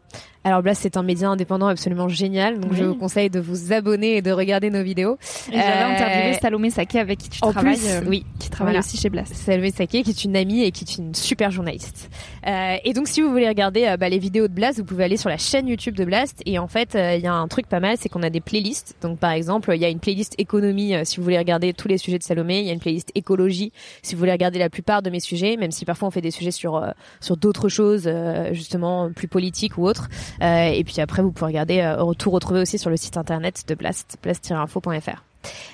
Alors 0.45 0.63
Blast, 0.63 0.83
c'est 0.83 0.97
un 0.97 1.03
média 1.03 1.29
indépendant 1.29 1.67
absolument 1.67 2.09
génial, 2.09 2.61
donc 2.61 2.73
je 2.73 2.85
vous 2.85 2.95
conseille 2.95 3.31
de 3.31 3.41
vous 3.41 3.73
abonner 3.73 4.17
et 4.17 4.23
de 4.23 4.31
regarder 4.31 4.71
nos 4.71 4.83
vidéos. 4.85 5.19
Et 5.51 5.57
j'avais 5.57 5.83
euh, 5.83 5.93
interviewé 5.93 6.39
Salomé 6.41 6.71
Saké 6.71 7.01
avec 7.01 7.19
qui 7.19 7.29
tu 7.31 7.41
en 7.43 7.51
travailles. 7.51 7.77
Plus, 7.77 7.89
euh, 7.89 8.01
oui, 8.07 8.25
qui 8.39 8.49
travaille 8.49 8.79
aussi 8.79 8.97
chez 8.97 9.11
Blast. 9.11 9.35
Salomé 9.35 9.73
Saké 9.73 10.05
qui 10.05 10.11
est 10.11 10.25
une 10.25 10.37
amie 10.37 10.63
et 10.63 10.71
qui 10.71 10.85
est 10.85 10.99
une 10.99 11.17
super 11.17 11.51
journaliste. 11.51 12.09
Euh, 12.47 12.77
et 12.85 12.93
donc 12.93 13.09
si 13.09 13.23
vous 13.23 13.31
voulez 13.31 13.49
regarder 13.49 13.87
euh, 13.87 13.97
bah, 13.97 14.09
les 14.09 14.21
vidéos 14.21 14.47
de 14.47 14.53
Blast, 14.53 14.79
vous 14.79 14.85
pouvez 14.85 15.03
aller 15.03 15.17
sur 15.17 15.29
la 15.29 15.37
chaîne 15.37 15.67
YouTube 15.67 15.97
de 15.97 16.05
Blast. 16.05 16.41
Et 16.47 16.61
en 16.61 16.69
fait, 16.69 16.95
il 16.95 17.21
y 17.21 17.27
a 17.27 17.35
un 17.35 17.49
truc 17.49 17.67
pas 17.67 17.81
mal, 17.81 17.97
c'est 17.99 18.09
qu'on 18.09 18.23
a 18.23 18.31
des 18.31 18.41
playlists. 18.41 18.95
Donc 19.03 19.19
par 19.19 19.33
exemple, 19.33 19.73
il 19.75 19.81
y 19.81 19.85
a 19.85 19.89
une 19.89 19.99
playlist 19.99 20.37
économie 20.39 20.95
si 21.03 21.17
vous 21.17 21.25
voulez 21.25 21.39
regarder 21.39 21.75
tous 21.75 21.89
les 21.89 21.99
sujets 21.99 22.19
de 22.19 22.23
Salomé. 22.23 22.61
Il 22.61 22.67
y 22.67 22.71
a 22.71 22.73
une 22.73 22.79
playlist 22.79 23.11
écologie 23.17 23.73
si 24.03 24.15
vous 24.15 24.21
voulez 24.21 24.31
regarder 24.31 24.46
la 24.55 24.71
plupart 24.71 25.03
de 25.03 25.11
mes 25.11 25.21
sujets, 25.21 25.57
même 25.57 25.71
si 25.71 25.85
parfois 25.85 26.09
on 26.09 26.11
fait 26.11 26.21
des 26.21 26.31
sujets 26.31 26.51
sur 26.51 26.85
sur 27.21 27.37
d'autres 27.37 27.69
choses, 27.69 28.11
justement 28.53 29.11
plus 29.13 29.29
politiques 29.29 29.79
ou 29.79 29.87
autres. 29.87 30.09
et 30.41 30.83
puis 30.85 31.01
après, 31.01 31.23
vous 31.23 31.33
pouvez 31.33 31.47
regarder, 31.47 31.81
euh, 31.81 32.13
tout 32.15 32.31
retrouver 32.31 32.61
aussi 32.61 32.79
sur 32.79 32.91
le 32.91 32.97
site 32.97 33.17
internet 33.17 33.65
de 33.69 33.75
Blast, 33.75 34.17
blast-info.fr. 34.23 35.25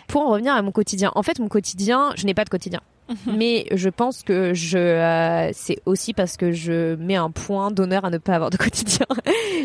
Pour 0.08 0.22
en 0.22 0.30
revenir 0.30 0.54
à 0.54 0.62
mon 0.62 0.72
quotidien, 0.72 1.12
en 1.14 1.22
fait, 1.22 1.38
mon 1.38 1.48
quotidien, 1.48 2.12
je 2.16 2.26
n'ai 2.26 2.34
pas 2.34 2.44
de 2.44 2.50
quotidien. 2.50 2.80
Mhm. 3.08 3.36
Mais 3.36 3.66
je 3.72 3.88
pense 3.88 4.22
que 4.22 4.54
je, 4.54 4.78
euh, 4.78 5.50
c'est 5.52 5.78
aussi 5.86 6.14
parce 6.14 6.36
que 6.36 6.52
je 6.52 6.94
mets 6.96 7.16
un 7.16 7.30
point 7.30 7.70
d'honneur 7.70 8.04
à 8.04 8.10
ne 8.10 8.18
pas 8.18 8.34
avoir 8.34 8.50
de 8.50 8.56
quotidien. 8.58 9.06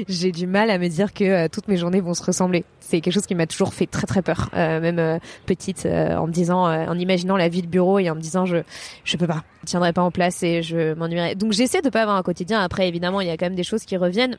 J'ai 0.08 0.32
du 0.32 0.48
mal 0.48 0.70
à 0.70 0.78
me 0.78 0.88
dire 0.88 1.14
que 1.14 1.24
euh, 1.24 1.48
toutes 1.52 1.68
mes 1.68 1.78
journées 1.78 2.02
vont 2.02 2.14
se 2.14 2.24
ressembler. 2.24 2.66
C'est 2.80 3.02
quelque 3.02 3.14
chose 3.14 3.26
qui 3.26 3.36
m'a 3.36 3.48
toujours 3.48 3.74
fait 3.74 3.86
très 3.86 4.08
très 4.08 4.22
peur, 4.22 4.50
euh, 4.54 4.80
même 4.80 5.20
petite, 5.46 5.86
en 5.86 6.28
me 6.28 6.32
disant, 6.32 6.64
en 6.64 6.98
imaginant 6.98 7.36
la 7.36 7.50
vie 7.50 7.62
de 7.62 7.68
bureau 7.68 8.00
et 8.00 8.10
en 8.10 8.16
me 8.16 8.22
disant 8.22 8.46
je 8.46 8.58
je 9.04 9.18
peux 9.18 9.28
pas, 9.28 9.44
je 9.62 9.68
tiendrai 9.68 9.92
pas 9.92 10.02
en 10.02 10.12
place 10.12 10.42
et 10.44 10.64
je 10.64 10.94
m'ennuierai. 10.94 11.36
Donc 11.36 11.52
j'essaie 11.52 11.82
de 11.82 11.90
pas 11.90 12.04
avoir 12.04 12.18
un 12.18 12.24
quotidien. 12.24 12.62
Après 12.62 12.88
évidemment 12.88 13.22
il 13.22 13.28
y 13.28 13.32
a 13.32 13.38
quand 13.38 13.46
même 13.46 13.56
des 13.56 13.64
choses 13.64 13.84
qui 13.84 13.98
reviennent. 13.98 14.38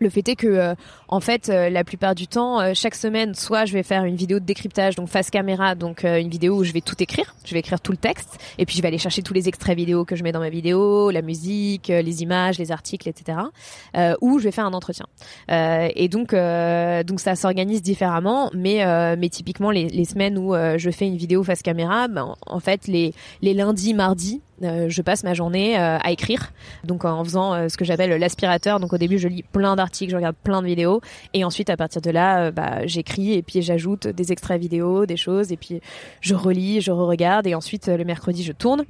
Le 0.00 0.10
fait 0.10 0.28
est 0.28 0.36
que, 0.36 0.46
euh, 0.46 0.74
en 1.08 1.20
fait, 1.20 1.48
euh, 1.48 1.70
la 1.70 1.84
plupart 1.84 2.14
du 2.14 2.26
temps, 2.26 2.60
euh, 2.60 2.72
chaque 2.74 2.94
semaine, 2.94 3.34
soit 3.34 3.64
je 3.64 3.72
vais 3.72 3.82
faire 3.82 4.04
une 4.04 4.16
vidéo 4.16 4.40
de 4.40 4.44
décryptage, 4.44 4.96
donc 4.96 5.08
face 5.08 5.30
caméra, 5.30 5.74
donc 5.74 6.04
une 6.04 6.28
vidéo 6.28 6.56
où 6.56 6.64
je 6.64 6.72
vais 6.72 6.80
tout 6.80 7.00
écrire, 7.02 7.34
je 7.44 7.52
vais 7.52 7.60
écrire 7.60 7.80
tout 7.80 7.92
le 7.92 7.98
texte, 7.98 8.38
et 8.58 8.66
puis 8.66 8.76
je 8.76 8.82
vais 8.82 8.88
aller 8.88 8.98
chercher 8.98 9.22
tous 9.22 9.34
les 9.34 9.48
extraits 9.48 9.76
vidéo 9.76 10.04
que 10.04 10.16
je 10.16 10.22
mets 10.22 10.32
dans 10.32 10.40
ma 10.40 10.50
vidéo, 10.50 11.10
la 11.10 11.22
musique, 11.22 11.88
les 11.88 12.22
images, 12.22 12.58
les 12.58 12.72
articles, 12.72 13.08
etc. 13.08 13.38
ou 14.20 14.38
je 14.38 14.44
vais 14.44 14.50
faire 14.50 14.66
un 14.66 14.72
entretien. 14.72 15.06
et 15.48 16.08
donc, 16.08 16.34
donc 16.34 17.20
ça 17.20 17.34
s'organise 17.36 17.82
différemment, 17.82 18.50
mais 18.54 18.84
mais 19.16 19.28
typiquement 19.28 19.70
les, 19.70 19.88
les 19.88 20.04
semaines 20.04 20.38
où 20.38 20.54
je 20.54 20.90
fais 20.90 21.06
une 21.06 21.16
vidéo 21.16 21.42
face 21.42 21.62
caméra, 21.62 22.08
ben, 22.08 22.34
en 22.46 22.60
fait 22.60 22.86
les 22.86 23.14
les 23.42 23.54
lundis, 23.54 23.94
mardis, 23.94 24.40
euh, 24.64 24.88
je 24.88 25.02
passe 25.02 25.24
ma 25.24 25.34
journée 25.34 25.78
euh, 25.78 25.98
à 25.98 26.10
écrire, 26.10 26.52
donc 26.84 27.04
en 27.04 27.22
faisant 27.24 27.54
euh, 27.54 27.68
ce 27.68 27.76
que 27.76 27.84
j'appelle 27.84 28.18
l'aspirateur. 28.18 28.80
Donc 28.80 28.92
au 28.92 28.98
début, 28.98 29.18
je 29.18 29.28
lis 29.28 29.42
plein 29.42 29.76
d'articles, 29.76 30.10
je 30.10 30.16
regarde 30.16 30.36
plein 30.42 30.62
de 30.62 30.66
vidéos, 30.66 31.00
et 31.32 31.44
ensuite 31.44 31.70
à 31.70 31.76
partir 31.76 32.00
de 32.02 32.10
là, 32.10 32.50
bah, 32.50 32.86
j'écris 32.86 33.32
et 33.32 33.42
puis 33.42 33.62
j'ajoute 33.62 34.06
des 34.06 34.32
extraits 34.32 34.60
vidéo, 34.60 35.06
des 35.06 35.16
choses, 35.16 35.52
et 35.52 35.56
puis 35.56 35.80
je 36.20 36.34
relis, 36.34 36.80
je 36.80 36.90
re-regarde, 36.90 37.46
et 37.46 37.54
ensuite 37.54 37.88
le 37.88 38.04
mercredi, 38.04 38.42
je 38.42 38.52
tourne. 38.52 38.84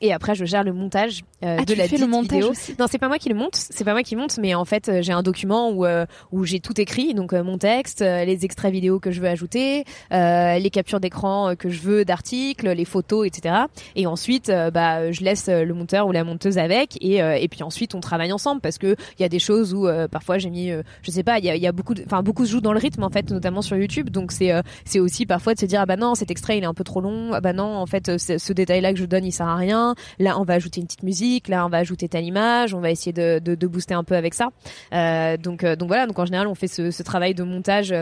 Et 0.00 0.12
après, 0.12 0.34
je 0.34 0.44
gère 0.44 0.62
le 0.62 0.72
montage 0.72 1.22
euh, 1.44 1.56
ah, 1.60 1.64
de 1.64 1.74
la 1.74 1.86
vidéo. 1.86 2.50
Aussi. 2.50 2.74
Non, 2.78 2.86
c'est 2.88 2.98
pas 2.98 3.08
moi 3.08 3.18
qui 3.18 3.28
le 3.28 3.34
monte, 3.34 3.56
c'est 3.56 3.84
pas 3.84 3.92
moi 3.92 4.02
qui 4.02 4.14
monte, 4.14 4.38
mais 4.38 4.54
en 4.54 4.64
fait, 4.64 4.88
euh, 4.88 5.02
j'ai 5.02 5.12
un 5.12 5.22
document 5.22 5.70
où 5.70 5.84
euh, 5.84 6.06
où 6.30 6.44
j'ai 6.44 6.60
tout 6.60 6.80
écrit, 6.80 7.14
donc 7.14 7.32
mon 7.32 7.58
texte, 7.58 8.00
les 8.00 8.44
extraits 8.44 8.72
vidéo 8.72 9.00
que 9.00 9.10
je 9.10 9.20
veux 9.20 9.28
ajouter, 9.28 9.84
les 10.10 10.70
captures 10.72 11.00
d'écran 11.00 11.54
que 11.56 11.68
je 11.68 11.80
veux 11.80 12.04
d'articles, 12.04 12.70
les 12.70 12.84
photos, 12.84 13.26
etc. 13.26 13.54
Et 13.96 14.06
ensuite, 14.06 14.52
bah, 14.72 15.10
je 15.10 15.22
laisse 15.22 15.48
le 15.48 15.72
monteur 15.74 16.06
ou 16.06 16.12
la 16.12 16.24
monteuse 16.24 16.58
avec, 16.58 16.96
et 17.02 17.16
et 17.18 17.48
puis 17.48 17.62
ensuite, 17.62 17.94
on 17.94 18.00
travaille 18.00 18.32
ensemble 18.32 18.60
parce 18.60 18.78
que 18.78 18.94
il 19.18 19.22
y 19.22 19.24
a 19.24 19.28
des 19.28 19.38
choses 19.38 19.74
où 19.74 19.88
parfois 20.10 20.38
j'ai 20.38 20.50
mis, 20.50 20.70
je 21.02 21.10
sais 21.10 21.22
pas, 21.22 21.38
il 21.38 21.44
y 21.44 21.50
a, 21.50 21.56
y 21.56 21.66
a 21.66 21.72
beaucoup, 21.72 21.94
enfin 22.04 22.22
beaucoup 22.22 22.46
se 22.46 22.52
joue 22.52 22.60
dans 22.60 22.72
le 22.72 22.78
rythme 22.78 23.02
en 23.02 23.10
fait, 23.10 23.30
notamment 23.30 23.62
sur 23.62 23.76
YouTube, 23.76 24.10
donc 24.10 24.32
c'est 24.32 24.52
c'est 24.84 25.00
aussi 25.00 25.26
parfois 25.26 25.54
de 25.54 25.60
se 25.60 25.66
dire 25.66 25.80
ah 25.80 25.86
bah 25.86 25.96
non, 25.96 26.14
cet 26.14 26.30
extrait 26.30 26.58
il 26.58 26.64
est 26.64 26.66
un 26.68 26.74
peu 26.74 26.84
trop 26.84 27.00
long, 27.00 27.32
ah 27.32 27.40
bah 27.40 27.52
non, 27.52 27.76
en 27.76 27.86
fait, 27.86 28.18
ce 28.18 28.52
détail 28.52 28.80
là 28.80 28.92
que 28.92 28.98
je 28.98 29.04
donne 29.04 29.24
il 29.24 29.32
sert 29.32 29.48
à 29.48 29.56
rien 29.56 29.87
Là, 30.18 30.38
on 30.38 30.44
va 30.44 30.54
ajouter 30.54 30.80
une 30.80 30.86
petite 30.86 31.02
musique. 31.02 31.48
Là, 31.48 31.66
on 31.66 31.68
va 31.68 31.78
ajouter 31.78 32.08
telle 32.08 32.24
image. 32.24 32.74
On 32.74 32.80
va 32.80 32.90
essayer 32.90 33.12
de, 33.12 33.66
booster 33.66 33.94
un 33.94 34.04
peu 34.04 34.16
avec 34.16 34.34
ça. 34.34 34.48
Euh, 34.92 35.36
donc, 35.36 35.64
euh, 35.64 35.76
donc 35.76 35.88
voilà. 35.88 36.06
Donc 36.06 36.18
en 36.18 36.24
général, 36.24 36.46
on 36.46 36.54
fait 36.54 36.68
ce, 36.68 36.90
ce 36.90 37.02
travail 37.02 37.34
de 37.34 37.42
montage. 37.42 37.94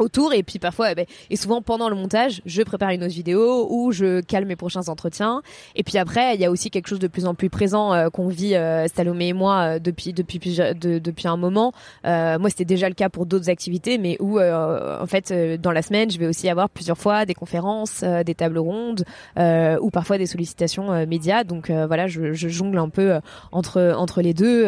Euh, 0.00 0.04
autour. 0.10 0.32
Et 0.32 0.42
puis 0.42 0.58
parfois 0.58 0.92
eh 0.92 0.94
ben, 0.94 1.06
et 1.28 1.36
souvent 1.36 1.62
pendant 1.62 1.88
le 1.88 1.94
montage 1.94 2.42
je 2.46 2.62
prépare 2.62 2.90
une 2.90 3.04
autre 3.04 3.12
vidéo 3.12 3.66
ou 3.70 3.92
je 3.92 4.20
calme 4.22 4.48
mes 4.48 4.56
prochains 4.56 4.88
entretiens. 4.88 5.42
Et 5.76 5.84
puis 5.84 5.98
après 5.98 6.34
il 6.34 6.40
y 6.40 6.44
a 6.44 6.50
aussi 6.50 6.70
quelque 6.70 6.88
chose 6.88 6.98
de 6.98 7.06
plus 7.06 7.26
en 7.26 7.34
plus 7.34 7.50
présent 7.50 7.92
euh, 7.92 8.08
qu'on 8.08 8.28
vit 8.28 8.54
euh, 8.54 8.86
Salomé 8.88 9.28
et 9.28 9.32
moi 9.32 9.76
euh, 9.76 9.78
depuis 9.78 10.12
depuis 10.12 10.38
de, 10.38 10.98
depuis 10.98 11.28
un 11.28 11.36
moment. 11.36 11.72
Moi 12.04 12.48
c'était 12.48 12.64
déjà 12.64 12.88
le 12.88 12.94
cas 12.94 13.08
pour 13.08 13.26
d'autres 13.26 13.50
activités 13.50 13.98
mais 13.98 14.16
où 14.20 14.40
en 14.40 15.06
fait 15.06 15.32
dans 15.60 15.72
la 15.72 15.82
semaine 15.82 16.10
je 16.10 16.18
vais 16.18 16.26
aussi 16.26 16.48
avoir 16.48 16.70
plusieurs 16.70 16.98
fois 16.98 17.24
des 17.26 17.34
conférences 17.34 18.02
des 18.02 18.34
tables 18.34 18.58
rondes 18.58 19.04
ou 19.36 19.90
parfois 19.90 20.18
des 20.18 20.26
sollicitations 20.26 21.06
médias. 21.06 21.44
Donc 21.44 21.70
voilà 21.70 22.06
je, 22.06 22.32
je, 22.32 22.48
jongle 22.48 22.78
un 22.78 22.88
peu 22.88 23.20
entre 23.52 23.94
entre 23.96 24.22
les 24.22 24.34
deux 24.34 24.66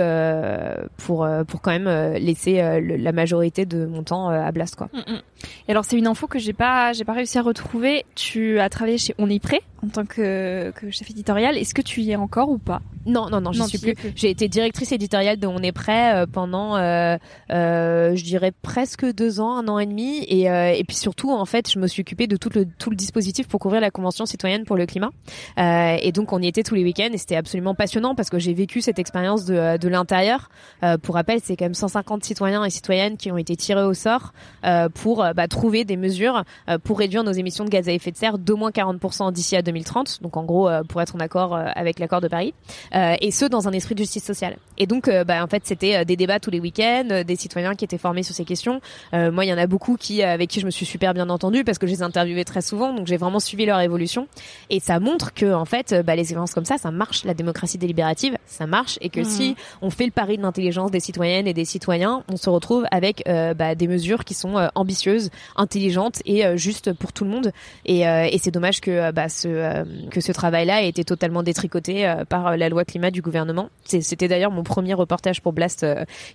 pour 0.98 1.26
pour 1.48 1.62
quand 1.62 1.70
même 1.70 2.14
laisser 2.14 2.80
la 2.80 3.12
majorité 3.12 3.64
de 3.64 3.86
mon 3.86 4.02
temps 4.02 4.28
à 4.28 4.52
Blast 4.52 4.76
quoi. 4.76 4.88
Mm, 4.92 5.12
mm. 5.12 5.21
Et 5.68 5.70
alors 5.70 5.84
c'est 5.84 5.96
une 5.96 6.06
info 6.06 6.26
que 6.26 6.38
j'ai 6.38 6.52
pas 6.52 6.92
j'ai 6.92 7.04
pas 7.04 7.12
réussi 7.12 7.38
à 7.38 7.42
retrouver. 7.42 8.04
Tu 8.14 8.58
as 8.60 8.68
travaillé 8.68 8.98
chez 8.98 9.14
On 9.18 9.28
est 9.28 9.42
prêt 9.42 9.62
en 9.84 9.88
tant 9.88 10.06
que, 10.06 10.70
que 10.70 10.90
chef 10.90 11.10
éditorial. 11.10 11.56
Est-ce 11.58 11.74
que 11.74 11.82
tu 11.82 12.00
y 12.00 12.10
es 12.10 12.16
encore 12.16 12.50
ou 12.50 12.58
pas? 12.58 12.82
Non 13.04 13.28
non 13.30 13.40
non, 13.40 13.50
je 13.52 13.62
suis 13.64 13.78
plus. 13.78 13.94
J'ai 14.14 14.30
été 14.30 14.48
directrice 14.48 14.92
éditoriale 14.92 15.38
de 15.38 15.46
On 15.48 15.58
est 15.58 15.72
prêt 15.72 16.14
euh, 16.14 16.26
pendant 16.30 16.76
euh, 16.76 17.16
euh, 17.50 18.14
je 18.14 18.22
dirais 18.22 18.52
presque 18.62 19.04
deux 19.12 19.40
ans, 19.40 19.56
un 19.56 19.66
an 19.66 19.80
et 19.80 19.86
demi 19.86 20.24
et 20.28 20.48
euh, 20.48 20.72
et 20.72 20.84
puis 20.84 20.96
surtout 20.96 21.32
en 21.32 21.44
fait 21.44 21.68
je 21.68 21.80
me 21.80 21.88
suis 21.88 22.02
occupée 22.02 22.28
de 22.28 22.36
tout 22.36 22.50
le 22.54 22.64
tout 22.78 22.90
le 22.90 22.96
dispositif 22.96 23.48
pour 23.48 23.58
couvrir 23.58 23.80
la 23.80 23.90
convention 23.90 24.24
citoyenne 24.24 24.64
pour 24.64 24.76
le 24.76 24.86
climat. 24.86 25.10
Euh, 25.58 25.96
et 26.00 26.12
donc 26.12 26.32
on 26.32 26.40
y 26.40 26.46
était 26.46 26.62
tous 26.62 26.76
les 26.76 26.84
week-ends 26.84 27.10
et 27.12 27.18
c'était 27.18 27.36
absolument 27.36 27.74
passionnant 27.74 28.14
parce 28.14 28.30
que 28.30 28.38
j'ai 28.38 28.54
vécu 28.54 28.80
cette 28.80 29.00
expérience 29.00 29.44
de 29.46 29.78
de 29.78 29.88
l'intérieur. 29.88 30.48
pour 31.02 31.16
rappel, 31.16 31.40
c'est 31.42 31.56
quand 31.56 31.64
même 31.64 31.74
150 31.74 32.24
citoyens 32.24 32.64
et 32.64 32.70
citoyennes 32.70 33.16
qui 33.16 33.32
ont 33.32 33.38
été 33.38 33.56
tirés 33.56 33.82
au 33.82 33.94
sort 33.94 34.32
pour 34.94 35.24
bah, 35.34 35.48
trouver 35.48 35.84
des 35.84 35.96
mesures 35.96 36.44
euh, 36.68 36.78
pour 36.78 36.98
réduire 36.98 37.24
nos 37.24 37.32
émissions 37.32 37.64
de 37.64 37.70
gaz 37.70 37.88
à 37.88 37.92
effet 37.92 38.10
de 38.10 38.16
serre 38.16 38.38
d'au 38.38 38.56
moins 38.56 38.70
40% 38.70 39.32
d'ici 39.32 39.56
à 39.56 39.62
2030. 39.62 39.71
Donc 40.20 40.36
en 40.36 40.44
gros, 40.44 40.68
euh, 40.68 40.82
pour 40.82 41.00
être 41.00 41.14
en 41.16 41.20
accord 41.20 41.54
euh, 41.54 41.66
avec 41.74 41.98
l'accord 41.98 42.20
de 42.20 42.28
Paris, 42.28 42.54
et 42.92 43.30
ce 43.30 43.44
dans 43.44 43.68
un 43.68 43.72
esprit 43.72 43.94
de 43.94 44.00
justice 44.00 44.24
sociale. 44.24 44.56
Et 44.78 44.86
donc, 44.86 45.08
bah, 45.26 45.42
en 45.42 45.46
fait, 45.46 45.62
c'était 45.64 46.04
des 46.04 46.16
débats 46.16 46.40
tous 46.40 46.50
les 46.50 46.60
week-ends, 46.60 47.22
des 47.26 47.36
citoyens 47.36 47.74
qui 47.74 47.84
étaient 47.84 47.98
formés 47.98 48.22
sur 48.22 48.34
ces 48.34 48.44
questions. 48.44 48.80
moi, 49.12 49.44
il 49.44 49.48
y 49.48 49.52
en 49.52 49.58
a 49.58 49.66
beaucoup 49.66 49.96
qui 49.96 50.22
avec 50.22 50.50
qui 50.50 50.60
je 50.60 50.66
me 50.66 50.70
suis 50.70 50.86
super 50.86 51.14
bien 51.14 51.28
entendue 51.28 51.64
parce 51.64 51.78
que 51.78 51.86
je 51.86 51.92
les 51.92 52.02
interviewais 52.02 52.44
très 52.44 52.62
souvent, 52.62 52.92
donc 52.92 53.06
j'ai 53.06 53.16
vraiment 53.16 53.40
suivi 53.40 53.66
leur 53.66 53.80
évolution. 53.80 54.28
Et 54.70 54.80
ça 54.80 54.98
montre 55.00 55.34
que 55.34 55.52
en 55.52 55.64
fait, 55.64 55.94
bah, 56.04 56.16
les 56.16 56.32
événements 56.32 56.46
comme 56.52 56.64
ça, 56.64 56.78
ça 56.78 56.90
marche. 56.90 57.24
La 57.24 57.34
démocratie 57.34 57.78
délibérative, 57.78 58.36
ça 58.46 58.66
marche, 58.66 58.98
et 59.00 59.08
que 59.08 59.20
mmh. 59.20 59.24
si 59.24 59.56
on 59.80 59.90
fait 59.90 60.06
le 60.06 60.12
pari 60.12 60.36
de 60.36 60.42
l'intelligence 60.42 60.90
des 60.90 61.00
citoyennes 61.00 61.46
et 61.46 61.54
des 61.54 61.64
citoyens, 61.64 62.24
on 62.30 62.36
se 62.36 62.50
retrouve 62.50 62.84
avec 62.90 63.24
bah, 63.26 63.74
des 63.74 63.88
mesures 63.88 64.24
qui 64.24 64.34
sont 64.34 64.68
ambitieuses 64.74 65.30
intelligente 65.56 66.22
et 66.24 66.44
euh, 66.44 66.56
juste 66.56 66.92
pour 66.92 67.12
tout 67.12 67.24
le 67.24 67.30
monde. 67.30 67.52
Et, 67.84 68.06
euh, 68.06 68.28
et 68.30 68.38
c'est 68.38 68.50
dommage 68.50 68.80
que 68.80 68.90
euh, 68.90 69.12
bah, 69.12 69.28
ce 69.28 69.48
que 70.10 70.20
ce 70.20 70.32
travail-là 70.32 70.82
ait 70.82 70.88
été 70.88 71.04
totalement 71.04 71.42
détricoté 71.42 72.12
par 72.28 72.56
la 72.56 72.68
loi 72.68 72.84
climat 72.84 73.10
du 73.10 73.22
gouvernement. 73.22 73.70
C'était 73.84 74.28
d'ailleurs 74.28 74.50
mon 74.50 74.62
premier 74.62 74.94
reportage 74.94 75.40
pour 75.40 75.52
Blast 75.52 75.86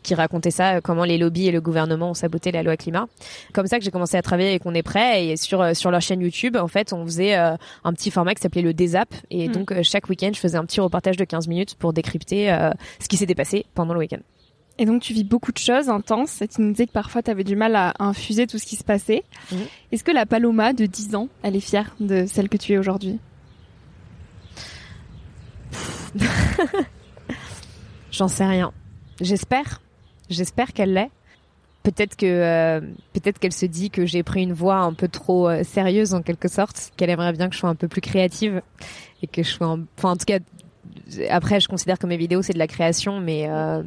qui 0.04 0.16
racontait 0.16 0.52
ça, 0.52 0.82
comment 0.82 1.06
les 1.06 1.18
lobbies 1.18 1.48
et 1.48 1.52
le 1.52 1.62
gouvernement 1.62 2.12
ont 2.12 2.14
saboté 2.14 2.52
la 2.52 2.64
loi 2.64 2.78
climat. 2.78 3.08
Comme 3.54 3.68
ça 3.68 3.78
que 3.78 3.86
j'ai 3.86 3.92
commencé 3.92 4.18
à 4.18 4.22
travailler 4.22 4.54
et 4.54 4.60
qu'on 4.60 4.74
est 4.74 4.84
prêt. 4.84 5.26
Et 5.26 5.38
sur 5.38 5.76
sur 5.76 5.92
leur 5.92 6.02
chaîne 6.02 6.22
YouTube, 6.22 6.58
en 6.58 6.68
fait, 6.68 6.94
on 6.94 7.06
faisait 7.06 7.36
un 7.36 7.58
petit 7.94 8.12
format 8.12 8.36
qui 8.36 8.42
s'appelait 8.42 8.62
le 8.62 8.74
Désap. 8.74 9.14
Et 9.30 9.50
mm. 9.50 9.52
donc 9.52 9.82
chaque 9.84 10.10
week-end, 10.10 10.32
je 10.34 10.40
faisais 10.40 10.58
un 10.58 10.66
petit 10.66 10.82
reportage 10.82 11.18
de 11.18 11.24
15 11.24 11.48
minutes 11.48 11.76
pour 11.76 11.94
décrypter 11.94 12.56
ce 13.00 13.08
qui 13.08 13.18
s'était 13.18 13.36
passé 13.36 13.66
pendant 13.74 13.94
le 13.94 14.00
week-end. 14.00 14.20
Et 14.80 14.86
donc 14.86 15.02
tu 15.02 15.14
vis 15.14 15.24
beaucoup 15.24 15.52
de 15.52 15.58
choses 15.58 15.90
intenses. 15.90 16.42
Et 16.42 16.48
tu 16.48 16.62
nous 16.62 16.72
disais 16.72 16.88
que 16.88 16.92
parfois 16.92 17.24
tu 17.24 17.32
avais 17.32 17.44
du 17.44 17.56
mal 17.56 17.76
à 17.76 17.94
infuser 18.00 18.48
tout 18.48 18.58
ce 18.58 18.66
qui 18.66 18.76
se 18.76 18.84
passait. 18.84 19.24
Est-ce 19.92 20.04
que 20.04 20.12
la 20.12 20.26
Paloma 20.26 20.74
de 20.74 20.86
10 20.86 21.16
ans, 21.16 21.30
elle 21.44 21.56
est 21.56 21.62
fière 21.62 21.96
de 22.00 22.26
celle 22.28 22.50
que 22.50 22.58
tu 22.58 22.74
es 22.74 22.78
aujourd'hui? 22.78 23.20
J'en 28.12 28.28
sais 28.28 28.46
rien. 28.46 28.72
J'espère. 29.22 29.82
J'espère 30.30 30.74
qu'elle 30.74 30.94
l'est. 30.94 31.10
Peut-être 31.84 32.18
que 32.18 32.26
euh, 32.26 32.82
peut-être 33.14 33.40
qu'elle 33.40 33.54
se 33.54 33.66
dit 33.66 33.90
que 33.90 34.06
j'ai 34.06 34.22
pris 34.22 34.44
une 34.44 34.52
voie 34.52 34.80
un 34.80 34.94
peu 34.94 35.08
trop 35.08 35.48
euh, 35.48 35.64
sérieuse 35.64 36.14
en 36.14 36.22
quelque 36.22 36.50
sorte, 36.50 36.92
qu'elle 36.98 37.10
aimerait 37.10 37.32
bien 37.32 37.48
que 37.48 37.54
je 37.56 37.60
sois 37.60 37.70
un 37.70 37.76
peu 37.76 37.88
plus 37.88 38.02
créative 38.02 38.62
et 39.22 39.28
que 39.28 39.42
je 39.42 39.48
sois 39.50 39.80
enfin 39.98 40.12
en 40.12 40.18
tout 40.18 40.26
cas 40.26 40.40
après 41.30 41.62
je 41.62 41.70
considère 41.70 41.98
que 41.98 42.06
mes 42.06 42.18
vidéos 42.18 42.42
c'est 42.42 42.52
de 42.52 42.60
la 42.60 42.68
création 42.68 43.22
mais 43.22 43.48
euh, 43.48 43.84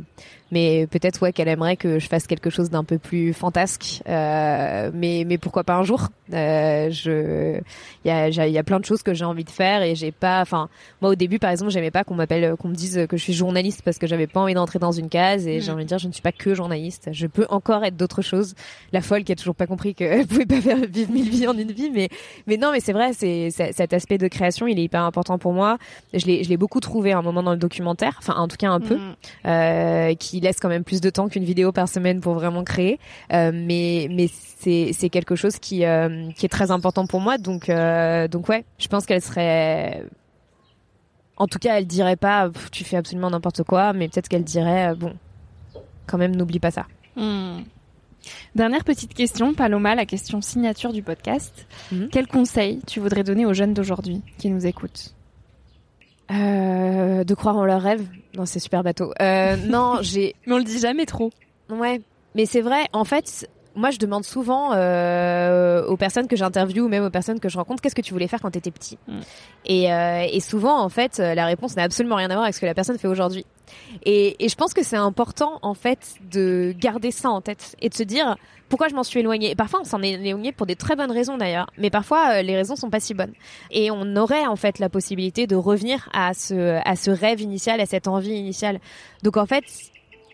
mais 0.52 0.86
peut-être 0.86 1.22
ouais 1.22 1.32
qu'elle 1.32 1.48
aimerait 1.48 1.76
que 1.76 1.98
je 1.98 2.08
fasse 2.08 2.26
quelque 2.26 2.50
chose 2.50 2.70
d'un 2.70 2.84
peu 2.84 2.98
plus 2.98 3.32
fantasque. 3.32 4.02
Euh, 4.08 4.90
mais 4.92 5.24
mais 5.26 5.38
pourquoi 5.38 5.64
pas 5.64 5.76
un 5.76 5.84
jour? 5.84 6.08
Euh, 6.32 6.90
je 6.90 7.60
il 8.04 8.08
y 8.08 8.10
a 8.10 8.28
il 8.28 8.52
y 8.52 8.58
a 8.58 8.62
plein 8.62 8.80
de 8.80 8.84
choses 8.84 9.02
que 9.02 9.14
j'ai 9.14 9.24
envie 9.24 9.44
de 9.44 9.50
faire 9.50 9.82
et 9.82 9.94
j'ai 9.94 10.12
pas 10.12 10.40
enfin 10.40 10.68
moi 11.00 11.10
au 11.10 11.14
début 11.14 11.38
par 11.38 11.50
exemple 11.50 11.70
j'aimais 11.70 11.90
pas 11.90 12.04
qu'on 12.04 12.14
m'appelle 12.14 12.56
qu'on 12.56 12.68
me 12.68 12.74
dise 12.74 13.06
que 13.08 13.16
je 13.16 13.22
suis 13.22 13.32
journaliste 13.32 13.82
parce 13.84 13.98
que 13.98 14.06
j'avais 14.06 14.26
pas 14.26 14.40
envie 14.40 14.54
d'entrer 14.54 14.78
dans 14.78 14.92
une 14.92 15.08
case 15.08 15.46
et 15.46 15.60
j'ai 15.60 15.70
mm. 15.70 15.74
envie 15.74 15.84
de 15.84 15.88
dire 15.88 15.98
je 15.98 16.08
ne 16.08 16.12
suis 16.12 16.22
pas 16.22 16.32
que 16.32 16.54
journaliste. 16.54 17.10
Je 17.12 17.26
peux 17.26 17.46
encore 17.50 17.84
être 17.84 17.96
d'autres 17.96 18.22
choses. 18.22 18.54
La 18.92 19.00
folle 19.00 19.24
qui 19.24 19.32
a 19.32 19.36
toujours 19.36 19.54
pas 19.54 19.66
compris 19.66 19.94
qu'elle 19.94 20.26
pouvait 20.28 20.46
pas 20.46 20.60
faire 20.60 20.78
vivre 20.78 21.12
mille 21.12 21.28
vies 21.28 21.46
en 21.46 21.56
une 21.56 21.72
vie 21.72 21.90
mais 21.90 22.08
mais 22.46 22.56
non 22.56 22.72
mais 22.72 22.80
c'est 22.80 22.92
vrai 22.92 23.12
c'est 23.12 23.50
cet 23.50 23.92
aspect 23.92 24.18
de 24.18 24.28
création 24.28 24.66
il 24.66 24.78
est 24.78 24.84
hyper 24.84 25.02
important 25.02 25.38
pour 25.38 25.52
moi. 25.52 25.78
Je 26.12 26.26
l'ai 26.26 26.44
je 26.44 26.48
l'ai 26.48 26.56
beaucoup 26.56 26.80
trouvé 26.80 27.12
à 27.12 27.18
un 27.18 27.22
moment 27.22 27.42
dans 27.42 27.52
le 27.52 27.58
documentaire 27.58 28.16
enfin 28.18 28.34
en 28.34 28.48
tout 28.48 28.56
cas 28.56 28.70
un 28.70 28.80
peu 28.80 28.96
mm. 28.96 29.16
euh, 29.46 30.14
qui 30.14 30.39
laisse 30.40 30.58
quand 30.60 30.68
même 30.68 30.84
plus 30.84 31.00
de 31.00 31.10
temps 31.10 31.28
qu'une 31.28 31.44
vidéo 31.44 31.72
par 31.72 31.88
semaine 31.88 32.20
pour 32.20 32.34
vraiment 32.34 32.64
créer. 32.64 32.98
Euh, 33.32 33.50
mais 33.54 34.08
mais 34.10 34.28
c'est 34.32 34.92
c'est 34.92 35.08
quelque 35.08 35.36
chose 35.36 35.58
qui 35.58 35.84
euh, 35.84 36.30
qui 36.36 36.46
est 36.46 36.50
très 36.50 36.70
important 36.70 37.06
pour 37.06 37.20
moi. 37.20 37.38
Donc 37.38 37.68
euh, 37.68 38.28
donc 38.28 38.48
ouais, 38.48 38.64
je 38.78 38.88
pense 38.88 39.06
qu'elle 39.06 39.22
serait 39.22 40.04
en 41.36 41.46
tout 41.46 41.58
cas, 41.58 41.78
elle 41.78 41.86
dirait 41.86 42.16
pas 42.16 42.50
tu 42.72 42.84
fais 42.84 42.96
absolument 42.96 43.30
n'importe 43.30 43.62
quoi, 43.62 43.92
mais 43.92 44.08
peut-être 44.08 44.28
qu'elle 44.28 44.44
dirait 44.44 44.94
bon, 44.94 45.14
quand 46.06 46.18
même 46.18 46.36
n'oublie 46.36 46.60
pas 46.60 46.70
ça. 46.70 46.86
Hmm. 47.16 47.60
Dernière 48.54 48.84
petite 48.84 49.14
question, 49.14 49.54
Paloma, 49.54 49.94
la 49.94 50.06
question 50.06 50.40
signature 50.40 50.92
du 50.92 51.02
podcast. 51.02 51.66
Mhm. 51.92 52.08
Quel 52.10 52.26
conseil 52.26 52.80
tu 52.86 53.00
voudrais 53.00 53.24
donner 53.24 53.46
aux 53.46 53.54
jeunes 53.54 53.74
d'aujourd'hui 53.74 54.22
qui 54.38 54.50
nous 54.50 54.66
écoutent? 54.66 55.14
Euh, 56.30 57.24
de 57.24 57.34
croire 57.34 57.56
en 57.56 57.64
leurs 57.64 57.82
rêves. 57.82 58.06
Non, 58.36 58.46
c'est 58.46 58.60
super 58.60 58.82
bateau. 58.82 59.12
Euh, 59.20 59.56
non, 59.68 59.98
j'ai. 60.02 60.34
Mais 60.46 60.54
on 60.54 60.58
le 60.58 60.64
dit 60.64 60.78
jamais 60.78 61.06
trop. 61.06 61.30
Ouais. 61.68 62.00
Mais 62.34 62.46
c'est 62.46 62.60
vrai. 62.60 62.86
En 62.92 63.04
fait, 63.04 63.48
moi, 63.74 63.90
je 63.90 63.98
demande 63.98 64.24
souvent 64.24 64.72
euh, 64.72 65.84
aux 65.86 65.96
personnes 65.96 66.26
que 66.26 66.36
j'interviewe 66.36 66.84
ou 66.84 66.88
même 66.88 67.04
aux 67.04 67.10
personnes 67.10 67.40
que 67.40 67.48
je 67.48 67.56
rencontre, 67.56 67.82
qu'est-ce 67.82 67.94
que 67.94 68.00
tu 68.02 68.12
voulais 68.12 68.28
faire 68.28 68.40
quand 68.40 68.50
t'étais 68.50 68.70
petit? 68.70 68.98
Mm. 69.06 69.20
et, 69.66 69.92
euh, 69.92 70.26
et 70.30 70.40
souvent, 70.40 70.80
en 70.80 70.88
fait, 70.88 71.20
euh, 71.20 71.34
la 71.34 71.46
réponse 71.46 71.76
n'a 71.76 71.84
absolument 71.84 72.16
rien 72.16 72.30
à 72.30 72.34
voir 72.34 72.44
avec 72.44 72.54
ce 72.54 72.60
que 72.60 72.66
la 72.66 72.74
personne 72.74 72.98
fait 72.98 73.08
aujourd'hui. 73.08 73.46
Et, 74.04 74.44
et 74.44 74.48
je 74.48 74.54
pense 74.54 74.74
que 74.74 74.82
c'est 74.82 74.96
important, 74.96 75.58
en 75.62 75.74
fait, 75.74 76.14
de 76.30 76.74
garder 76.78 77.10
ça 77.10 77.30
en 77.30 77.40
tête 77.40 77.76
et 77.80 77.88
de 77.88 77.94
se 77.94 78.02
dire 78.02 78.36
pourquoi 78.68 78.88
je 78.88 78.94
m'en 78.94 79.02
suis 79.02 79.20
éloignée. 79.20 79.50
Et 79.50 79.56
parfois, 79.56 79.80
on 79.80 79.84
s'en 79.84 80.00
est 80.02 80.12
éloigné 80.12 80.52
pour 80.52 80.66
des 80.66 80.76
très 80.76 80.96
bonnes 80.96 81.10
raisons 81.10 81.36
d'ailleurs, 81.36 81.70
mais 81.76 81.90
parfois 81.90 82.36
euh, 82.36 82.42
les 82.42 82.56
raisons 82.56 82.76
sont 82.76 82.88
pas 82.88 83.00
si 83.00 83.14
bonnes. 83.14 83.34
Et 83.70 83.90
on 83.90 84.16
aurait 84.16 84.46
en 84.46 84.56
fait 84.56 84.78
la 84.78 84.88
possibilité 84.88 85.46
de 85.46 85.56
revenir 85.56 86.08
à 86.12 86.32
ce 86.34 86.80
à 86.84 86.96
ce 86.96 87.10
rêve 87.10 87.40
initial, 87.40 87.80
à 87.80 87.86
cette 87.86 88.08
envie 88.08 88.30
initiale. 88.30 88.80
Donc 89.22 89.36
en 89.36 89.46
fait, 89.46 89.64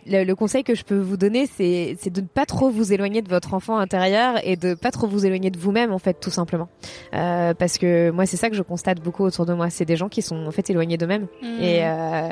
le, 0.06 0.24
le 0.24 0.34
conseil 0.34 0.64
que 0.64 0.74
je 0.74 0.84
peux 0.84 0.98
vous 0.98 1.16
donner, 1.16 1.46
c'est 1.46 1.96
de 2.10 2.20
ne 2.20 2.26
pas 2.26 2.46
trop 2.46 2.70
vous 2.70 2.92
éloigner 2.92 3.22
de 3.22 3.28
votre 3.28 3.54
enfant 3.54 3.78
intérieur 3.78 4.34
et 4.44 4.56
de 4.56 4.74
pas 4.74 4.90
trop 4.90 5.06
vous 5.06 5.26
éloigner 5.26 5.50
de 5.50 5.58
vous-même 5.58 5.92
en 5.92 5.98
fait, 5.98 6.20
tout 6.20 6.30
simplement. 6.30 6.68
Euh, 7.14 7.54
parce 7.54 7.78
que 7.78 8.10
moi, 8.10 8.26
c'est 8.26 8.36
ça 8.36 8.50
que 8.50 8.56
je 8.56 8.62
constate 8.62 9.00
beaucoup 9.00 9.24
autour 9.24 9.46
de 9.46 9.54
moi. 9.54 9.70
C'est 9.70 9.84
des 9.84 9.96
gens 9.96 10.08
qui 10.08 10.22
sont 10.22 10.46
en 10.46 10.50
fait 10.50 10.68
éloignés 10.70 10.96
d'eux-mêmes. 10.96 11.26
Et 11.60 11.84
euh, 11.84 12.28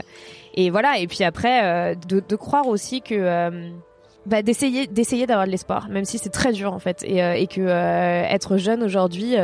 et 0.54 0.70
voilà. 0.70 0.98
Et 0.98 1.06
puis 1.06 1.24
après, 1.24 1.64
euh, 1.64 1.94
de, 2.08 2.36
croire 2.36 2.68
aussi 2.68 3.02
que 3.02 3.14
euh, 3.14 3.70
bah, 4.26 4.42
d'essayer 4.42 4.86
d'avoir 5.26 5.46
de 5.46 5.50
l'espoir, 5.50 5.88
même 5.88 6.04
si 6.04 6.18
c'est 6.18 6.30
très 6.30 6.52
dur 6.52 6.72
en 6.72 6.78
fait, 6.78 7.04
et, 7.04 7.22
euh, 7.22 7.34
et 7.34 7.46
que 7.46 7.60
être 7.62 8.56
jeune 8.56 8.82
aujourd'hui. 8.82 9.34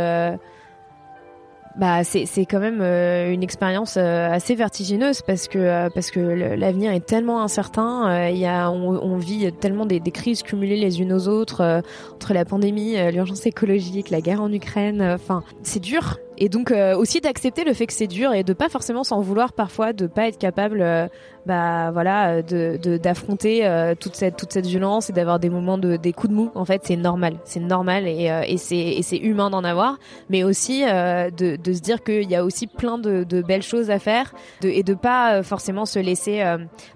Bah 1.78 2.02
c'est 2.02 2.46
quand 2.46 2.58
même 2.58 2.82
une 2.82 3.44
expérience 3.44 3.96
assez 3.96 4.56
vertigineuse 4.56 5.22
parce 5.22 5.46
que 5.46 5.88
parce 5.94 6.10
que 6.10 6.18
l'avenir 6.18 6.90
est 6.90 7.06
tellement 7.06 7.42
incertain 7.44 8.28
il 8.28 8.38
y 8.38 8.44
a 8.44 8.72
on, 8.72 9.16
vit 9.16 9.52
tellement 9.52 9.86
des, 9.86 10.00
des 10.00 10.10
crises 10.10 10.42
cumulées 10.42 10.76
les 10.76 11.00
unes 11.00 11.12
aux 11.12 11.28
autres 11.28 11.80
entre 12.12 12.34
la 12.34 12.44
pandémie 12.44 12.96
l'urgence 13.12 13.46
écologique 13.46 14.10
la 14.10 14.20
guerre 14.20 14.42
en 14.42 14.52
Ukraine 14.52 15.00
enfin 15.00 15.44
c'est 15.62 15.80
dur 15.80 16.18
et 16.40 16.48
donc 16.48 16.70
euh, 16.70 16.96
aussi 16.96 17.20
d'accepter 17.20 17.64
le 17.64 17.74
fait 17.74 17.86
que 17.86 17.92
c'est 17.92 18.06
dur 18.06 18.32
et 18.32 18.42
de 18.42 18.52
pas 18.52 18.68
forcément 18.68 19.04
s'en 19.04 19.20
vouloir 19.20 19.52
parfois 19.52 19.92
de 19.92 20.06
pas 20.06 20.26
être 20.26 20.38
capable 20.38 20.80
euh, 20.80 21.06
bah 21.46 21.90
voilà 21.90 22.30
euh, 22.30 22.42
de 22.42 22.96
d'affronter 22.96 23.66
euh, 23.66 23.94
toute 23.98 24.14
cette 24.14 24.36
toute 24.36 24.52
cette 24.52 24.66
violence 24.66 25.10
et 25.10 25.12
d'avoir 25.12 25.38
des 25.38 25.48
moments 25.48 25.78
de 25.78 25.96
des 25.96 26.12
coups 26.12 26.30
de 26.30 26.34
mou. 26.34 26.50
En 26.54 26.64
fait 26.64 26.82
c'est 26.84 26.96
normal. 26.96 27.36
C'est 27.44 27.60
normal 27.60 28.06
et 28.06 28.30
euh, 28.30 28.42
et 28.46 28.56
c'est 28.56 28.98
c'est 29.02 29.16
humain 29.16 29.50
d'en 29.50 29.64
avoir. 29.64 29.98
Mais 30.28 30.44
aussi 30.44 30.82
de 30.82 31.56
de 31.56 31.72
se 31.72 31.80
dire 31.80 32.02
qu'il 32.02 32.30
y 32.30 32.36
a 32.36 32.44
aussi 32.44 32.66
plein 32.66 32.98
de 32.98 33.24
de 33.24 33.42
belles 33.42 33.62
choses 33.62 33.90
à 33.90 33.98
faire 33.98 34.34
de 34.60 34.68
et 34.68 34.82
de 34.82 34.94
pas 34.94 35.42
forcément 35.42 35.86
se 35.86 35.98
laisser 35.98 36.42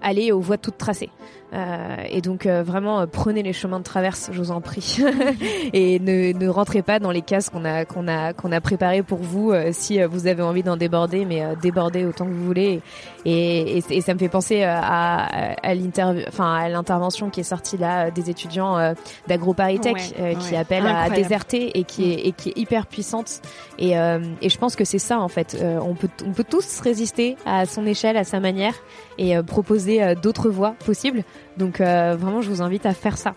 aller 0.01 0.31
aux 0.31 0.39
voies 0.39 0.57
toutes 0.57 0.77
tracées 0.77 1.09
euh, 1.55 1.95
et 2.09 2.21
donc 2.21 2.45
euh, 2.45 2.63
vraiment 2.63 2.99
euh, 2.99 3.05
prenez 3.09 3.41
les 3.41 3.53
chemins 3.53 3.79
de 3.79 3.83
traverse, 3.83 4.29
je 4.33 4.39
vous 4.39 4.51
en 4.51 4.59
prie, 4.59 4.97
et 5.73 5.99
ne, 5.99 6.33
ne 6.37 6.49
rentrez 6.49 6.81
pas 6.81 6.99
dans 6.99 7.11
les 7.11 7.21
cases 7.21 7.49
qu'on 7.49 7.63
a 7.63 7.85
qu'on 7.85 8.07
a 8.07 8.33
qu'on 8.33 8.51
a 8.51 8.59
préparées 8.59 9.03
pour 9.03 9.19
vous 9.19 9.53
si 9.71 10.01
vous 10.03 10.27
avez 10.27 10.41
envie 10.41 10.63
d'en 10.63 10.75
déborder, 10.75 11.23
mais 11.23 11.43
débordez 11.61 12.05
autant 12.05 12.25
que 12.25 12.31
vous 12.31 12.45
voulez. 12.45 12.81
Et, 13.25 13.77
et, 13.77 13.83
et 13.89 14.01
ça 14.01 14.13
me 14.13 14.19
fait 14.19 14.29
penser 14.29 14.63
à, 14.63 15.25
à 15.63 15.73
l'interview, 15.73 16.23
enfin 16.27 16.53
à 16.53 16.69
l'intervention 16.69 17.29
qui 17.29 17.39
est 17.39 17.43
sortie 17.43 17.77
là 17.77 18.11
des 18.11 18.29
étudiants 18.29 18.93
d'AgroParisTech 19.27 19.95
Ouais, 19.95 20.35
qui 20.39 20.51
ouais. 20.51 20.57
appellent 20.57 20.87
à 20.87 21.09
déserter 21.09 21.77
et 21.77 21.83
qui 21.83 22.11
est 22.11 22.27
et 22.27 22.31
qui 22.31 22.49
est 22.49 22.57
hyper 22.57 22.87
puissante. 22.87 23.41
Et, 23.79 23.91
et 23.91 24.49
je 24.49 24.57
pense 24.57 24.75
que 24.75 24.83
c'est 24.85 24.99
ça 24.99 25.19
en 25.19 25.27
fait. 25.27 25.57
On 25.81 25.95
peut 25.95 26.09
on 26.25 26.31
peut 26.31 26.43
tous 26.43 26.79
résister 26.81 27.37
à 27.45 27.65
son 27.65 27.85
échelle, 27.85 28.17
à 28.17 28.23
sa 28.23 28.39
manière, 28.39 28.73
et 29.17 29.41
proposer 29.43 30.15
d'autres 30.15 30.49
voies 30.49 30.75
possibles. 30.85 31.23
Donc 31.57 31.81
euh, 31.81 32.15
vraiment, 32.15 32.41
je 32.41 32.49
vous 32.49 32.61
invite 32.61 32.85
à 32.85 32.93
faire 32.93 33.17
ça. 33.17 33.35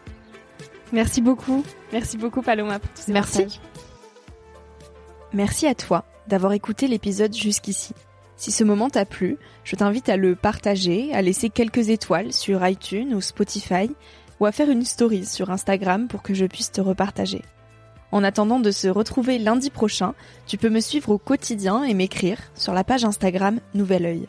Merci 0.93 1.21
beaucoup. 1.21 1.65
Merci 1.93 2.17
beaucoup 2.17 2.43
Paloma 2.43 2.79
pour 2.79 2.91
tous 2.91 3.03
ces 3.03 3.13
Merci. 3.13 3.61
Merci 5.33 5.67
à 5.67 5.75
toi 5.75 6.05
d'avoir 6.27 6.53
écouté 6.53 6.89
l'épisode 6.89 7.35
jusqu'ici. 7.35 7.95
Si 8.37 8.53
ce 8.53 8.65
moment 8.65 8.89
t'a 8.89 9.05
plu, 9.05 9.37
je 9.65 9.77
t'invite 9.77 10.09
à 10.09 10.17
le 10.17 10.37
partager, 10.37 11.13
à 11.13 11.23
laisser 11.23 11.51
quelques 11.51 11.89
étoiles 11.89 12.33
sur 12.33 12.67
iTunes 12.67 13.15
ou 13.15 13.21
Spotify, 13.21 13.91
ou 14.39 14.47
à 14.47 14.53
faire 14.53 14.71
une 14.71 14.85
story 14.85 15.27
sur 15.27 15.51
Instagram 15.51 16.07
pour 16.07 16.23
que 16.23 16.35
je 16.35 16.47
puisse 16.47 16.71
te 16.71 16.81
repartager. 16.81 17.43
En 18.13 18.25
attendant 18.25 18.61
de 18.61 18.71
se 18.71 18.89
retrouver 18.89 19.39
lundi 19.39 19.71
prochain, 19.71 20.15
tu 20.47 20.57
peux 20.57 20.71
me 20.71 20.81
suivre 20.81 21.11
au 21.11 21.19
quotidien 21.19 21.83
et 21.83 21.95
m'écrire 21.95 22.39
sur 22.55 22.73
la 22.73 22.85
page 22.85 23.05
Instagram 23.05 23.61
Nouvel 23.75 24.07
Oeil. 24.07 24.29